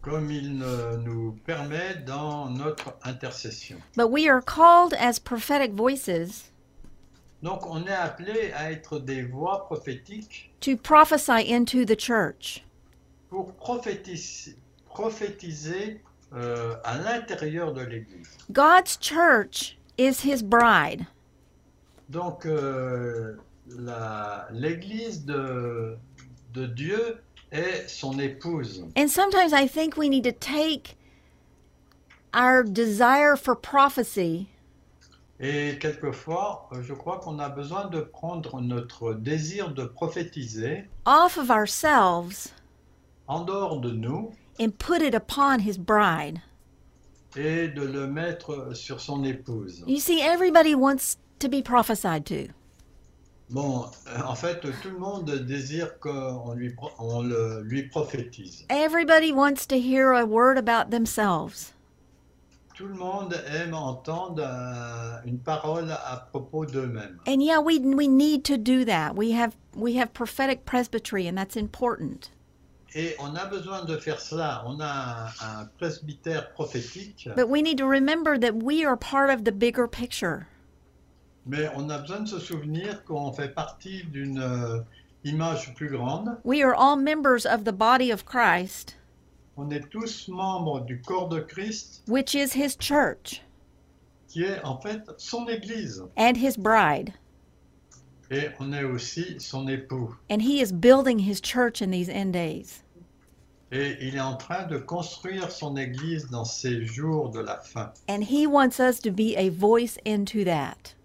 comme 0.02 0.32
il 0.32 0.58
nous 1.04 1.38
permet 1.46 1.96
dans 2.06 2.50
notre 2.50 2.94
intercession. 3.04 3.78
But 3.96 4.10
we 4.12 4.28
are 4.30 4.42
called 4.42 4.94
as 4.94 5.20
prophetic 5.20 5.74
voices 5.74 6.52
Donc 7.44 7.66
on 7.66 7.86
est 7.86 7.92
appelé 7.94 8.52
à 8.54 8.72
être 8.72 9.00
des 9.00 9.24
voix 9.24 9.66
prophétiques 9.66 10.52
to 10.62 10.76
prophesy 10.78 11.54
into 11.54 11.86
the 11.86 11.96
church. 12.00 12.64
pour 13.30 13.54
prophétiser, 13.54 14.56
prophétiser 14.86 16.02
euh, 16.34 16.76
à 16.84 16.98
l'intérieur 16.98 17.74
de 17.74 17.82
l'Église. 17.82 18.30
God's 18.52 18.98
church 19.00 19.78
is 20.00 20.22
His 20.22 20.42
bride. 20.42 21.06
Donc 22.10 22.46
euh, 22.46 23.36
l'Église 24.52 25.26
de, 25.26 25.98
de 26.54 26.66
Dieu 26.66 27.18
est 27.52 27.88
son 27.88 28.18
épouse. 28.20 28.86
And 28.96 29.10
sometimes 29.10 29.54
I 29.54 29.68
think 29.68 29.98
we 29.98 30.10
need 30.10 30.24
to 30.24 30.32
take 30.32 30.96
our 32.34 32.64
desire 32.64 33.36
for 33.36 33.56
prophecy 33.56 34.48
Et 35.42 35.78
quelquefois, 35.80 36.68
euh, 36.74 36.82
je 36.82 36.94
crois 36.94 37.20
qu'on 37.20 37.40
a 37.40 37.48
besoin 37.48 37.86
de 37.86 38.02
prendre 38.02 38.60
notre 38.60 39.14
désir 39.14 39.74
de 39.74 39.86
prophétiser 39.86 40.86
off 41.06 41.38
of 41.38 41.50
ourselves 41.50 42.54
en 43.28 43.46
dehors 43.46 43.80
de 43.80 43.92
nous 43.92 44.34
and 44.60 44.78
put 44.78 45.02
it 45.02 45.14
upon 45.14 45.60
His 45.60 45.78
bride. 45.78 46.42
Et 47.36 47.68
de 47.68 47.84
le 47.84 48.08
mettre 48.08 48.76
sur 48.76 49.00
son 49.00 49.24
épouse. 49.24 49.84
You 49.88 50.00
see, 50.00 50.22
everybody 50.22 50.76
wants 50.76 51.18
to 51.40 51.48
be 51.48 51.62
prophesied 51.62 52.26
to. 52.26 52.54
Bon, 53.50 53.88
en 54.24 54.36
fait, 54.36 54.60
tout 54.60 54.90
le 54.92 55.00
monde 55.00 55.32
désire 55.48 56.00
qu'on 56.00 56.54
lui, 56.54 56.76
on 57.00 57.24
le, 57.24 57.64
lui 57.64 57.84
prophétise. 57.84 58.64
Everybody 58.70 59.32
wants 59.32 59.66
to 59.68 59.80
hear 59.80 60.14
a 60.14 60.24
word 60.24 60.58
about 60.58 60.92
themselves. 60.92 61.74
Tout 62.76 62.88
le 62.88 62.94
monde 62.94 63.36
aime 63.48 63.74
entendre 63.74 64.42
euh, 64.42 65.20
une 65.26 65.40
parole 65.40 65.92
à 65.92 66.28
propos 66.32 66.66
d'eux-mêmes. 66.66 67.18
And 67.28 67.42
yeah, 67.42 67.60
we 67.60 67.80
we 67.80 68.08
need 68.08 68.46
to 68.46 68.56
do 68.56 68.86
that. 68.86 69.16
We 69.16 69.32
have 69.32 69.58
we 69.76 69.98
have 69.98 70.14
prophetic 70.14 70.66
presbytery 70.66 71.28
and 71.28 71.36
that's 71.36 71.58
important. 71.58 72.30
Et 72.96 73.16
on 73.20 73.36
a 73.36 73.46
besoin 73.46 73.86
de 73.86 73.98
faire 73.98 74.20
cela. 74.20 74.64
On 74.66 74.80
a 74.80 75.32
un, 75.42 75.62
un 75.62 75.66
presbytère 75.78 76.52
prophétique, 76.54 77.30
But 77.36 77.48
we 77.50 77.62
need 77.62 77.78
to 77.78 77.86
remember 77.88 78.38
that 78.40 78.56
we 78.64 78.84
are 78.86 78.98
part 78.98 79.30
of 79.30 79.44
the 79.44 79.52
bigger 79.52 79.88
picture. 79.88 80.48
mais 81.46 81.70
on 81.76 81.90
a 81.90 81.98
besoin 82.00 82.22
de 82.22 82.28
se 82.28 82.40
souvenir 82.40 83.04
qu'on 83.06 83.32
fait 83.32 83.54
partie 83.56 84.04
d'une 84.12 84.40
euh, 84.40 84.82
image 85.24 85.74
plus 85.76 85.90
grande. 85.90 86.38
We 86.44 86.62
are 86.64 86.74
all 86.76 86.96
members 86.98 87.46
of 87.46 87.64
the 87.64 87.72
body 87.72 88.12
of 88.12 88.26
Christ, 88.26 88.96
On 89.58 89.70
est 89.72 89.90
tous 89.90 90.28
membres 90.30 90.82
du 90.86 91.02
corps 91.02 91.28
de 91.30 91.40
Christ, 91.42 92.04
which 92.08 92.34
is 92.36 92.54
his 92.54 92.76
church 92.80 93.42
qui 94.28 94.44
est 94.44 94.64
en 94.64 94.80
fait 94.80 95.02
son 95.18 95.48
Église. 95.48 96.04
and 96.18 96.38
his 96.38 96.56
bride. 96.58 97.14
Et 98.32 98.50
on 98.60 98.72
est 98.74 98.84
aussi 98.84 99.40
son 99.40 99.68
époux. 99.68 100.16
And 100.30 100.42
he 100.42 100.62
is 100.62 100.72
building 100.72 101.20
his 101.20 101.42
church 101.42 101.82
in 101.82 101.92
these 101.92 102.10
end 102.10 102.32
days. 102.32 102.84
Et 103.72 103.98
il 104.02 104.16
est 104.16 104.20
en 104.22 104.36
train 104.36 104.66
de 104.66 104.78
construire 104.78 105.52
son 105.52 105.78
Église 105.78 106.30
dans 106.30 106.46
ces 106.46 106.86
jours 106.86 107.30
de 107.30 107.40
la 107.40 107.58
fin. 107.58 107.92
And 108.08 108.24
he 108.24 108.48
wants 108.48 108.80
us 108.80 109.00
to 109.00 109.12
be 109.12 109.36
a 109.36 109.50
voice 109.50 109.98
into 110.06 110.44
that. 110.44 110.96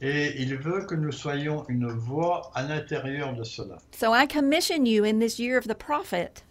Et 0.00 0.40
il 0.40 0.56
veut 0.56 0.86
que 0.86 0.94
nous 0.94 1.12
soyons 1.12 1.64
une 1.68 1.88
voix 1.88 2.50
à 2.54 2.62
l'intérieur 2.62 3.34
de 3.34 3.44
cela. 3.44 3.78
So 3.92 4.12
I 4.12 4.26
commission 4.26 4.86
you 4.86 5.04
in 5.04 5.18
this 5.18 5.38
year 5.38 5.58
of 5.58 5.66
the 5.66 5.74
prophet 5.74 6.42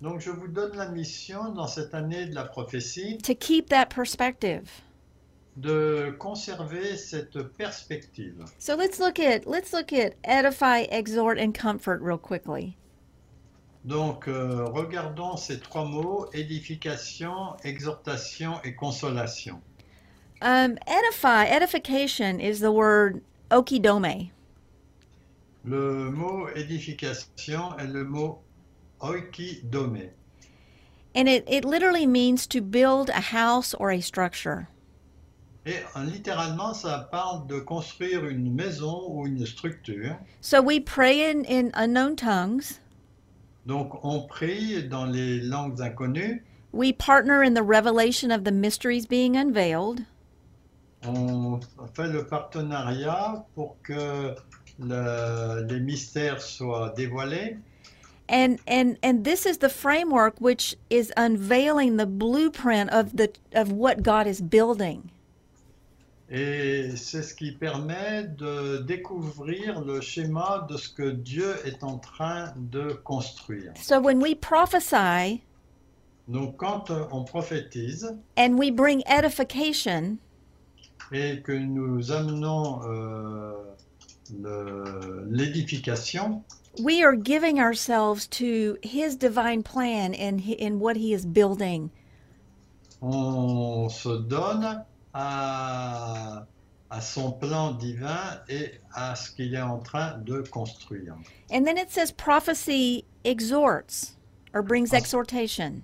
Donc 0.00 0.20
je 0.20 0.30
vous 0.30 0.48
donne 0.48 0.76
la 0.76 0.88
mission 0.88 1.52
dans 1.52 1.66
cette 1.66 1.92
année 1.92 2.26
de 2.26 2.34
la 2.34 2.44
prophétie 2.44 3.18
to 3.18 3.34
keep 3.34 3.68
that 3.68 3.86
perspective. 3.86 4.70
De 5.60 6.14
conserver 6.18 6.96
cette 6.96 7.42
perspective. 7.56 8.44
So 8.58 8.76
let's 8.76 9.00
look 9.00 9.18
at 9.18 9.46
let's 9.46 9.72
look 9.72 9.92
at 9.92 10.14
edify, 10.24 10.86
exhort 10.90 11.38
and 11.38 11.52
comfort 11.52 12.00
real 12.00 12.18
quickly. 12.18 12.76
Donc 13.84 14.28
euh, 14.28 14.66
regardons 14.66 15.36
ces 15.36 15.58
trois 15.58 15.84
mots, 15.84 16.28
édification, 16.32 17.56
exhortation 17.64 18.60
et 18.64 18.74
consolation. 18.74 19.60
Um, 20.40 20.78
edify, 20.86 21.46
edification 21.46 22.38
is 22.40 22.60
the 22.60 22.70
word 22.70 23.22
okidome. 23.50 24.30
Le 25.64 26.10
mot 26.10 26.48
édification 26.54 27.76
est 27.78 27.92
le 27.92 28.04
mot 28.04 28.38
oikidome. 29.00 30.10
And 31.14 31.28
it, 31.28 31.44
it 31.48 31.64
literally 31.64 32.06
means 32.06 32.46
to 32.46 32.60
build 32.60 33.08
a 33.08 33.20
house 33.20 33.74
or 33.74 33.90
a 33.90 34.00
structure. 34.00 34.68
Et 35.68 35.74
euh, 35.96 36.04
littéralement, 36.04 36.72
ça 36.72 37.08
parle 37.10 37.46
de 37.46 37.60
construire 37.60 38.24
une 38.24 38.50
maison 38.54 39.02
ou 39.06 39.26
une 39.26 39.44
structure. 39.44 40.16
So 40.40 40.62
we 40.62 40.80
pray 40.80 41.30
in, 41.30 41.42
in 41.46 41.70
unknown 41.74 42.16
tongues, 42.16 42.80
Donc 43.66 44.02
on 44.02 44.26
prie 44.26 44.82
dans 44.88 45.04
les 45.04 45.40
langues 45.42 45.82
inconnues 45.82 46.42
We 46.72 46.92
partner 46.92 47.42
in 47.42 47.52
the 47.52 47.62
revelation 47.62 48.30
of 48.30 48.44
the 48.44 48.52
mysteries 48.52 49.06
being 49.06 49.36
unveiled. 49.36 50.06
On 51.06 51.60
fait 51.94 52.08
le 52.08 52.24
partenariat 52.26 53.44
pour 53.54 53.76
que 53.82 54.34
le- 54.78 55.66
les 55.68 55.80
mystères 55.80 56.40
soient 56.40 56.94
dévoilés. 56.96 57.58
And, 58.30 58.58
and 58.66 58.96
and 59.02 59.24
this 59.24 59.44
is 59.44 59.58
the 59.58 59.70
framework 59.70 60.40
which 60.40 60.76
is 60.88 61.12
unveiling 61.16 61.96
the 61.98 62.06
blueprint 62.06 62.90
of 62.90 63.16
the 63.16 63.30
of 63.54 63.70
what 63.70 64.02
God 64.02 64.26
is 64.26 64.40
building. 64.40 65.10
Et 66.30 66.90
c'est 66.96 67.22
ce 67.22 67.32
qui 67.34 67.52
permet 67.52 68.24
de 68.24 68.78
découvrir 68.82 69.80
le 69.80 70.00
schéma 70.02 70.66
de 70.68 70.76
ce 70.76 70.90
que 70.90 71.10
Dieu 71.10 71.54
est 71.64 71.82
en 71.82 71.98
train 71.98 72.52
de 72.56 72.92
construire. 72.92 73.72
So 73.76 73.98
when 73.98 74.20
we 74.22 74.34
prophesy 74.34 75.42
Donc 76.28 76.58
quand 76.58 76.90
euh, 76.90 77.06
on 77.10 77.24
prophétise 77.24 78.14
and 78.36 78.58
we 78.58 78.70
bring 78.70 79.02
edification, 79.06 80.18
et 81.10 81.40
que 81.40 81.52
nous 81.52 82.12
amenons 82.12 82.82
euh, 82.84 83.54
l'édification, 85.30 86.42
we 86.82 87.02
are 87.02 87.16
giving 87.16 87.58
ourselves 87.58 88.26
to 88.26 88.76
his 88.82 89.16
divine 89.16 89.62
plan 89.62 90.14
and 90.14 90.40
hi- 90.42 90.56
in 90.58 90.78
what 90.78 90.96
he 90.96 91.14
is 91.14 91.24
building. 91.24 91.90
on 93.00 93.88
se 93.88 94.18
donne 94.28 94.84
à, 95.14 96.46
à 96.90 97.00
son 97.00 97.32
plan 97.32 97.72
divin 97.72 98.40
et 98.48 98.72
à 98.94 99.14
ce 99.14 99.30
qu'il 99.30 99.54
est 99.54 99.60
en 99.60 99.78
train 99.78 100.18
de 100.18 100.42
construire. 100.42 101.14
And 101.50 101.64
then 101.64 101.76
it 101.76 101.90
says 101.90 102.10
prophecy 102.12 103.04
exhorts 103.24 104.16
or 104.54 104.62
brings 104.62 104.92
exhortation. 104.92 105.82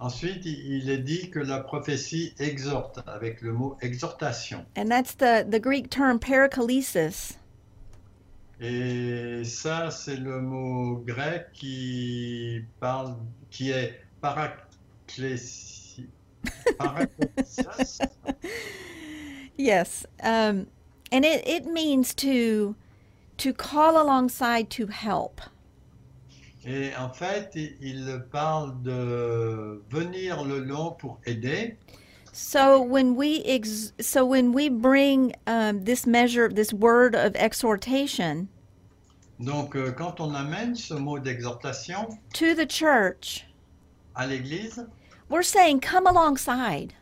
Ensuite, 0.00 0.44
il 0.44 0.90
est 0.90 0.98
dit 0.98 1.30
que 1.30 1.38
la 1.38 1.60
prophétie 1.60 2.34
exhorte 2.38 2.98
avec 3.06 3.40
le 3.40 3.52
mot 3.52 3.76
exhortation. 3.80 4.66
And 4.76 4.88
that's 4.88 5.14
the, 5.16 5.48
the 5.48 5.60
Greek 5.60 5.88
term 5.88 6.18
paraklesis. 6.18 7.38
Et 8.60 9.44
ça, 9.44 9.90
c'est 9.90 10.16
le 10.16 10.40
mot 10.40 10.96
grec 11.06 11.46
qui 11.52 12.64
parle, 12.80 13.16
qui 13.50 13.70
est 13.70 14.00
paraclésias. 14.20 15.83
Yes. 19.56 20.04
Um, 20.22 20.66
and 21.12 21.24
it, 21.24 21.46
it 21.46 21.66
means 21.66 22.12
to 22.14 22.74
to 23.36 23.52
call 23.52 24.00
alongside 24.02 24.68
to 24.70 24.86
help. 24.88 25.40
Et 26.66 26.92
en 26.96 27.10
fait, 27.10 27.50
il- 27.54 27.76
il 27.80 28.22
parle 28.32 28.82
de 28.82 29.80
venir 29.90 30.42
le 30.44 30.60
long 30.60 30.92
pour 30.98 31.18
aider. 31.26 31.76
So 32.32 32.80
when 32.82 33.14
we 33.14 33.42
ex- 33.44 33.92
so 34.00 34.24
when 34.24 34.52
we 34.52 34.68
bring 34.68 35.34
um, 35.46 35.84
this 35.84 36.04
measure, 36.06 36.48
this 36.48 36.72
word 36.72 37.14
of 37.14 37.36
exhortation 37.36 38.48
Donc, 39.40 39.74
euh, 39.76 39.92
quand 39.92 40.20
on 40.20 40.32
amène 40.34 40.74
ce 40.76 40.94
mot 40.94 41.18
d'exhortation 41.18 42.08
to 42.32 42.54
the 42.54 42.66
church, 42.68 43.46
à 44.16 44.26
l'Église, 44.26 44.86
we're 45.28 45.42
saying, 45.42 45.80
"Come 45.80 46.06
alongside. 46.06 46.94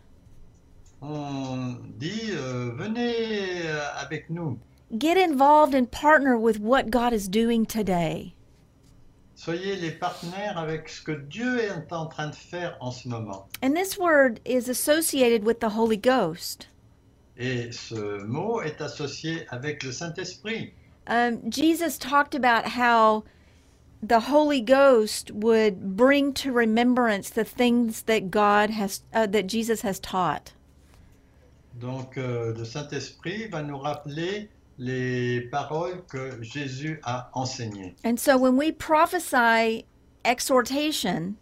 on 1.01 1.77
dit 1.99 2.31
euh, 2.33 2.73
venez 2.77 3.67
euh, 3.67 3.81
avec 4.01 4.31
nous, 4.31 4.59
Get 4.97 5.17
involved 5.17 5.75
and 5.75 5.91
partner 5.91 6.37
with 6.39 6.61
what 6.61 6.91
God 6.91 7.13
is 7.13 7.29
doing 7.29 7.67
today." 7.67 8.35
soyez 9.43 9.75
les 9.77 9.91
partenaires 9.91 10.57
avec 10.57 10.89
ce 10.89 11.03
que 11.03 11.13
Dieu 11.13 11.59
est 11.59 11.93
en 11.93 12.07
train 12.07 12.29
de 12.29 12.35
faire 12.35 12.77
en 12.81 12.93
ce 12.93 13.09
moment. 13.09 13.49
And 13.63 13.75
this 13.75 13.99
word 13.99 14.41
is 14.45 14.69
associated 14.69 15.45
with 15.45 15.59
the 15.59 15.71
Holy 15.71 15.97
Ghost. 15.97 16.69
Et 17.37 17.73
ce 17.73 18.23
mot 18.25 18.63
est 18.63 18.81
associé 18.81 19.47
avec 19.51 19.83
le 19.83 19.91
Saint-Esprit. 19.91 20.73
Um, 21.09 21.51
Jesus 21.51 21.99
talked 21.99 22.35
about 22.37 22.67
how 22.67 23.25
the 24.03 24.21
Holy 24.21 24.61
Ghost 24.61 25.31
would 25.31 25.97
bring 25.97 26.33
to 26.35 26.53
remembrance 26.53 27.31
the 27.31 27.45
things 27.45 28.03
that 28.03 28.31
God 28.31 28.71
has, 28.71 29.03
uh, 29.15 29.27
that 29.27 29.47
Jesus 29.47 29.83
has 29.83 30.01
taught. 30.01 30.53
Donc, 31.81 32.19
euh, 32.19 32.53
le 32.55 32.65
Saint-Esprit 32.65 33.47
va 33.47 33.63
nous 33.63 33.79
rappeler 33.79 34.49
les 34.79 35.41
paroles 35.51 36.03
que 36.09 36.43
Jésus 36.43 37.01
a 37.05 37.31
enseignées. 37.35 37.95
And 38.05 38.19
so 38.19 38.37
when 38.37 38.57
we 38.57 38.73
prophesy 38.73 39.87
exhortation, 40.25 41.37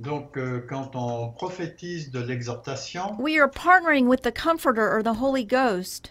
Donc, 0.00 0.36
euh, 0.36 0.60
quand 0.68 0.96
on 0.96 1.28
prophétise 1.28 2.10
de 2.10 2.18
l'exhortation, 2.18 3.16
we 3.16 3.38
are 3.38 3.48
partnering 3.48 4.06
with 4.08 4.22
the 4.22 4.32
Comforter 4.32 4.90
or 4.90 5.04
the 5.04 5.14
Holy 5.14 5.44
Ghost 5.44 6.10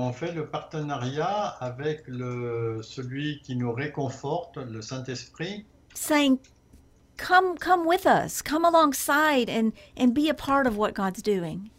on 0.00 0.12
fait 0.12 0.32
le 0.32 0.46
partenariat 0.46 1.48
avec 1.60 2.04
le, 2.06 2.80
celui 2.82 3.40
qui 3.42 3.56
nous 3.56 3.72
réconforte, 3.72 4.56
le 4.56 4.80
Saint-Esprit, 4.80 5.66
saying, 5.94 6.38
Come, 7.18 7.56
come 7.58 7.86
with 7.86 8.06
us, 8.06 8.40
come 8.42 8.64
alongside 8.64 9.50
and, 9.50 9.72
and 9.98 10.14
be 10.14 10.28
a 10.30 10.34
part 10.34 10.66
of 10.66 10.76
what 10.78 10.92
God's 10.94 11.22
doing. 11.22 11.70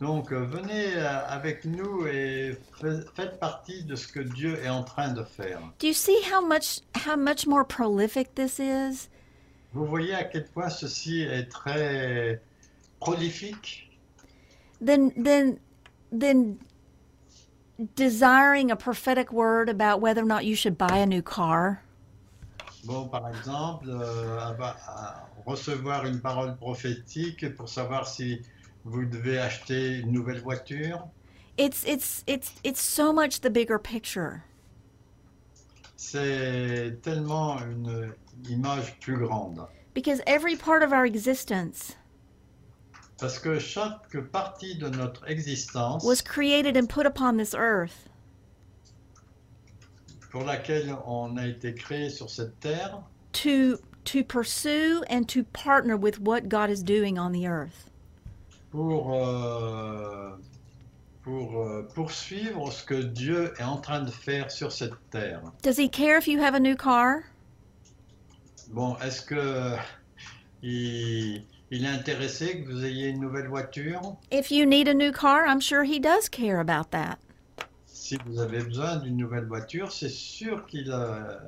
Donc, 0.00 0.30
euh, 0.32 0.44
venez 0.44 0.94
euh, 0.96 1.26
avec 1.26 1.64
nous 1.64 2.06
et 2.06 2.56
fa- 2.80 3.00
faites 3.14 3.38
partie 3.38 3.84
de 3.84 3.96
ce 3.96 4.06
que 4.08 4.20
Dieu 4.20 4.58
est 4.62 4.68
en 4.68 4.82
train 4.84 5.08
de 5.12 5.22
faire. 5.24 5.60
Do 5.78 5.86
you 5.86 5.92
see 5.94 6.18
how 6.30 6.40
much 6.40 6.80
how 7.06 7.16
much 7.16 7.46
more 7.46 7.64
prolific 7.64 8.34
this 8.34 8.58
is? 8.58 9.08
Vous 9.72 9.86
voyez 9.86 10.14
à 10.14 10.24
quel 10.24 10.44
point 10.46 10.68
ceci 10.70 11.22
est 11.22 11.50
très 11.50 12.40
prolifique? 12.98 13.90
Then 14.84 15.12
then 15.22 15.58
then 16.12 16.58
desiring 17.94 18.70
a 18.70 18.76
prophetic 18.76 19.32
word 19.32 19.68
about 19.68 20.00
whether 20.00 20.22
or 20.22 20.26
not 20.26 20.44
you 20.44 20.54
should 20.54 20.76
buy 20.76 20.98
a 20.98 21.06
new 21.06 21.22
car. 21.22 21.82
Bon, 22.84 23.08
par 23.08 23.28
exemple, 23.28 23.88
euh, 23.90 24.38
recevoir 25.46 26.06
une 26.06 26.20
parole 26.20 26.56
prophétique 26.56 27.54
pour 27.54 27.68
savoir 27.68 28.06
si 28.06 28.40
vous 28.84 29.04
devez 29.04 29.38
acheter 29.38 29.98
une 29.98 30.12
nouvelle 30.12 30.40
voiture, 30.40 31.06
It's 31.58 31.84
it's 31.84 32.24
it's 32.26 32.52
it's 32.64 32.80
so 32.80 33.12
much 33.12 33.40
the 33.40 33.50
bigger 33.50 33.78
picture. 33.78 34.44
c'est 35.96 36.98
tellement 37.02 37.58
une 37.60 38.14
image 38.48 38.98
plus 39.00 39.18
grande. 39.18 39.66
Because 39.92 40.22
every 40.26 40.56
part 40.56 40.82
of 40.82 40.92
our 40.92 41.04
existence 41.04 41.96
Parce 43.20 43.38
que 43.38 43.58
chaque 43.58 44.16
partie 44.32 44.76
de 44.76 44.88
notre 44.88 45.28
existence 45.28 46.04
was 46.04 46.22
created 46.22 46.76
and 46.76 46.88
put 46.88 47.06
upon 47.06 47.36
this 47.36 47.54
earth 47.54 48.08
pour 50.30 50.44
laquelle 50.44 50.96
on 51.06 51.36
a 51.36 51.46
été 51.46 51.74
créé 51.74 52.08
sur 52.08 52.30
cette 52.30 52.58
terre, 52.60 53.02
to 53.32 53.78
to 54.04 54.24
pursue 54.24 55.02
and 55.10 55.28
to 55.28 55.44
partner 55.44 55.96
with 55.96 56.20
what 56.20 56.48
God 56.48 56.70
is 56.70 56.82
doing 56.82 57.18
on 57.18 57.32
the 57.32 57.46
earth. 57.46 57.90
pour, 58.70 59.14
euh, 59.14 60.30
pour 61.22 61.60
euh, 61.60 61.88
poursuivre 61.94 62.72
ce 62.72 62.84
que 62.84 62.94
Dieu 62.94 63.52
est 63.58 63.64
en 63.64 63.78
train 63.78 64.00
de 64.00 64.10
faire 64.10 64.50
sur 64.50 64.72
cette 64.72 64.94
terre. 65.10 65.42
Does 65.62 65.78
he 65.78 65.88
care 65.88 66.16
if 66.18 66.26
you 66.26 66.40
have 66.40 66.54
a 66.54 66.60
new 66.60 66.76
car? 66.76 67.24
Bon, 68.68 68.96
est-ce 68.98 69.22
que 69.22 69.76
il, 70.62 71.42
il 71.70 71.84
est 71.84 71.88
intéressé 71.88 72.62
que 72.62 72.70
vous 72.70 72.84
ayez 72.84 73.08
une 73.08 73.20
nouvelle 73.20 73.48
voiture 73.48 74.16
If 74.30 74.50
you 74.50 74.66
need 74.66 74.88
a 74.88 74.94
new 74.94 75.12
car, 75.12 75.46
I'm 75.46 75.60
sure 75.60 75.84
he 75.84 76.00
does 76.00 76.28
care 76.28 76.60
about 76.60 76.90
that. 76.90 77.18
Si 77.86 78.16
vous 78.26 78.40
avez 78.40 78.62
besoin 78.64 78.96
d'une 78.96 79.16
nouvelle 79.16 79.46
voiture, 79.46 79.92
c'est 79.92 80.08
sûr 80.08 80.66
qu'il 80.66 80.90
euh, 80.90 81.38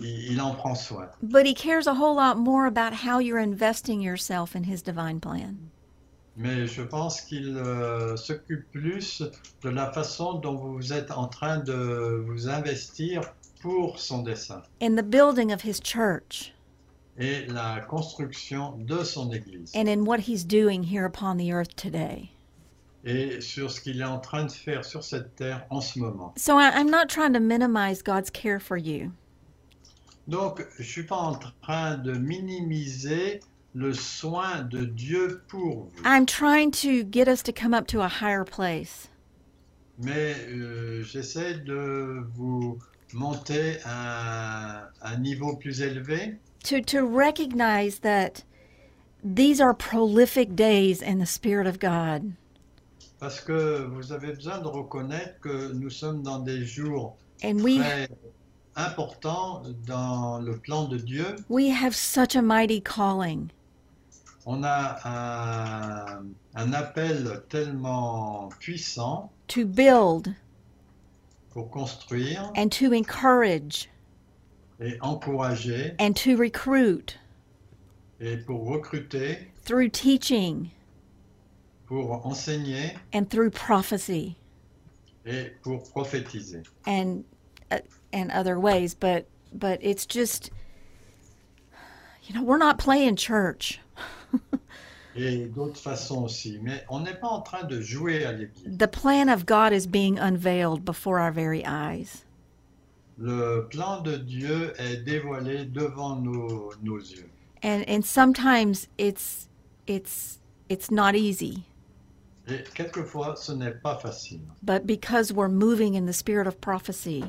il, 0.00 0.32
il 0.32 0.40
en 0.40 0.54
prend 0.54 0.74
soin. 0.74 1.08
But 1.22 1.46
he 1.46 1.54
cares 1.54 1.86
a 1.86 1.94
whole 1.94 2.16
lot 2.16 2.36
more 2.36 2.66
about 2.66 2.92
how 2.92 3.18
you're 3.20 3.38
investing 3.38 4.00
yourself 4.02 4.54
in 4.54 4.64
his 4.64 4.82
divine 4.82 5.20
plan. 5.20 5.56
Mais 6.36 6.66
je 6.66 6.82
pense 6.82 7.20
qu'il 7.20 7.56
euh, 7.58 8.16
s'occupe 8.16 8.70
plus 8.70 9.22
de 9.62 9.68
la 9.68 9.92
façon 9.92 10.34
dont 10.34 10.56
vous 10.56 10.92
êtes 10.92 11.10
en 11.10 11.26
train 11.26 11.58
de 11.58 12.24
vous 12.26 12.48
investir 12.48 13.20
pour 13.60 14.00
son 14.00 14.22
dessein 14.22 14.62
in 14.80 14.96
the 14.96 15.02
building 15.02 15.52
of 15.52 15.62
his 15.62 15.78
church 15.78 16.52
et 17.18 17.46
la 17.46 17.80
construction 17.80 18.76
de 18.78 19.04
son 19.04 19.30
Église 19.32 19.72
and 19.74 19.88
in 19.88 20.04
what 20.04 20.20
he's 20.20 20.44
doing 20.44 20.82
here 20.82 21.04
upon 21.04 21.36
the 21.36 21.52
earth 21.52 21.74
today. 21.76 22.30
et 23.04 23.40
sur 23.40 23.70
ce 23.70 23.80
qu'il 23.80 24.00
est 24.00 24.04
en 24.04 24.20
train 24.20 24.44
de 24.44 24.52
faire 24.52 24.84
sur 24.84 25.02
cette 25.02 25.34
terre 25.36 25.66
en 25.70 25.80
ce 25.80 25.98
moment. 25.98 26.32
So 26.36 26.56
I, 26.56 26.70
I'm 26.70 26.88
not 26.90 27.08
trying 27.08 27.32
to 27.34 27.40
minimize 27.40 28.02
God's 28.02 28.30
care 28.30 28.60
for 28.60 28.76
you. 28.76 29.10
Donc, 30.28 30.64
je 30.78 30.84
suis 30.84 31.02
pas 31.02 31.16
en 31.16 31.34
train 31.62 31.96
de 31.98 32.12
minimiser 32.12 33.40
le 33.74 33.92
soin 33.92 34.62
de 34.62 34.84
Dieu 34.84 35.42
pour 35.48 35.86
vous, 35.86 36.02
I'm 36.04 36.26
trying 36.26 36.70
to 36.70 37.02
get 37.02 37.26
us 37.26 37.42
to 37.42 37.52
come 37.52 37.74
up 37.74 37.86
to 37.88 38.00
a 38.02 38.08
higher 38.08 38.44
place. 38.44 39.08
mais 39.98 40.34
euh, 40.48 41.02
j'essaie 41.02 41.54
de 41.58 42.24
vous 42.34 42.78
monter 43.14 43.78
à 43.84 44.90
un 45.02 45.16
niveau 45.18 45.56
plus 45.56 45.80
élevé 45.82 46.38
to 46.64 46.80
to 46.82 47.04
recognize 47.04 48.00
that 48.00 48.44
these 49.24 49.60
are 49.60 49.74
prolific 49.74 50.54
days 50.56 51.00
in 51.02 51.18
the 51.18 51.26
Spirit 51.26 51.66
of 51.66 51.78
God. 51.78 52.34
Parce 53.20 53.40
que 53.40 53.86
vous 53.86 54.10
avez 54.12 54.32
besoin 54.34 54.58
de 54.58 54.66
reconnaître 54.68 55.38
que 55.40 55.72
nous 55.74 55.90
sommes 55.90 56.22
dans 56.22 56.40
des 56.40 56.64
jours 56.64 57.16
And 57.44 57.60
we 57.62 57.78
très 57.78 58.08
importants 58.76 59.62
dans 59.86 60.38
le 60.40 60.56
plan 60.58 60.88
de 60.88 60.96
Dieu. 60.98 61.36
we 61.48 61.68
have 61.70 61.94
such 61.94 62.34
a 62.34 62.42
mighty 62.42 62.80
calling. 62.80 63.50
On 64.44 64.64
a 64.64 64.98
un, 65.04 66.26
un 66.56 66.72
appel 66.72 67.42
tellement 67.48 68.48
puissant 68.58 69.30
to 69.46 69.64
build 69.66 70.34
pour 71.50 71.70
construire 71.70 72.50
and 72.56 72.72
to 72.72 72.92
encourage 72.92 73.88
et 74.80 74.98
encourager. 75.00 75.94
And 75.98 76.16
to 76.16 76.36
recruit. 76.36 77.16
Et 78.20 78.36
pour 78.46 78.64
recruter, 78.68 79.48
through 79.64 79.88
teaching. 79.90 80.70
Pour 81.86 82.24
enseigner. 82.24 82.96
And 83.12 83.28
through 83.28 83.50
prophecy. 83.50 84.36
Et 85.26 85.50
pour 85.62 85.80
prophétiser. 85.92 86.66
and 86.86 87.24
uh, 87.70 87.78
and 88.12 88.30
other 88.32 88.58
ways 88.58 88.92
but 88.94 89.26
but 89.52 89.78
it's 89.82 90.04
just 90.04 90.50
you 92.24 92.34
know 92.34 92.42
we're 92.42 92.58
not 92.58 92.78
playing 92.78 93.16
church. 93.16 93.80
Et 95.14 95.46
d'autres 95.54 95.78
façons 95.78 96.24
aussi. 96.24 96.58
Mais 96.62 96.82
on 96.88 97.00
n'est 97.04 97.20
pas 97.20 97.28
en 97.28 97.42
train 97.42 97.64
de 97.64 97.82
jouer 97.82 98.24
à 98.24 98.32
l'église. 98.32 98.78
the 98.78 98.88
plan 98.88 99.28
of 99.28 99.44
God 99.44 99.72
is 99.72 99.86
being 99.86 100.18
unveiled 100.18 100.84
before 100.86 101.18
our 101.18 101.30
very 101.30 101.62
eyes 101.66 102.24
Le 103.24 103.68
plan 103.70 104.00
de 104.02 104.16
Dieu 104.16 104.72
est 104.78 105.04
dévoilé 105.04 105.64
devant 105.66 106.16
nos, 106.16 106.72
nos 106.82 106.98
yeux. 106.98 107.28
and 107.62 107.84
and 107.86 108.02
sometimes 108.04 108.88
it's 108.98 109.48
it's 109.86 110.40
it's 110.68 110.90
not 110.90 111.14
easy 111.14 111.62
Et 112.48 112.64
quelquefois, 112.74 113.36
ce 113.36 113.52
n'est 113.52 113.80
pas 113.80 113.96
facile. 114.00 114.40
but 114.64 114.84
because 114.84 115.32
we're 115.32 115.48
moving 115.48 115.94
in 115.94 116.04
the 116.06 116.12
spirit 116.12 116.48
of 116.48 116.60
prophecy 116.60 117.22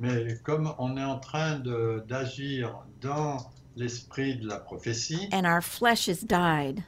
Mais 0.00 0.34
comme 0.42 0.74
on 0.78 0.96
est 0.96 1.04
en 1.04 1.20
train 1.20 1.60
de- 1.60 2.02
d'agir 2.08 2.74
dans 3.00 3.36
l'esprit 3.76 4.34
de 4.36 4.48
la 4.48 4.58
prophétie 4.58 5.28
and 5.32 5.46
our 5.46 5.60
flesh 5.62 6.08
is 6.08 6.24
died 6.26 6.82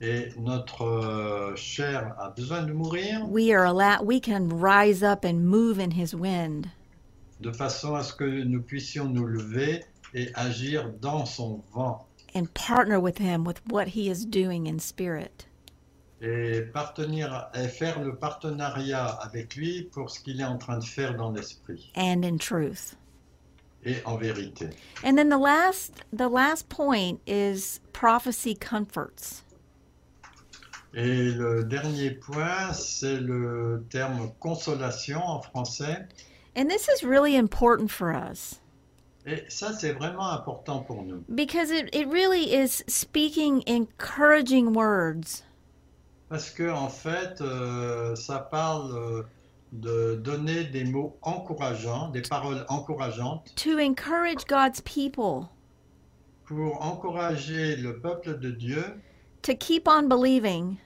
et 0.00 0.30
notre 0.38 0.82
euh, 0.86 1.54
chair 1.56 2.14
a 2.18 2.30
besoin 2.30 2.62
de 2.62 2.72
mourir 2.72 3.28
we 3.28 3.50
are 3.52 3.66
allowed 3.66 4.06
we 4.06 4.18
can 4.18 4.48
rise 4.48 5.02
up 5.02 5.24
and 5.26 5.44
move 5.46 5.78
in 5.78 5.90
his 5.90 6.14
wind 6.14 6.70
de 7.44 7.52
façon 7.52 7.94
à 7.94 8.02
ce 8.02 8.14
que 8.14 8.24
nous 8.24 8.62
puissions 8.62 9.04
nous 9.04 9.26
lever 9.26 9.84
et 10.14 10.30
agir 10.34 10.90
dans 11.00 11.26
son 11.26 11.62
vent. 11.72 12.06
And 12.34 12.46
partner 12.54 12.96
with 12.96 13.18
him 13.18 13.44
with 13.44 13.60
what 13.70 13.88
he 13.88 14.08
is 14.08 14.24
doing 14.24 14.66
in 14.66 14.78
spirit. 14.78 15.46
Et, 16.20 16.62
partenir, 16.62 17.48
et 17.54 17.68
faire 17.68 18.00
le 18.00 18.16
partenariat 18.16 19.06
avec 19.20 19.56
lui 19.56 19.82
pour 19.92 20.10
ce 20.10 20.20
qu'il 20.20 20.40
est 20.40 20.44
en 20.44 20.56
train 20.56 20.78
de 20.78 20.84
faire 20.84 21.16
dans 21.16 21.32
l'esprit. 21.32 21.92
And 21.96 22.24
in 22.24 22.38
truth. 22.38 22.96
Et 23.84 23.96
en 24.06 24.16
vérité. 24.16 24.70
and 25.04 25.16
then 25.16 25.28
the 25.28 25.36
last 25.36 25.92
the 26.10 26.28
last 26.28 26.70
point 26.70 27.20
is 27.26 27.80
prophecy 27.92 28.54
comforts. 28.54 29.42
Et 30.94 31.32
le 31.32 31.64
dernier 31.64 32.12
point, 32.12 32.72
c'est 32.72 33.18
le 33.18 33.84
terme 33.90 34.30
consolation 34.38 35.18
en 35.18 35.42
français. 35.42 36.06
And 36.56 36.70
this 36.70 36.88
is 36.88 37.02
really 37.02 37.36
important 37.36 37.90
for 37.90 38.12
us. 38.12 38.60
Et 39.26 39.42
ça, 39.48 39.72
c'est 39.72 39.92
vraiment 39.92 40.30
important 40.32 40.80
pour 40.80 41.02
nous. 41.02 41.24
because 41.34 41.70
it, 41.70 41.88
it 41.94 42.06
really 42.08 42.52
is 42.54 42.84
speaking 42.86 43.62
encouraging 43.66 44.74
words. 44.74 45.42
Parce 46.28 46.50
que, 46.50 46.70
en 46.70 46.88
fait, 46.88 47.40
euh, 47.40 48.14
ça 48.16 48.38
parle 48.38 48.92
euh, 48.92 49.22
de 49.72 50.16
donner 50.16 50.64
des 50.64 50.84
mots 50.84 51.16
encourageants, 51.22 52.08
des 52.10 52.22
paroles 52.22 52.66
encourageantes. 52.68 53.54
To 53.56 53.78
encourage 53.78 54.44
God's 54.46 54.80
people. 54.82 55.48
Pour 56.44 56.82
encourager 56.82 57.76
le 57.76 57.98
peuple 58.00 58.38
de 58.38 58.50
Dieu, 58.50 58.84
to 59.42 59.54
keep 59.54 59.88
on 59.88 60.08
believing. 60.08 60.76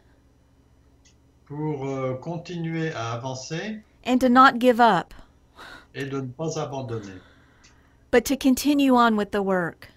Pour 1.47 1.89
euh, 1.89 2.15
continuer 2.15 2.93
à 2.93 3.13
avancer. 3.15 3.81
And 4.07 4.21
to 4.21 4.29
not 4.29 4.61
give 4.61 4.81
up 4.81 5.13
et 5.99 6.05
de 6.09 6.21
ne 6.21 6.29
pas 6.29 6.57
abandonner, 6.59 7.21
but 8.13 8.25
to 8.25 8.37
continue 8.37 8.95
on 8.97 9.17
with 9.17 9.31
the 9.33 9.43
work 9.43 9.89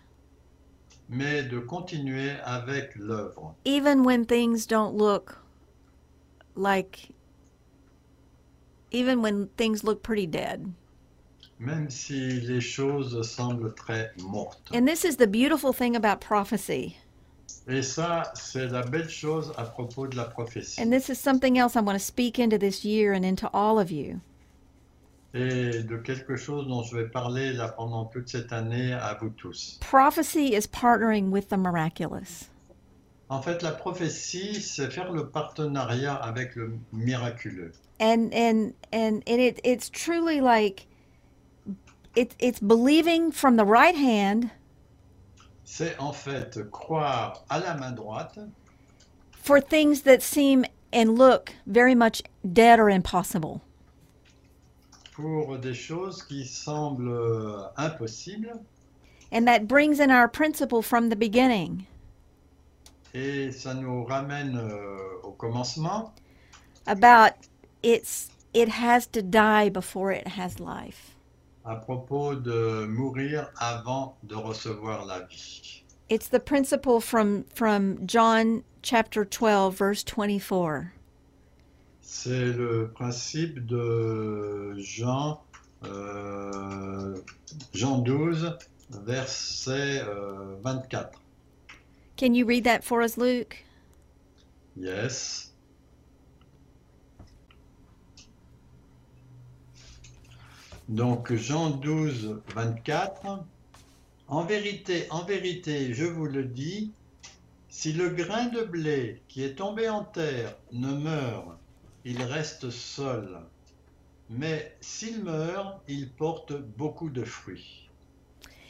mais 1.14 1.43
de 1.49 1.60
continuer 1.60 2.32
avec 2.45 2.95
l'œuvre. 2.95 3.54
even 3.66 4.04
when 4.04 4.26
things 4.26 4.66
don't 4.66 4.95
look 4.97 5.38
like 6.56 7.10
even 8.91 9.22
when 9.22 9.47
things 9.58 9.84
look 9.84 10.02
pretty 10.04 10.26
dead 10.26 10.74
Même 11.60 11.91
si 11.91 12.41
les 12.41 12.60
choses 12.62 13.22
semblent 13.30 13.74
très 13.76 14.10
mortes. 14.24 14.72
and 14.74 14.88
this 14.88 15.06
is 15.06 15.18
the 15.18 15.28
beautiful 15.28 15.72
thing 15.74 15.95
about 15.95 16.20
prophecy 16.20 16.97
Et 17.68 17.84
ça, 17.84 18.32
c'est 18.34 18.68
la 18.72 18.82
belle 18.82 19.08
chose 19.10 19.52
à 19.58 19.66
propos 19.66 20.08
de 20.08 20.16
la 20.18 20.26
prophétie. 20.26 20.82
and 20.82 20.91
this 20.91 21.10
is 21.10 21.20
something 21.20 21.58
else 21.60 21.76
i 21.76 21.82
want 21.82 21.97
to 21.99 22.04
speak 22.04 22.39
into 22.39 22.58
this 22.58 22.84
year 22.84 23.14
and 23.14 23.24
into 23.24 23.47
all 23.54 23.78
of 23.78 23.91
you 23.91 24.20
Et 25.34 25.84
de 25.84 25.95
quelque 25.97 26.36
chose 26.36 26.67
dont 26.67 26.84
je 26.84 26.97
vais 26.97 27.07
parler 27.07 27.53
là 27.53 27.69
pendant 27.69 28.03
toute 28.05 28.27
cette 28.27 28.51
année 28.51 28.91
à 28.93 29.13
vous 29.19 29.29
tous. 29.29 29.79
prophecy 29.79 30.53
is 30.55 30.67
partnering 30.67 31.32
with 31.32 31.47
the 31.47 31.57
miraculous 31.57 32.49
En 33.29 33.41
fait, 33.41 33.61
la 33.63 33.71
prophétie, 33.71 34.61
c'est 34.61 34.89
faire 34.91 35.13
le 35.13 35.29
partenariat 35.29 36.15
avec 36.15 36.55
le 36.57 36.73
miraculeux. 36.91 37.71
and 38.01 38.34
and 38.34 38.73
and, 38.91 39.23
and 39.25 39.39
it, 39.39 39.61
it's 39.63 39.89
truly 39.89 40.41
like 40.41 40.86
it, 42.17 42.36
it's 42.39 42.59
believing 42.59 43.32
from 43.32 43.55
the 43.55 43.63
right 43.63 43.95
hand 43.95 44.49
C'est 45.63 45.97
en 45.97 46.11
fait 46.11 46.59
croire 46.71 47.45
à 47.49 47.59
la 47.59 47.75
main 47.75 47.91
droite 47.93 48.38
for 49.32 49.61
things 49.61 50.01
that 50.01 50.21
seem 50.21 50.65
and 50.91 51.17
look 51.17 51.53
very 51.65 51.95
much 51.95 52.21
dead 52.43 52.79
or 52.82 52.89
impossible 52.89 53.61
pour 55.22 55.57
des 55.57 55.74
choses 55.74 56.24
qui 56.24 56.45
semblent 56.45 57.09
euh, 57.09 57.63
impossibles. 57.78 58.59
And 59.32 59.47
that 59.47 59.67
brings 59.67 59.99
in 59.99 60.11
our 60.11 60.28
principle 60.28 60.82
from 60.82 61.09
the 61.09 61.15
beginning. 61.15 61.86
Et 63.13 63.51
ça 63.51 63.74
nous 63.74 64.03
ramène 64.05 64.57
euh, 64.57 65.22
au 65.24 65.32
commencement. 65.32 66.13
About 66.88 67.34
it's 67.84 68.30
it 68.53 68.69
has 68.69 69.07
to 69.07 69.22
die 69.22 69.69
before 69.69 70.11
it 70.11 70.28
has 70.28 70.59
life. 70.59 71.15
À 71.65 71.76
propos 71.76 72.36
de 72.36 72.86
mourir 72.88 73.51
avant 73.59 74.15
de 74.24 74.36
recevoir 74.36 75.05
la 75.05 75.19
vie. 75.28 75.82
it's 76.11 76.28
the 76.28 76.41
principle 76.41 76.99
from 76.99 77.45
from 77.45 78.05
john 78.05 78.63
chapter 78.82 79.24
12 79.24 79.78
verse 79.78 80.03
24 80.03 80.91
C'est 82.02 82.45
le 82.45 82.91
principe 82.93 83.66
de 83.66 84.74
Jean, 84.78 85.43
euh, 85.86 87.16
Jean 87.74 87.99
12, 87.99 88.58
verset 88.89 90.02
euh, 90.02 90.56
24. 90.64 91.22
can 92.22 92.36
you 92.36 92.45
read 92.45 92.64
that 92.66 92.84
for 92.84 93.02
us 93.02 93.18
luke? 93.18 93.66
Yes. 94.78 95.52
Donc 100.88 101.34
Jean 101.34 101.72
12, 101.72 102.41
24. 102.54 103.43
En 104.28 104.43
vérité, 104.43 105.08
en 105.10 105.24
vérité, 105.24 105.93
je 105.93 106.06
vous 106.06 106.28
le 106.28 106.43
dis, 106.43 106.91
si 107.70 107.91
le 107.91 108.10
grain 108.10 108.45
de 108.47 108.64
blé 108.64 109.22
qui 109.28 109.43
est 109.43 109.56
tombé 109.56 109.89
en 109.89 110.04
terre 110.04 110.56
ne 110.72 110.93
meurt, 110.93 111.58
il 112.06 112.22
reste 112.24 112.70
seul. 112.70 113.39
Mais 114.30 114.76
s'il 114.80 115.24
meurt, 115.24 115.82
il 115.88 116.10
porte 116.10 116.54
beaucoup 116.78 117.10
de 117.10 117.24
fruits. 117.24 117.89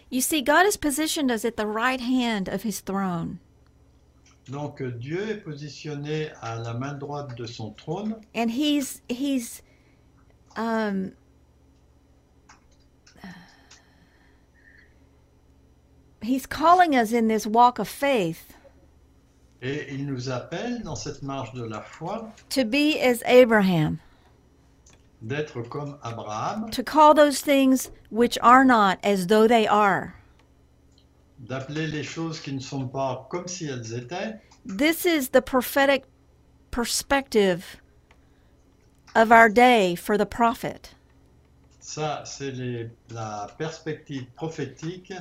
you 0.10 0.20
see 0.20 0.42
god 0.42 0.66
has 0.66 0.76
positioned 0.76 1.32
us 1.32 1.46
at 1.46 1.56
the 1.56 1.66
right 1.66 2.02
hand 2.02 2.50
of 2.50 2.64
his 2.64 2.82
throne 2.82 3.40
Donc 4.50 4.82
Dieu 5.00 5.30
est 5.30 5.44
positionné 5.44 6.32
à 6.42 6.56
la 6.58 6.74
main 6.74 6.94
droite 6.96 7.36
de 7.38 7.46
son 7.46 7.72
trône 7.72 8.16
and 8.36 8.50
he's 8.52 9.02
he's 9.08 9.62
um 10.58 11.14
he's 16.22 16.46
calling 16.46 16.94
us 16.96 17.14
in 17.14 17.28
this 17.30 17.48
walk 17.48 17.80
of 17.80 17.88
faith 17.88 18.54
et 19.62 19.94
il 19.94 20.06
nous 20.06 20.30
appelle 20.30 20.82
dans 20.84 20.96
cette 20.96 21.22
marche 21.22 21.54
de 21.54 21.64
la 21.64 21.82
foi 21.82 22.32
to 22.50 22.64
be 22.64 22.98
as 23.00 23.22
Abraham, 23.26 24.00
d'être 25.22 25.62
comme 25.70 25.98
Abraham, 26.04 26.70
to 26.72 26.84
call 26.84 27.14
those 27.14 27.42
things 27.42 27.92
which 28.10 28.38
are 28.42 28.66
not 28.66 28.98
as 29.04 29.28
though 29.28 29.48
they 29.48 29.68
are. 29.68 30.16
d'appeler 31.48 31.88
les 31.88 32.04
choses 32.04 32.40
qui 32.40 32.54
ne 32.54 32.60
sont 32.60 32.88
pas 32.88 33.28
comme 33.30 33.48
si 33.48 33.66
elles 33.66 33.94
étaient. 33.94 34.40
This 34.66 35.06
is 35.06 35.30
the 35.30 35.42
prophetic 35.42 36.04
perspective 36.70 37.82
of 39.16 39.32
our 39.32 39.50
day 39.50 39.96
for 39.96 40.18
the 40.18 40.26
prophet. 40.26 40.96
Ça, 41.80 42.24
c'est 42.26 42.54
la 43.10 43.48
perspective 43.58 44.26
prophétique 44.36 45.12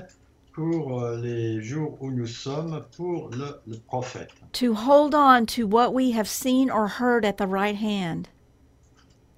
pour 0.52 1.02
euh, 1.02 1.16
les 1.20 1.62
jours 1.62 1.96
où 2.00 2.10
nous 2.10 2.26
sommes 2.26 2.84
pour 2.96 3.30
le, 3.30 3.60
le 3.66 3.78
prophète. 3.78 4.30
To 4.54 4.74
hold 4.74 5.14
on 5.14 5.46
to 5.46 5.66
what 5.66 5.92
we 5.92 6.12
have 6.12 6.28
seen 6.28 6.70
or 6.70 6.88
heard 6.88 7.24
at 7.24 7.36
the 7.38 7.46
right 7.46 7.76
hand. 7.76 8.28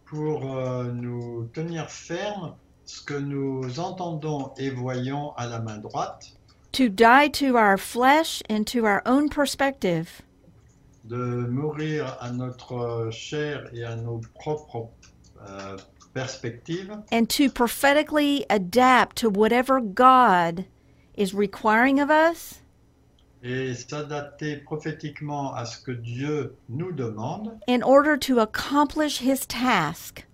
Pour 0.06 0.44
euh, 0.56 0.90
nous 0.92 1.48
tenir 1.54 1.88
ferme 1.90 2.54
ce 2.84 3.02
que 3.02 3.14
nous 3.14 3.78
entendons 3.78 4.52
et 4.58 4.70
voyons 4.70 5.32
à 5.36 5.46
la 5.46 5.60
main 5.60 5.78
droite, 5.78 6.32
To 6.72 6.88
die 6.88 7.28
to 7.28 7.56
our 7.58 7.76
flesh 7.76 8.42
and 8.48 8.64
to 8.68 8.86
our 8.86 9.02
own 9.06 9.28
perspective. 9.28 10.22
de 11.04 11.16
mourir 11.48 12.16
à 12.20 12.30
notre 12.30 13.10
chair 13.10 13.68
et 13.74 13.84
à 13.84 13.96
nos 13.96 14.20
propres 14.34 14.88
euh, 15.48 15.76
perspectives, 16.14 16.96
and 17.10 17.28
to 17.28 17.50
prophetically 17.50 18.46
adapt 18.48 19.16
to 19.16 19.28
whatever 19.28 19.80
God 19.80 20.64
is 21.16 21.34
requiring 21.34 22.00
of 22.00 22.10
us 22.10 22.60
et 23.44 23.74
s'adapter 23.74 24.56
prophétiquement 24.58 25.52
à 25.54 25.64
ce 25.64 25.82
que 25.82 25.92
Dieu 25.92 26.54
nous 26.68 26.92
demande 26.92 27.58
in 27.66 27.82
order 27.82 28.16
to 28.16 28.38
accomplish 28.38 29.18
his 29.20 29.46
task 29.46 30.26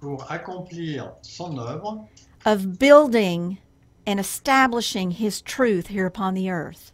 pour 0.00 0.24
accomplir 0.30 1.12
son 1.22 1.58
œuvre 1.58 2.06
of 2.46 2.78
building 2.78 3.58
and 4.06 4.18
establishing 4.20 5.10
his 5.10 5.42
truth 5.42 5.88
here 5.88 6.06
upon 6.06 6.34
the 6.34 6.48
earth. 6.48 6.92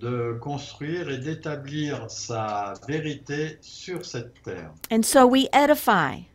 de 0.00 0.36
construire 0.40 1.08
et 1.08 1.18
d'établir 1.18 2.10
sa 2.10 2.74
vérité 2.88 3.58
sur 3.60 4.04
cette 4.04 4.42
terre. 4.42 4.72
And 4.90 5.04
so 5.04 5.26
we 5.26 5.48
edify. 5.52 6.26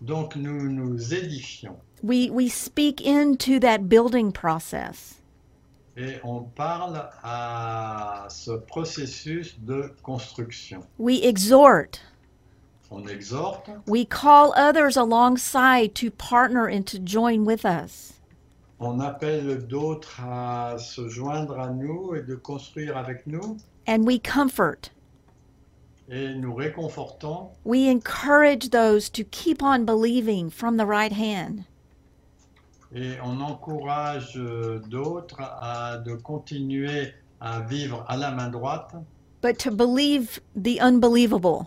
Donc 0.00 0.36
nous 0.36 0.70
nous 0.70 1.12
édifions 1.12 1.76
We 2.02 2.30
we 2.30 2.48
speak 2.48 3.00
into 3.00 3.58
that 3.60 3.88
building 3.88 4.32
process. 4.32 5.14
et 5.96 6.20
on 6.22 6.44
parle 6.54 7.10
à 7.24 8.26
ce 8.30 8.52
processus 8.52 9.56
de 9.66 9.90
construction. 10.02 10.82
We 10.98 11.20
exhort. 11.24 12.00
On 12.90 13.06
exhorte, 13.08 13.68
We 13.86 14.06
call 14.06 14.54
others 14.56 14.96
alongside 14.96 15.94
to 15.96 16.10
partner 16.10 16.66
and 16.68 16.86
to 16.86 16.98
join 17.00 17.44
with 17.44 17.64
us. 17.66 18.12
on 18.80 19.00
appelle 19.00 19.66
d'autres 19.66 20.20
à 20.22 20.78
se 20.78 21.08
joindre 21.08 21.58
à 21.58 21.70
nous 21.70 22.14
et 22.14 22.22
de 22.22 22.36
construire 22.36 22.96
avec 22.96 23.26
nous 23.26 23.58
And 23.88 24.04
we 24.06 24.18
comfort. 24.20 24.90
et 26.08 26.32
nous 26.36 26.54
réconfortons 26.54 27.50
We 27.64 27.88
encourage 27.90 28.70
those 28.70 29.10
to 29.10 29.24
keep 29.24 29.62
on 29.64 29.84
believing 29.84 30.48
from 30.48 30.76
the 30.78 30.86
right 30.86 31.12
hand. 31.12 31.64
Et 32.94 33.14
on 33.22 33.40
encourage 33.40 34.34
euh, 34.36 34.80
d'autres 34.88 35.40
à 35.40 35.98
de 35.98 36.14
continuer 36.14 37.12
à 37.40 37.60
vivre 37.60 38.04
à 38.08 38.16
la 38.16 38.30
main 38.30 38.48
droite 38.48 38.94
but 39.42 39.58
to 39.58 39.70
believe 39.70 40.40
the 40.56 40.80
unbelievable. 40.80 41.66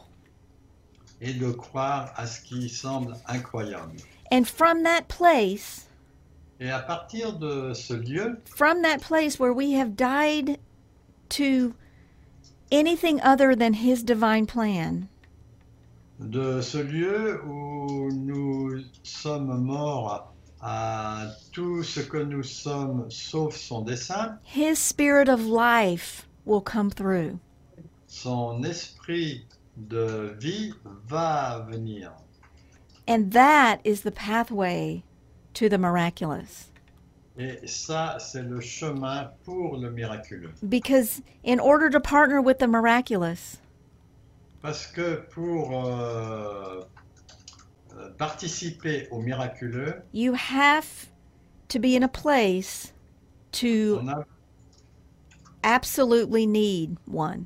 et 1.21 1.33
de 1.33 1.51
croire 1.51 2.11
à 2.17 2.25
ce 2.25 2.41
qui 2.41 2.67
semble 2.67 3.15
incroyable. 3.27 3.95
And 4.31 4.45
from 4.47 4.83
that 4.83 5.07
place, 5.07 5.87
Et 6.59 6.69
à 6.69 6.79
partir 6.79 7.33
de 7.33 7.73
ce 7.73 7.93
lieu, 7.93 8.39
from 8.45 8.81
that 8.81 8.99
place 9.01 9.39
where 9.39 9.53
we 9.53 9.73
have 9.73 9.95
died 9.95 10.57
to 11.29 11.73
anything 12.71 13.19
other 13.21 13.55
than 13.55 13.73
His 13.73 14.03
divine 14.03 14.45
plan, 14.47 15.07
de 16.19 16.61
ce 16.61 16.77
lieu 16.79 17.41
où 17.45 18.11
nous 18.11 18.81
sommes 19.03 19.63
morts 19.63 20.30
à 20.61 21.25
tout 21.51 21.83
ce 21.83 21.99
que 22.01 22.17
nous 22.17 22.43
sommes 22.43 23.09
sauf 23.09 23.55
son 23.55 23.81
dessein, 23.81 24.37
His 24.43 24.77
Spirit 24.77 25.27
of 25.29 25.45
life 25.45 26.27
will 26.45 26.61
come 26.61 26.89
through. 26.89 27.39
son 28.07 28.63
esprit 28.65 29.45
de 29.87 30.35
vie 30.37 30.73
va 31.07 31.65
venir. 31.69 32.11
And 33.07 33.31
that 33.31 33.79
is 33.83 34.01
the 34.01 34.11
pathway 34.11 35.03
to 35.55 35.69
the 35.69 35.77
miraculous. 35.77 36.67
Et 37.37 37.65
ça, 37.65 38.17
c'est 38.19 38.43
le 38.43 38.59
chemin 38.59 39.29
pour 39.45 39.77
le 39.77 39.89
miraculeux. 39.89 40.51
Because 40.67 41.21
in 41.43 41.59
order 41.59 41.89
to 41.89 41.99
partner 41.99 42.41
with 42.41 42.59
the 42.59 42.67
miraculous, 42.67 43.57
Parce 44.61 44.85
que 44.85 45.25
pour 45.31 45.71
euh, 45.87 46.83
participer 48.17 49.07
au 49.11 49.21
miraculeux, 49.21 50.01
you 50.11 50.33
have 50.33 51.07
to 51.69 51.79
be 51.79 51.95
in 51.95 52.03
a 52.03 52.07
place 52.07 52.93
to 53.51 54.01
a, 54.07 54.25
absolutely 55.63 56.45
need 56.45 56.97
one. 57.05 57.45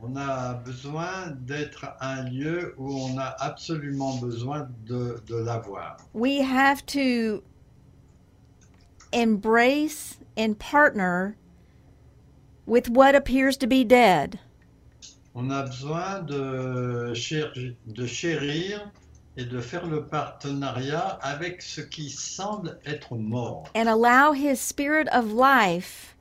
on 0.00 0.16
a 0.16 0.60
besoin 0.64 1.30
d'être 1.46 1.86
un 2.00 2.24
lieu 2.28 2.74
où 2.76 2.92
on 2.92 3.18
a 3.18 3.36
absolument 3.40 4.16
besoin 4.20 4.68
de, 4.84 5.22
de 5.26 5.36
l'avoir. 5.36 5.96
we 6.12 6.40
have 6.40 6.84
to 6.86 7.42
embrace 9.12 10.18
and 10.36 10.58
partner 10.58 11.36
with 12.66 12.88
what 12.88 13.14
appears 13.14 13.56
to 13.56 13.66
be 13.66 13.84
dead 13.84 14.38
On 15.34 15.50
a 15.50 15.62
besoin 15.64 16.20
de 16.26 17.14
chérir, 17.14 17.74
de 17.86 18.06
chérir 18.06 18.90
et 19.36 19.44
de 19.44 19.60
faire 19.60 19.86
le 19.86 20.04
partenariat 20.06 21.18
avec 21.22 21.62
ce 21.62 21.80
qui 21.80 22.10
semble 22.10 22.78
être 22.84 23.16
mort 23.16 23.64
and 23.74 23.86
allow 23.86 24.32
His 24.32 24.56
Spirit 24.60 25.08
of 25.12 25.32
life 25.32 26.16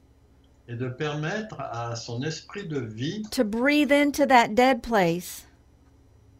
et 0.67 0.75
de 0.75 0.87
permettre 0.87 1.59
à 1.59 1.95
son 1.95 2.21
esprit 2.23 2.67
de 2.67 2.79
vie 2.79 3.23
to 3.31 3.43
breathe 3.43 3.91
into 3.91 4.25
that 4.25 4.55
dead 4.55 4.81
place 4.81 5.45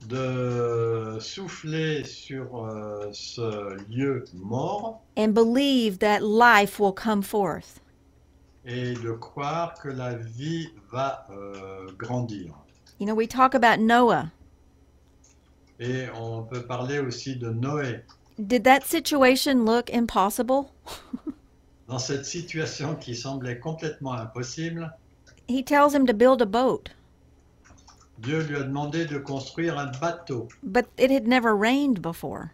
de 0.07 1.17
souffler 1.19 2.03
sur 2.03 2.65
euh, 2.65 3.09
ce 3.11 3.77
lieu 3.89 4.23
mort 4.33 5.01
and 5.17 5.33
believe 5.33 5.99
that 5.99 6.21
life 6.21 6.79
will 6.79 6.93
come 6.93 7.21
forth. 7.21 7.79
et 8.65 8.93
de 8.93 9.11
croire 9.11 9.73
que 9.81 9.89
la 9.89 10.15
vie 10.15 10.69
va 10.91 11.25
euh, 11.31 11.87
grandir. 11.97 12.53
You 12.99 13.05
know, 13.07 13.15
we 13.15 13.27
talk 13.27 13.55
about 13.55 13.79
Noah. 13.79 14.31
Et 15.81 16.05
on 16.15 16.43
peut 16.43 16.61
parler 16.61 16.99
aussi 16.99 17.35
de 17.35 17.49
Noé. 17.49 18.01
Did 18.37 18.63
that 18.65 18.81
situation 18.85 19.65
look 19.65 19.89
impossible? 19.91 20.69
Dans 21.87 21.99
cette 21.99 22.25
situation 22.25 22.95
qui 22.95 23.15
semblait 23.15 23.59
complètement 23.59 24.13
impossible, 24.13 24.93
He 25.49 25.63
tells 25.63 25.93
him 25.93 26.05
to 26.05 26.13
build 26.13 26.41
a 26.41 26.45
boat, 26.45 26.91
Dieu 28.19 28.41
lui 28.43 28.55
a 28.55 28.63
demandé 28.63 29.05
de 29.05 29.17
construire 29.17 29.77
un 29.77 29.91
bateau. 29.99 30.47
but 30.63 30.85
it 30.97 31.09
had 31.11 31.27
never 31.27 31.55
rained 31.55 32.01
before. 32.01 32.51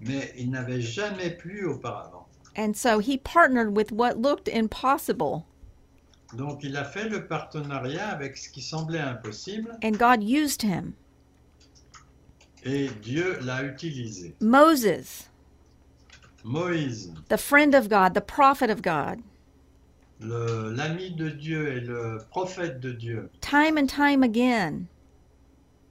mais 0.00 0.32
il 0.36 0.50
n'avait 0.50 0.80
jamais 0.80 1.30
plu 1.30 1.66
auparavant. 1.66 2.26
And 2.56 2.74
so 2.74 2.98
he 3.00 3.18
partnered 3.18 3.76
with 3.76 3.92
what 3.92 4.16
looked 4.18 4.48
impossible, 4.48 5.44
Donc 6.34 6.64
il 6.64 6.76
a 6.76 6.84
fait 6.84 7.08
le 7.08 7.26
partenariat 7.26 8.08
avec 8.08 8.36
ce 8.38 8.48
qui 8.48 8.62
semblait 8.62 8.98
impossible 8.98 9.78
and 9.84 9.92
God 9.98 10.22
used 10.24 10.62
him. 10.62 10.94
Et 12.64 12.88
Dieu 13.02 13.38
l'a 13.40 13.62
utilisé. 13.64 14.34
Moses, 14.40 15.28
Moïse, 16.44 17.10
the 17.28 17.38
friend 17.38 17.74
of 17.74 17.88
God, 17.88 18.14
the 18.14 18.20
prophet 18.20 18.70
of 18.70 18.82
God, 18.82 19.20
l'ami 20.20 21.10
de 21.10 21.30
Dieu 21.30 21.68
et 21.72 21.80
le 21.80 22.18
prophète 22.30 22.80
de 22.80 22.92
Dieu, 22.92 23.30
time 23.40 23.78
and 23.78 23.88
time 23.88 24.22
again, 24.22 24.88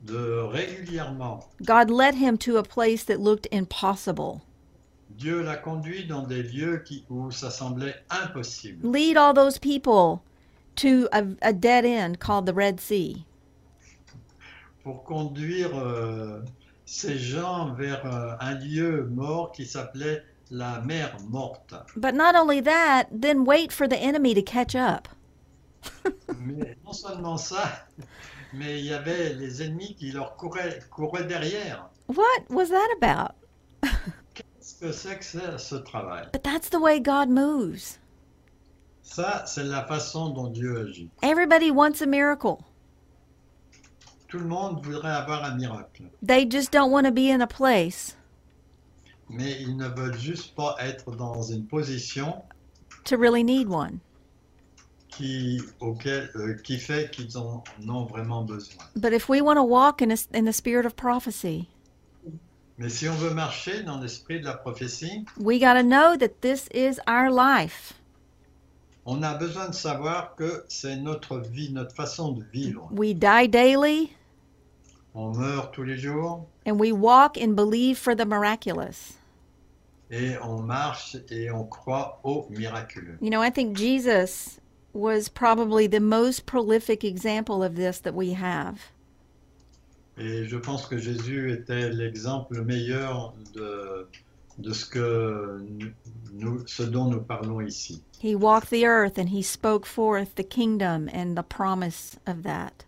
de 0.05 0.15
régulièrement, 0.15 1.45
God 1.65 1.89
led 1.89 2.15
him 2.15 2.37
to 2.37 2.57
a 2.57 2.63
place 2.63 3.03
that 3.03 3.19
looked 3.19 3.47
impossible. 3.51 4.41
Dieu 5.17 5.41
l'a 5.41 5.57
conduit 5.57 6.05
dans 6.05 6.23
des 6.23 6.43
lieux 6.43 6.81
qui, 6.85 7.03
où 7.09 7.31
ça 7.31 7.49
semblait 7.49 7.95
impossible. 8.09 8.87
Lead 8.87 9.17
all 9.17 9.33
those 9.33 9.57
people 9.57 10.21
to 10.75 11.09
a, 11.11 11.25
a 11.41 11.51
dead 11.51 11.83
end 11.83 12.19
called 12.19 12.45
the 12.45 12.53
Red 12.53 12.79
Sea. 12.79 13.25
Pour 14.83 15.03
conduire 15.03 15.75
euh, 15.75 16.41
ces 16.89 17.19
gens 17.19 17.71
vers 17.73 18.03
euh, 18.05 18.35
un 18.39 18.55
lieu 18.55 19.05
mort 19.05 19.51
qui 19.51 19.67
s'appelait 19.67 20.23
la 20.49 20.81
mer 20.81 21.15
morte. 21.29 21.75
But 21.95 22.15
not 22.15 22.35
only 22.35 22.61
that, 22.63 23.09
then 23.11 23.45
wait 23.45 23.71
for 23.71 23.87
the 23.87 23.95
enemy 23.95 24.33
to 24.33 24.41
catch 24.41 24.75
up. 24.75 25.07
Mais 26.39 26.75
non 26.83 26.93
seulement 26.93 27.37
ça, 27.37 27.85
mais 28.53 28.79
il 28.79 28.85
y 28.85 28.93
avait 28.93 29.35
les 29.35 29.61
ennemis 29.61 29.95
qui 29.95 30.11
leur 30.11 30.35
couraient, 30.35 30.79
couraient 30.89 31.25
derrière. 31.25 31.89
What 32.07 32.49
was 32.49 32.69
that 32.69 32.89
about? 32.99 33.35
Qu'est-ce 34.33 34.79
que 34.79 34.91
c'est 34.91 35.19
que 35.19 35.25
ça, 35.25 35.59
ce 35.59 35.75
travail? 35.75 36.27
But 36.33 36.41
that's 36.41 36.69
the 36.69 36.79
way 36.79 36.99
God 36.99 37.29
moves. 37.29 37.99
Ça, 39.03 39.43
c'est 39.45 39.63
la 39.63 39.85
façon 39.85 40.29
dont 40.29 40.47
Dieu 40.47 40.87
agit. 40.87 41.09
Everybody 41.21 41.69
wants 41.69 42.01
a 42.01 42.07
miracle. 42.07 42.57
Tout 44.29 44.39
le 44.39 44.45
monde 44.45 44.85
voudrait 44.85 45.11
avoir 45.11 45.43
un 45.43 45.55
miracle, 45.55 46.03
They 46.25 46.45
just 46.49 46.71
don't 46.71 46.91
want 46.91 47.03
to 47.03 47.11
be 47.11 47.29
in 47.31 47.41
a 47.41 47.47
place 47.47 48.15
mais 49.29 49.61
ils 49.61 49.77
ne 49.77 49.87
veulent 49.87 50.17
juste 50.17 50.55
pas 50.55 50.75
être 50.79 51.11
dans 51.15 51.41
une 51.43 51.65
position 51.67 52.41
to 53.05 53.15
really 53.17 53.43
need 53.43 53.67
one. 53.69 53.99
qui, 55.09 55.61
auquel, 55.79 56.29
euh, 56.35 56.55
qui 56.63 56.77
fait 56.77 57.11
qu'ils 57.11 57.37
en 57.37 57.63
ont 57.87 58.05
vraiment 58.05 58.43
besoin. 58.43 58.83
But 58.95 59.13
if 59.13 59.27
we 59.29 59.41
want 59.41 59.55
to 59.55 59.63
walk 59.63 60.01
in, 60.01 60.11
a, 60.11 60.17
in 60.33 60.45
the 60.45 60.53
spirit 60.53 60.85
of 60.85 60.95
prophecy, 60.95 61.67
Mais 62.77 62.89
si 62.89 63.09
on 63.09 63.15
veut 63.15 63.33
marcher 63.33 63.83
dans 63.83 63.99
l'esprit 63.99 64.39
de 64.39 64.45
la 64.45 64.53
prophétie, 64.53 65.25
we 65.37 65.59
got 65.59 65.73
to 65.73 65.83
know 65.83 66.15
that 66.15 66.41
this 66.41 66.69
is 66.73 66.99
our 67.07 67.29
life. 67.29 67.93
on 69.05 69.21
a 69.23 69.33
besoin 69.35 69.69
de 69.69 69.75
savoir 69.75 70.35
que 70.35 70.63
c'est 70.69 70.95
notre 70.95 71.39
vie, 71.39 71.71
notre 71.73 71.95
façon 71.95 72.31
de 72.31 72.43
vivre. 72.53 72.87
We 72.91 73.13
die 73.13 73.47
daily 73.49 74.11
On 75.15 75.33
meurt 75.33 75.73
tous 75.73 75.83
les 75.83 75.97
jours 75.97 76.45
and 76.65 76.79
we 76.79 76.91
walk 76.91 77.37
and 77.37 77.55
believe 77.55 77.97
for 77.97 78.15
the 78.15 78.25
miraculous. 78.25 79.13
et 80.11 80.37
on 80.41 80.61
marche 80.61 81.17
et 81.29 81.51
on 81.51 81.65
croit 81.65 82.19
au 82.23 82.47
miraculeux. 82.49 83.17
You 83.21 83.29
know, 83.29 83.41
I 83.41 83.49
think 83.49 83.77
Jesus 83.77 84.59
was 84.93 85.29
probably 85.29 85.87
the 85.87 85.99
most 85.99 86.45
prolific 86.45 87.03
example 87.03 87.63
of 87.63 87.75
this 87.75 87.99
that 87.99 88.13
we 88.13 88.33
have. 88.33 88.91
Et 90.17 90.45
je 90.45 90.57
pense 90.57 90.85
que 90.85 90.97
Jésus 90.97 91.51
était 91.51 91.89
l'exemple 91.93 92.61
meilleur 92.63 93.33
de, 93.53 94.07
de 94.57 94.73
ce, 94.73 94.85
que 94.85 95.61
nous, 96.33 96.67
ce 96.67 96.83
dont 96.83 97.05
nous 97.09 97.21
parlons 97.21 97.61
ici. 97.61 98.01
He 98.19 98.35
walked 98.35 98.69
the 98.69 98.85
earth 98.85 99.17
and 99.17 99.29
he 99.29 99.41
spoke 99.41 99.85
forth 99.85 100.35
the 100.35 100.43
kingdom 100.43 101.09
and 101.13 101.37
the 101.37 101.43
promise 101.43 102.17
of 102.27 102.43
that. 102.43 102.83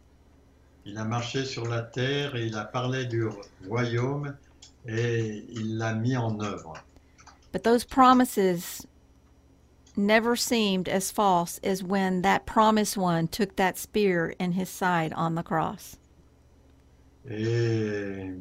Il 0.86 0.98
a 0.98 1.06
marché 1.06 1.46
sur 1.46 1.66
la 1.68 1.82
terre 1.82 2.36
et 2.36 2.48
il 2.48 2.58
a 2.58 2.66
parlé 2.66 3.06
du 3.06 3.28
royaume 3.68 4.36
et 4.88 5.46
il 5.50 5.78
l'a 5.78 5.94
mis 5.94 6.18
en 6.18 6.40
œuvre. 6.42 6.74
But 7.52 7.64
those 7.64 7.84
promises 7.84 8.88
never 9.96 10.36
seemed 10.36 10.88
as 10.88 11.12
false 11.12 11.60
as 11.64 11.84
when 11.84 12.22
that 12.24 12.46
promised 12.46 12.98
one 12.98 13.28
took 13.28 13.56
that 13.58 13.78
spear 13.78 14.34
in 14.40 14.54
his 14.54 14.70
side 14.70 15.14
on 15.16 15.36
the 15.36 15.44
cross. 15.44 15.98
Et 17.30 18.32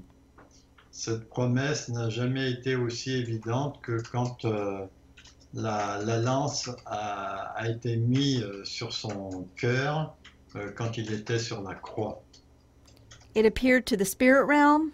cette 0.91 1.29
promesse 1.29 1.89
n'a 1.91 2.09
jamais 2.09 2.51
été 2.51 2.75
aussi 2.77 3.13
évidente 3.13 3.83
que 3.83 4.01
quand 4.11 4.45
euh, 4.45 4.87
la, 5.53 5.99
la 5.99 6.19
lance 6.19 6.71
a, 6.87 7.53
a 7.57 7.69
été 7.69 7.97
mise 7.97 8.47
sur 8.65 8.93
son 8.93 9.47
cœur 9.57 10.15
euh, 10.57 10.71
quand 10.75 10.97
il 10.97 11.13
était 11.13 11.39
sur 11.39 11.63
la 11.63 11.75
croix. 11.75 12.23
It 13.35 13.47
appeared 13.47 13.87
to 13.87 13.97
the 13.97 14.05
spirit 14.05 14.45
realm, 14.47 14.93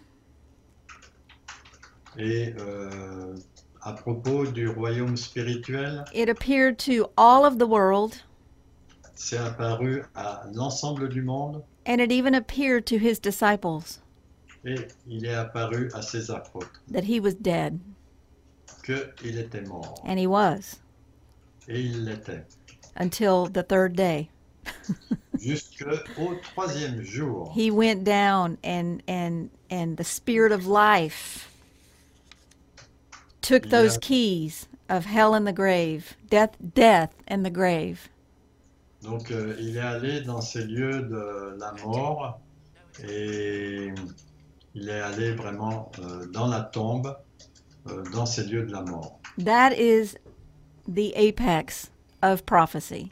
Et 2.17 2.53
euh, 2.59 3.35
à 3.83 3.93
propos 3.93 4.45
du 4.51 4.69
royaume 4.69 5.15
spirituel, 5.17 6.03
it 6.13 6.29
appeared 6.29 6.77
to 6.79 7.09
all 7.17 7.45
of 7.45 7.57
the 7.59 7.67
world, 7.67 8.21
c'est 9.15 9.37
apparu 9.37 10.03
à 10.15 10.43
l'ensemble 10.53 11.09
du 11.09 11.21
monde 11.21 11.63
and 11.85 11.99
it 12.01 12.11
even 12.11 12.35
appeared 12.35 12.85
to 12.85 12.97
his 12.97 13.19
disciples 13.19 13.99
et 14.65 14.87
il 15.07 15.25
est 15.25 15.33
apparu 15.35 15.89
à 15.93 16.01
ses 16.03 16.29
apôtres 16.29 16.81
that 16.91 17.03
he 17.05 17.19
was 17.19 17.33
dead. 17.33 17.79
qu'il 18.83 19.37
était 19.37 19.61
mort. 19.67 19.99
And 20.03 20.17
he 20.19 20.27
was 20.27 20.79
Et 21.67 21.81
il 21.81 22.03
l'était. 22.05 22.43
until 22.95 23.45
the 23.47 23.63
third 23.63 23.95
day. 23.95 24.29
Jusqu'au 25.39 26.35
troisième 26.53 27.01
jour. 27.01 27.51
He 27.55 27.71
went 27.71 28.03
down 28.03 28.57
and 28.63 29.01
and 29.07 29.49
and 29.69 29.97
the 29.97 30.03
spirit 30.03 30.51
of 30.51 30.65
life 30.67 31.49
took 33.41 33.69
those 33.69 33.97
keys 33.97 34.67
of 34.89 35.05
hell 35.05 35.33
and 35.33 35.47
the 35.47 35.53
grave, 35.53 36.15
death 36.29 36.55
death 36.73 37.13
and 37.27 37.45
the 37.45 37.49
grave. 37.49 38.09
Donc 39.01 39.31
euh, 39.31 39.55
il 39.59 39.77
est 39.77 39.79
allé 39.79 40.21
dans 40.21 40.41
ces 40.41 40.65
lieux 40.65 41.03
de 41.03 41.55
la 41.57 41.71
mort 41.83 42.39
et 43.07 43.93
il 44.73 44.89
est 44.89 45.01
allé 45.01 45.33
vraiment 45.33 45.91
euh, 45.99 46.25
dans 46.27 46.47
la 46.47 46.61
tombe, 46.61 47.15
euh, 47.87 48.03
dans 48.11 48.25
ces 48.25 48.43
lieux 48.43 48.65
de 48.65 48.71
la 48.71 48.81
mort. 48.81 49.19
That 49.37 49.73
is 49.77 50.17
the 50.87 51.13
apex 51.15 51.91
of 52.21 52.45
prophecy. 52.45 53.11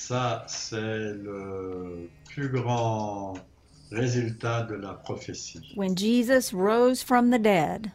Ça, 0.00 0.44
c'est 0.48 1.12
le 1.12 2.08
plus 2.24 2.48
grand 2.48 3.34
résultat 3.92 4.62
de 4.62 4.74
la 4.74 4.94
prophétie. 4.94 5.74
When 5.76 5.94
Jesus 5.94 6.52
rose 6.54 7.02
from 7.02 7.30
the 7.30 7.38
dead, 7.38 7.92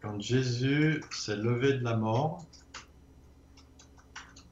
Quand 0.00 0.20
Jésus 0.20 1.02
s'est 1.10 1.36
levé 1.36 1.74
de 1.78 1.84
la 1.84 1.96
mort, 1.96 2.46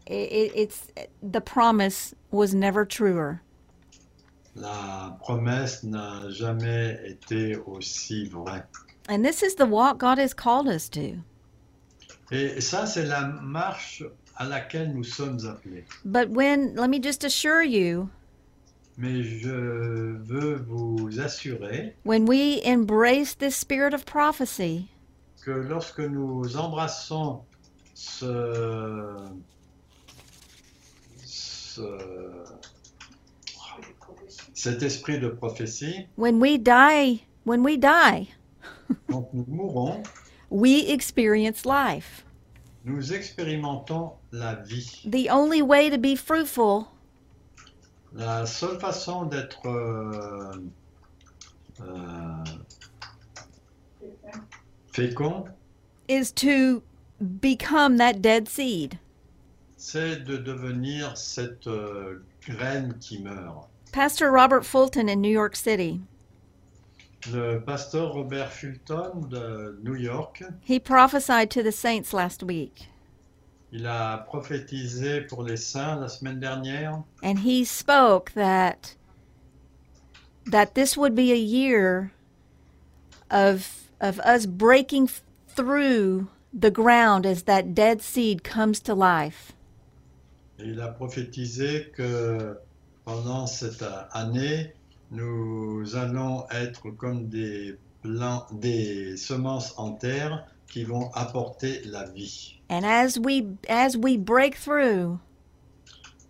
i 0.06 0.12
it, 0.12 0.52
it's 0.54 0.86
the 1.22 1.40
promise 1.40 2.14
was 2.30 2.54
never 2.54 2.84
truer. 2.84 3.40
la 4.54 5.16
promesse 5.20 5.82
n'a 5.84 6.28
jamais 6.28 7.00
été 7.06 7.56
aussi 7.66 8.26
vraie. 8.26 8.64
And 9.08 9.24
this 9.24 9.42
is 9.42 9.54
the 9.56 9.66
walk 9.66 9.98
God 9.98 10.18
has 10.18 10.34
called 10.34 10.68
us 10.68 10.90
to. 10.90 11.16
Et 12.30 12.60
ça, 12.60 12.86
c'est 12.86 13.06
la 13.06 13.26
marche 13.26 14.04
à 14.36 14.46
laquelle 14.46 14.92
nous 14.94 15.04
sommes 15.04 15.38
appelés. 15.46 15.84
But 16.04 16.30
when 16.30 16.74
let 16.76 16.88
me 16.88 16.98
just 17.00 17.24
assure 17.24 17.62
you, 17.62 18.08
Mais 18.98 19.22
je 19.22 19.50
veux 20.22 20.56
vous 20.68 21.18
assurer 21.18 21.94
when 22.04 22.26
we 22.26 22.60
embrace 22.64 23.34
this 23.34 23.56
spirit 23.56 23.94
of 23.94 24.04
prophecy, 24.04 24.88
que 25.44 25.50
lorsque 25.50 26.00
nous 26.00 26.56
embrassons 26.56 27.40
ce, 27.94 29.16
ce- 31.24 32.44
cet 34.54 34.82
esprit 34.82 35.18
de 35.18 35.28
prophétie, 35.28 36.06
when 36.16 36.38
we 36.40 36.58
die, 36.58 37.24
when 37.44 37.62
we 37.64 37.76
die, 37.76 38.28
quand 39.08 39.28
nous 39.32 39.44
mourons, 39.48 40.02
we 40.50 40.84
experience 40.90 41.64
life. 41.64 42.24
Nous 42.84 43.12
expérimentons 43.12 44.12
la 44.32 44.56
vie. 44.56 45.02
The 45.04 45.28
only 45.30 45.62
way 45.62 45.90
to 45.90 45.98
be 45.98 46.16
fruitful 46.16 46.88
La 48.14 48.44
seule 48.44 48.78
façon 48.78 49.24
d'être 49.24 49.66
euh, 49.66 50.52
euh, 51.80 52.44
fécond, 54.92 55.46
is 56.08 56.30
to 56.32 56.82
become 57.20 57.96
that 57.96 58.20
dead 58.20 58.48
seed. 58.48 58.98
c'est 59.76 60.24
de 60.24 60.36
devenir 60.36 61.16
cette 61.16 61.66
euh, 61.66 62.22
graine 62.46 62.94
qui 63.00 63.20
meurt. 63.22 63.68
Pastor 63.92 64.30
Robert 64.30 64.64
Fulton 64.64 65.08
in 65.08 65.16
New 65.20 65.32
York 65.32 65.56
City, 65.56 66.00
Le 67.30 67.60
pasteur 67.60 68.12
Robert 68.14 68.50
Fulton 68.50 69.28
de 69.30 69.78
New 69.82 69.94
York, 69.94 70.42
he 70.60 70.80
prophesied 70.80 71.50
to 71.50 71.62
the 71.62 71.70
saints 71.70 72.12
last 72.12 72.42
week, 72.42 72.88
il 73.70 73.86
a 73.86 74.26
prophétisé 74.26 75.28
pour 75.28 75.44
les 75.44 75.56
saints 75.56 76.00
la 76.00 76.08
semaine 76.08 76.40
dernière. 76.40 77.04
And 77.22 77.38
he 77.38 77.64
spoke 77.64 78.32
that 78.32 78.96
that 80.46 80.74
this 80.74 80.96
would 80.96 81.14
be 81.14 81.30
a 81.30 81.36
year 81.36 82.12
of 83.30 83.88
of 84.00 84.18
us 84.20 84.46
breaking 84.46 85.08
through 85.46 86.26
the 86.52 86.70
ground 86.70 87.24
as 87.24 87.44
that 87.44 87.72
dead 87.74 88.02
seed 88.02 88.42
comes 88.42 88.80
to 88.80 88.94
life. 88.94 89.52
et 90.58 90.68
il 90.68 90.80
a 90.80 90.88
prophétisé 90.88 91.90
que 91.94 92.58
pendant 93.04 93.46
cette 93.46 93.84
année, 94.12 94.72
nous 95.12 95.94
allons 95.94 96.44
être 96.50 96.90
comme 96.90 97.28
des, 97.28 97.78
plants, 98.02 98.46
des 98.50 99.16
semences 99.16 99.74
en 99.76 99.92
terre 99.92 100.44
qui 100.66 100.84
vont 100.84 101.10
apporter 101.14 101.82
la 101.84 102.04
vie. 102.04 102.58
And 102.70 102.84
as 102.84 103.18
we 103.18 103.44
as 103.68 103.96
we 103.96 104.16
break 104.16 104.56
through, 104.56 105.18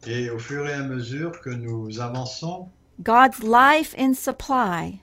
Et 0.06 0.28
au 0.30 0.38
fur 0.38 0.68
et 0.68 0.72
à 0.72 0.82
mesure 0.82 1.40
que 1.40 1.50
nous 1.50 2.00
avançons, 2.00 2.68
God's 3.02 3.42
life 3.42 3.94
and 3.96 4.14
supply 4.14 5.00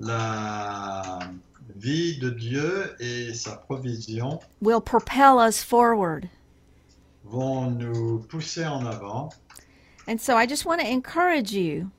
la 0.00 1.20
vie 1.76 2.18
de 2.18 2.30
Dieu 2.30 2.96
et 2.98 3.32
sa 3.34 3.56
provision 3.56 4.40
will 4.60 4.80
propel 4.80 5.38
us 5.38 5.62
forward. 5.62 6.28
vont 7.24 7.70
nous 7.70 8.18
pousser 8.28 8.66
en 8.66 8.84
avant. 8.84 9.30
And 10.06 10.20
so 10.20 10.36
I 10.36 10.46
just 10.46 10.66
want 10.66 10.80
to 10.80 10.86
encourage 10.86 11.52
you. 11.52 11.90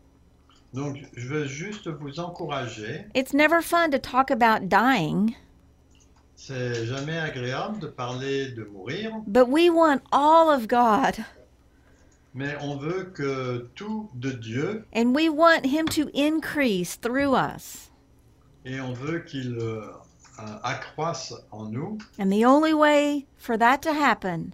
Donc, 0.75 0.97
je 1.15 1.27
veux 1.27 1.45
juste 1.45 1.87
vous 1.87 2.19
encourager. 2.19 3.05
It's 3.15 3.33
never 3.33 3.61
fun 3.61 3.91
to 3.91 3.97
talk 3.97 4.29
about 4.29 4.67
dying, 4.67 5.33
C'est 6.35 6.85
jamais 6.85 7.17
agréable 7.17 7.79
de 7.79 7.87
parler 7.87 8.51
de 8.51 8.65
mourir, 8.65 9.11
but 9.25 9.47
we 9.47 9.69
want 9.69 10.01
all 10.11 10.49
of 10.49 10.67
God. 10.67 11.23
mais 12.33 12.57
on 12.59 12.75
veut 12.75 13.05
que 13.13 13.69
tout 13.75 14.09
de 14.15 14.31
Dieu 14.31 14.85
And 14.93 15.15
we 15.15 15.29
want 15.29 15.65
Him 15.65 15.87
to 15.95 16.09
increase 16.13 16.97
through 16.97 17.33
us. 17.35 17.89
et 18.65 18.81
on 18.81 18.91
veut 18.93 19.19
qu'il 19.19 19.57
euh, 19.57 19.79
euh, 20.39 20.57
accroisse 20.63 21.33
en 21.51 21.69
nous. 21.69 21.97
And 22.19 22.29
the 22.29 22.43
only 22.43 22.73
way 22.73 23.25
for 23.37 23.57
that 23.57 23.77
to 23.83 23.91
happen 23.93 24.53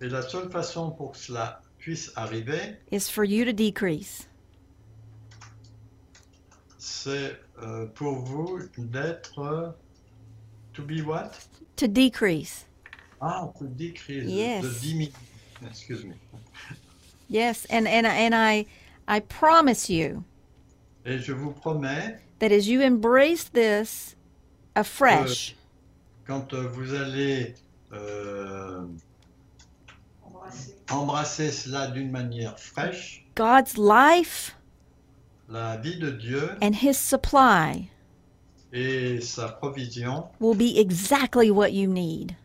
Et 0.00 0.08
la 0.08 0.22
seule 0.22 0.48
façon 0.50 0.92
pour 0.92 1.12
que 1.12 1.18
cela 1.18 1.60
puisse 1.78 2.10
arriver, 2.16 2.78
is 2.90 3.10
for 3.10 3.24
you 3.24 3.44
to 3.44 3.52
decrease. 3.52 4.27
C'est 6.78 7.36
euh, 7.62 7.86
pour 7.86 8.20
vous 8.20 8.60
d'être 8.78 9.38
euh, 9.40 9.70
to 10.72 10.82
be 10.82 11.00
what? 11.04 11.32
To 11.76 11.86
decrease. 11.86 12.66
Ah, 13.20 13.50
to 13.58 13.66
decrease, 13.66 14.24
de- 14.24 14.30
Yes. 14.30 14.62
de 14.64 14.68
diminuer. 14.80 15.12
Excuse 15.66 16.04
me. 16.04 16.14
Yes, 17.28 17.66
and 17.70 17.86
and 17.86 18.06
and 18.06 18.32
I 18.34 18.64
I 19.08 19.20
promise 19.20 19.90
you 19.90 20.24
Et 21.04 21.18
je 21.18 21.32
vous 21.32 21.50
promets, 21.52 22.18
that 22.38 22.52
as 22.52 22.68
you 22.68 22.80
embrace 22.82 23.44
this 23.50 24.14
afresh, 24.76 25.56
quand 26.26 26.52
vous 26.54 26.94
allez 26.94 27.54
euh, 27.92 28.86
embrasser 30.90 31.50
cela 31.50 31.88
d'une 31.88 32.10
manière 32.10 32.58
fraîche, 32.58 33.24
God's 33.34 33.76
life 33.76 34.54
la 35.48 35.76
vie 35.76 35.98
de 35.98 36.10
Dieu 36.10 36.50
and 36.62 36.74
his 36.74 36.94
supply 36.96 37.90
et 38.72 39.20
sa 39.20 39.48
provision 39.48 40.24
will 40.40 40.54
be 40.54 40.78
exactly 40.78 41.50
what 41.50 41.72
you 41.72 41.86
need 41.86 42.36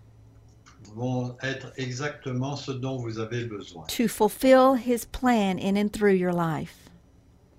vont 0.95 1.36
être 1.41 1.74
exactement 1.78 2.56
ce 2.56 2.72
dont 2.72 2.97
vous 2.97 3.20
avez 3.20 3.45
besoin 3.45 3.84
to 3.88 4.08
fulfill 4.08 4.76
his 4.76 5.06
plan 5.06 5.58
in 5.58 5.76
and 5.76 5.89
through 5.91 6.14
your 6.16 6.34
life. 6.34 6.84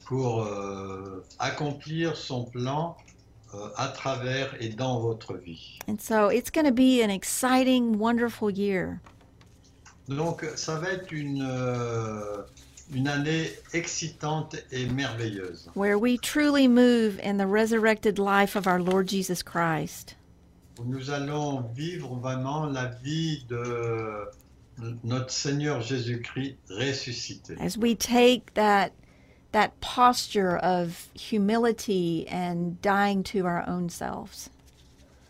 pour 0.05 0.45
euh, 0.45 1.24
accomplir 1.38 2.16
son 2.16 2.45
plan 2.45 2.97
euh, 3.55 3.68
à 3.76 3.88
travers 3.88 4.55
et 4.61 4.68
dans 4.68 5.01
votre 5.01 5.34
vie. 5.34 5.78
And 5.88 5.97
so 5.99 6.28
it's 6.28 6.51
going 6.51 6.66
to 6.66 6.72
be 6.72 7.03
an 7.03 7.11
exciting, 7.11 7.99
wonderful 7.99 8.51
year. 8.51 9.01
Donc 10.09 10.45
ça 10.57 10.78
va 10.78 10.92
être 10.92 11.12
une, 11.12 11.42
euh, 11.42 12.42
une 12.93 13.09
année 13.09 13.51
excitante 13.72 14.57
et 14.72 14.87
merveilleuse. 14.87 15.68
where 15.74 15.99
we 15.99 16.18
truly 16.18 16.68
move 16.68 17.18
in 17.22 17.37
the 17.39 17.47
resurrected 17.47 18.18
life 18.18 18.57
of 18.57 18.66
our 18.66 18.80
Lord 18.80 19.09
Jesus 19.09 19.43
Christ. 19.43 20.16
où 20.78 20.85
Nous 20.85 21.11
allons 21.11 21.62
vivre 21.74 22.16
vraiment 22.16 22.66
la 22.66 22.87
vie 23.03 23.45
de 23.49 24.28
notre 25.05 25.30
Seigneur 25.30 25.80
Jésus-Christ 25.80 26.57
ressuscité. 26.70 27.57
As 27.61 27.78
we 27.78 27.95
take 27.95 28.55
that 28.55 28.93
that 29.53 29.70
posture 29.80 30.57
of 30.57 31.09
humility 31.14 32.26
and 32.28 32.80
dying 32.82 33.22
to 33.22 33.47
our 33.47 33.64
own 33.68 33.89
selves. 33.89 34.51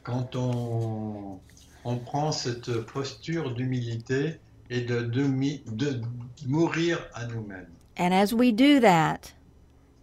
Quand 0.03 0.35
on, 0.35 1.41
on 1.85 1.97
prend 1.99 2.33
cette 2.33 2.87
posture 2.87 3.51
d'humilité 3.55 4.39
et 4.71 4.81
de, 4.83 5.01
demi- 5.03 5.62
de 5.67 6.01
mourir 6.47 6.99
à 7.15 7.27
nous-mêmes. 7.27 7.69
And 7.99 8.12
as 8.12 8.33
we 8.33 8.53
do 8.53 8.81
that, 8.81 9.33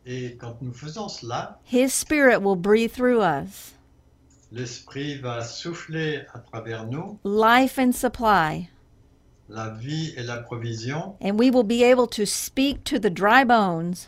Et 0.06 0.36
quand 0.40 0.58
nous 0.62 0.74
faisons 0.74 1.08
cela, 1.10 1.60
his 1.64 1.94
spirit 1.94 2.42
will 2.42 2.56
breathe 2.56 2.92
through 2.92 3.22
us. 3.22 3.74
l'Esprit 4.52 5.16
va 5.22 5.42
souffler 5.44 6.24
à 6.34 6.40
travers 6.40 6.86
nous 6.88 7.20
life 7.24 7.78
and 7.80 7.94
supply, 7.94 8.70
la 9.50 9.70
vie 9.70 10.14
et 10.18 10.24
la 10.24 10.38
provision. 10.42 11.16
And 11.22 11.38
we 11.40 11.52
will 11.52 11.64
be 11.64 11.84
able 11.84 12.08
to 12.08 12.26
speak 12.26 12.84
to 12.86 12.98
the 13.00 13.10
dry 13.10 13.44
bones. 13.44 14.08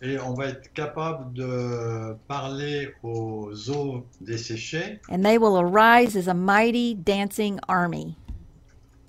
Et 0.00 0.16
on 0.20 0.32
va 0.34 0.46
être 0.50 0.72
capable 0.74 1.32
de 1.34 2.14
parler 2.28 2.94
aux 3.02 3.50
eaux 3.70 4.04
desséchées. 4.20 5.00
And 5.10 5.24
they 5.24 5.38
will 5.38 5.58
arise 5.58 6.16
as 6.16 6.28
a 6.28 6.34
mighty 6.34 6.94
dancing 6.94 7.58
army. 7.68 8.14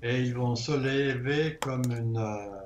Et 0.02 0.22
ils 0.22 0.34
vont 0.34 0.56
se 0.56 0.72
lever 0.72 1.58
comme 1.60 1.84
une 1.90 2.16
euh, 2.16 2.60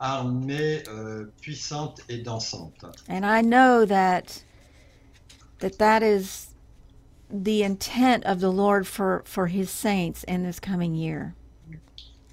armée 0.00 0.82
euh, 0.88 1.26
puissante 1.40 2.00
et 2.08 2.18
dansante. 2.18 2.84
And 3.08 3.24
I 3.24 3.42
know 3.42 3.84
that 3.86 4.42
that 5.60 5.78
that 5.78 6.02
is 6.02 6.54
the 7.30 7.62
intent 7.62 8.24
of 8.24 8.40
the 8.40 8.50
Lord 8.50 8.86
for 8.86 9.22
for 9.24 9.46
his 9.46 9.70
saints 9.70 10.24
in 10.24 10.42
this 10.42 10.58
coming 10.60 10.94
year. 10.94 11.34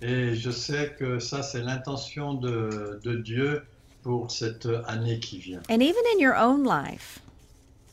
Et 0.01 0.35
je 0.35 0.51
sais 0.51 0.95
que 0.97 1.19
ça, 1.19 1.43
c'est 1.43 1.61
l'intention 1.61 2.33
de, 2.33 3.01
de 3.03 3.17
Dieu 3.17 3.63
pour 4.01 4.31
cette 4.31 4.67
année 4.87 5.19
qui 5.19 5.39
vient. 5.39 5.61
And 5.69 5.81
even 5.81 6.01
in 6.13 6.19
your 6.19 6.35
own 6.35 6.63
life, 6.63 7.19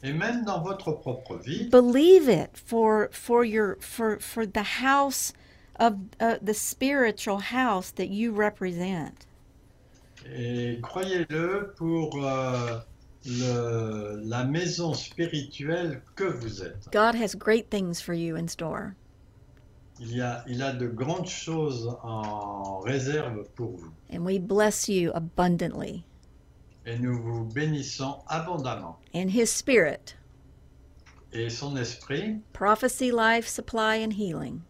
Et 0.05 0.13
même 0.13 0.45
dans 0.45 0.61
votre 0.61 0.93
propre 0.93 1.37
vie, 1.37 1.69
believe 1.69 2.29
it 2.29 2.51
for 2.55 3.09
for 3.11 3.45
your 3.45 3.77
for 3.81 4.21
for 4.21 4.47
the 4.47 4.63
house 4.81 5.33
of 5.79 5.95
uh, 6.21 6.37
the 6.43 6.55
spiritual 6.55 7.39
house 7.39 7.91
that 7.93 8.09
you 8.09 8.33
represent. 8.33 9.27
et 10.29 10.81
croyez-le 10.83 11.73
pour 11.77 12.11
euh, 12.25 12.81
le- 13.27 14.21
la 14.25 14.45
maison 14.45 14.93
spirituelle 14.95 16.03
que 16.17 16.25
vous 16.25 16.63
êtes. 16.63 16.89
God 16.91 17.15
has 17.15 17.35
great 17.37 17.71
things 17.71 18.01
for 18.01 18.13
you 18.15 18.37
in 18.37 18.49
store. 18.49 18.95
Il, 20.01 20.17
y 20.17 20.21
a, 20.21 20.43
il 20.49 20.63
a 20.63 20.73
de 20.73 20.89
grandes 20.89 21.29
choses 21.29 21.89
en 22.03 22.81
réserve 22.81 23.45
pour 23.55 23.77
vous. 23.77 23.93
And 24.13 24.25
we 24.25 24.39
bless 24.39 24.89
you 24.89 25.11
abundantly 25.15 26.05
Et 26.85 26.99
nous 26.99 27.19
vous 27.21 27.45
bénissons 27.45 28.19
abondamment. 28.29 28.97
in 29.15 29.29
his 29.29 29.47
spirit. 29.51 30.15
Et 31.33 31.49
son 31.51 31.77
esprit, 31.77 32.41
Prophecy, 32.53 33.11
life, 33.13 33.47
supply 33.47 33.97
and 34.03 34.13
healing. 34.15 34.63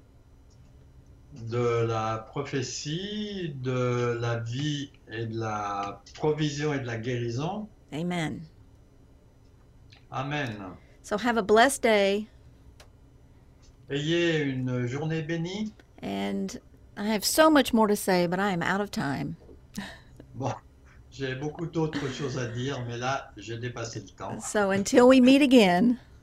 De 1.51 1.84
la 1.87 2.18
prophétie, 2.18 3.55
de 3.62 4.16
la 4.20 4.39
vie 4.41 4.91
et 5.11 5.26
de 5.26 5.39
la 5.39 6.03
provision 6.14 6.72
et 6.74 6.80
de 6.80 6.87
la 6.87 6.97
guérison. 6.99 7.68
Amen. 7.93 8.41
Amen. 10.11 10.57
So 11.03 11.16
have 11.18 11.37
a 11.37 11.43
blessed 11.43 11.82
day 11.82 12.26
Ayez 13.91 14.41
une 14.43 14.87
journée 14.87 15.22
bénie. 15.22 15.72
and 16.03 16.59
I 16.97 17.05
have 17.07 17.24
so 17.24 17.49
much 17.51 17.72
more 17.72 17.87
to 17.87 17.95
say, 17.97 18.26
but 18.26 18.41
I 18.41 18.51
am 18.53 18.62
out 18.62 18.80
of 18.80 18.91
time. 18.91 19.37
Bon, 20.34 20.53
j'ai 21.11 21.34
beaucoup 21.34 21.66
d'autres 21.66 22.09
choses 22.12 22.37
à 22.39 22.47
dire, 22.47 22.84
mais 22.87 22.99
là, 22.99 23.30
j'ai 23.39 23.57
dépassé 23.59 24.01
le 24.01 24.09
temps. 24.09 24.39
So 24.41 24.70
until 24.70 25.09
we 25.09 25.20
meet 25.20 25.41
again, 25.41 25.99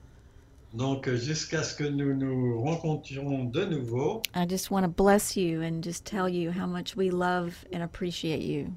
Donc, 0.73 1.07
jusqu'à 1.13 1.61
ce 1.61 1.75
que 1.75 1.83
nous 1.83 2.15
nous 2.15 2.59
rencontrions 2.61 3.43
de 3.45 3.63
nouveau, 3.65 4.21
I 4.35 4.47
just 4.49 4.71
want 4.71 4.81
to 4.83 4.87
bless 4.89 5.35
you 5.37 5.61
and 5.61 5.83
just 5.83 6.03
tell 6.05 6.27
you 6.27 6.51
how 6.51 6.65
much 6.65 6.95
we 6.95 7.11
love 7.11 7.63
and 7.71 7.83
appreciate 7.83 8.41
you. 8.41 8.71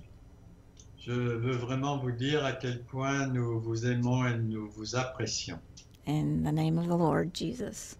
je 0.98 1.12
veux 1.12 1.56
vraiment 1.56 1.98
vous 1.98 2.10
dire 2.10 2.44
à 2.44 2.52
quel 2.52 2.82
point 2.82 3.28
nous 3.28 3.60
vous 3.60 3.86
aimons 3.86 4.26
et 4.26 4.36
nous 4.36 4.68
vous 4.68 4.94
apprécions. 4.96 5.58
In 6.06 6.42
the 6.44 6.52
name 6.52 6.78
of 6.78 6.86
the 6.86 6.96
Lord 6.98 7.32
Jesus, 7.32 7.96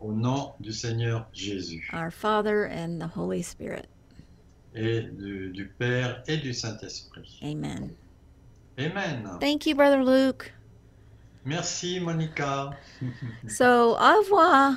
Au 0.00 0.12
nom 0.12 0.52
du 0.60 0.72
Seigneur 0.72 1.26
Jésus 1.32 1.88
our 1.92 2.10
Father 2.10 2.66
and 2.66 2.98
the 3.00 3.08
Holy 3.16 3.42
Spirit. 3.42 3.86
et 4.74 5.02
du, 5.02 5.50
du 5.50 5.66
Père 5.78 6.22
et 6.28 6.36
du 6.38 6.54
Saint-Esprit. 6.54 7.38
Amen. 7.42 7.90
Amen. 8.78 9.26
Thank 9.40 9.66
you, 9.66 9.74
Brother 9.74 10.02
Luke. 10.04 10.52
Merci, 11.46 12.00
Monica. 12.00 12.70
So, 13.48 13.64
au 13.64 14.18
revoir. 14.18 14.72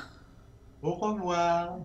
Au 0.82 0.94
revoir. 0.94 1.78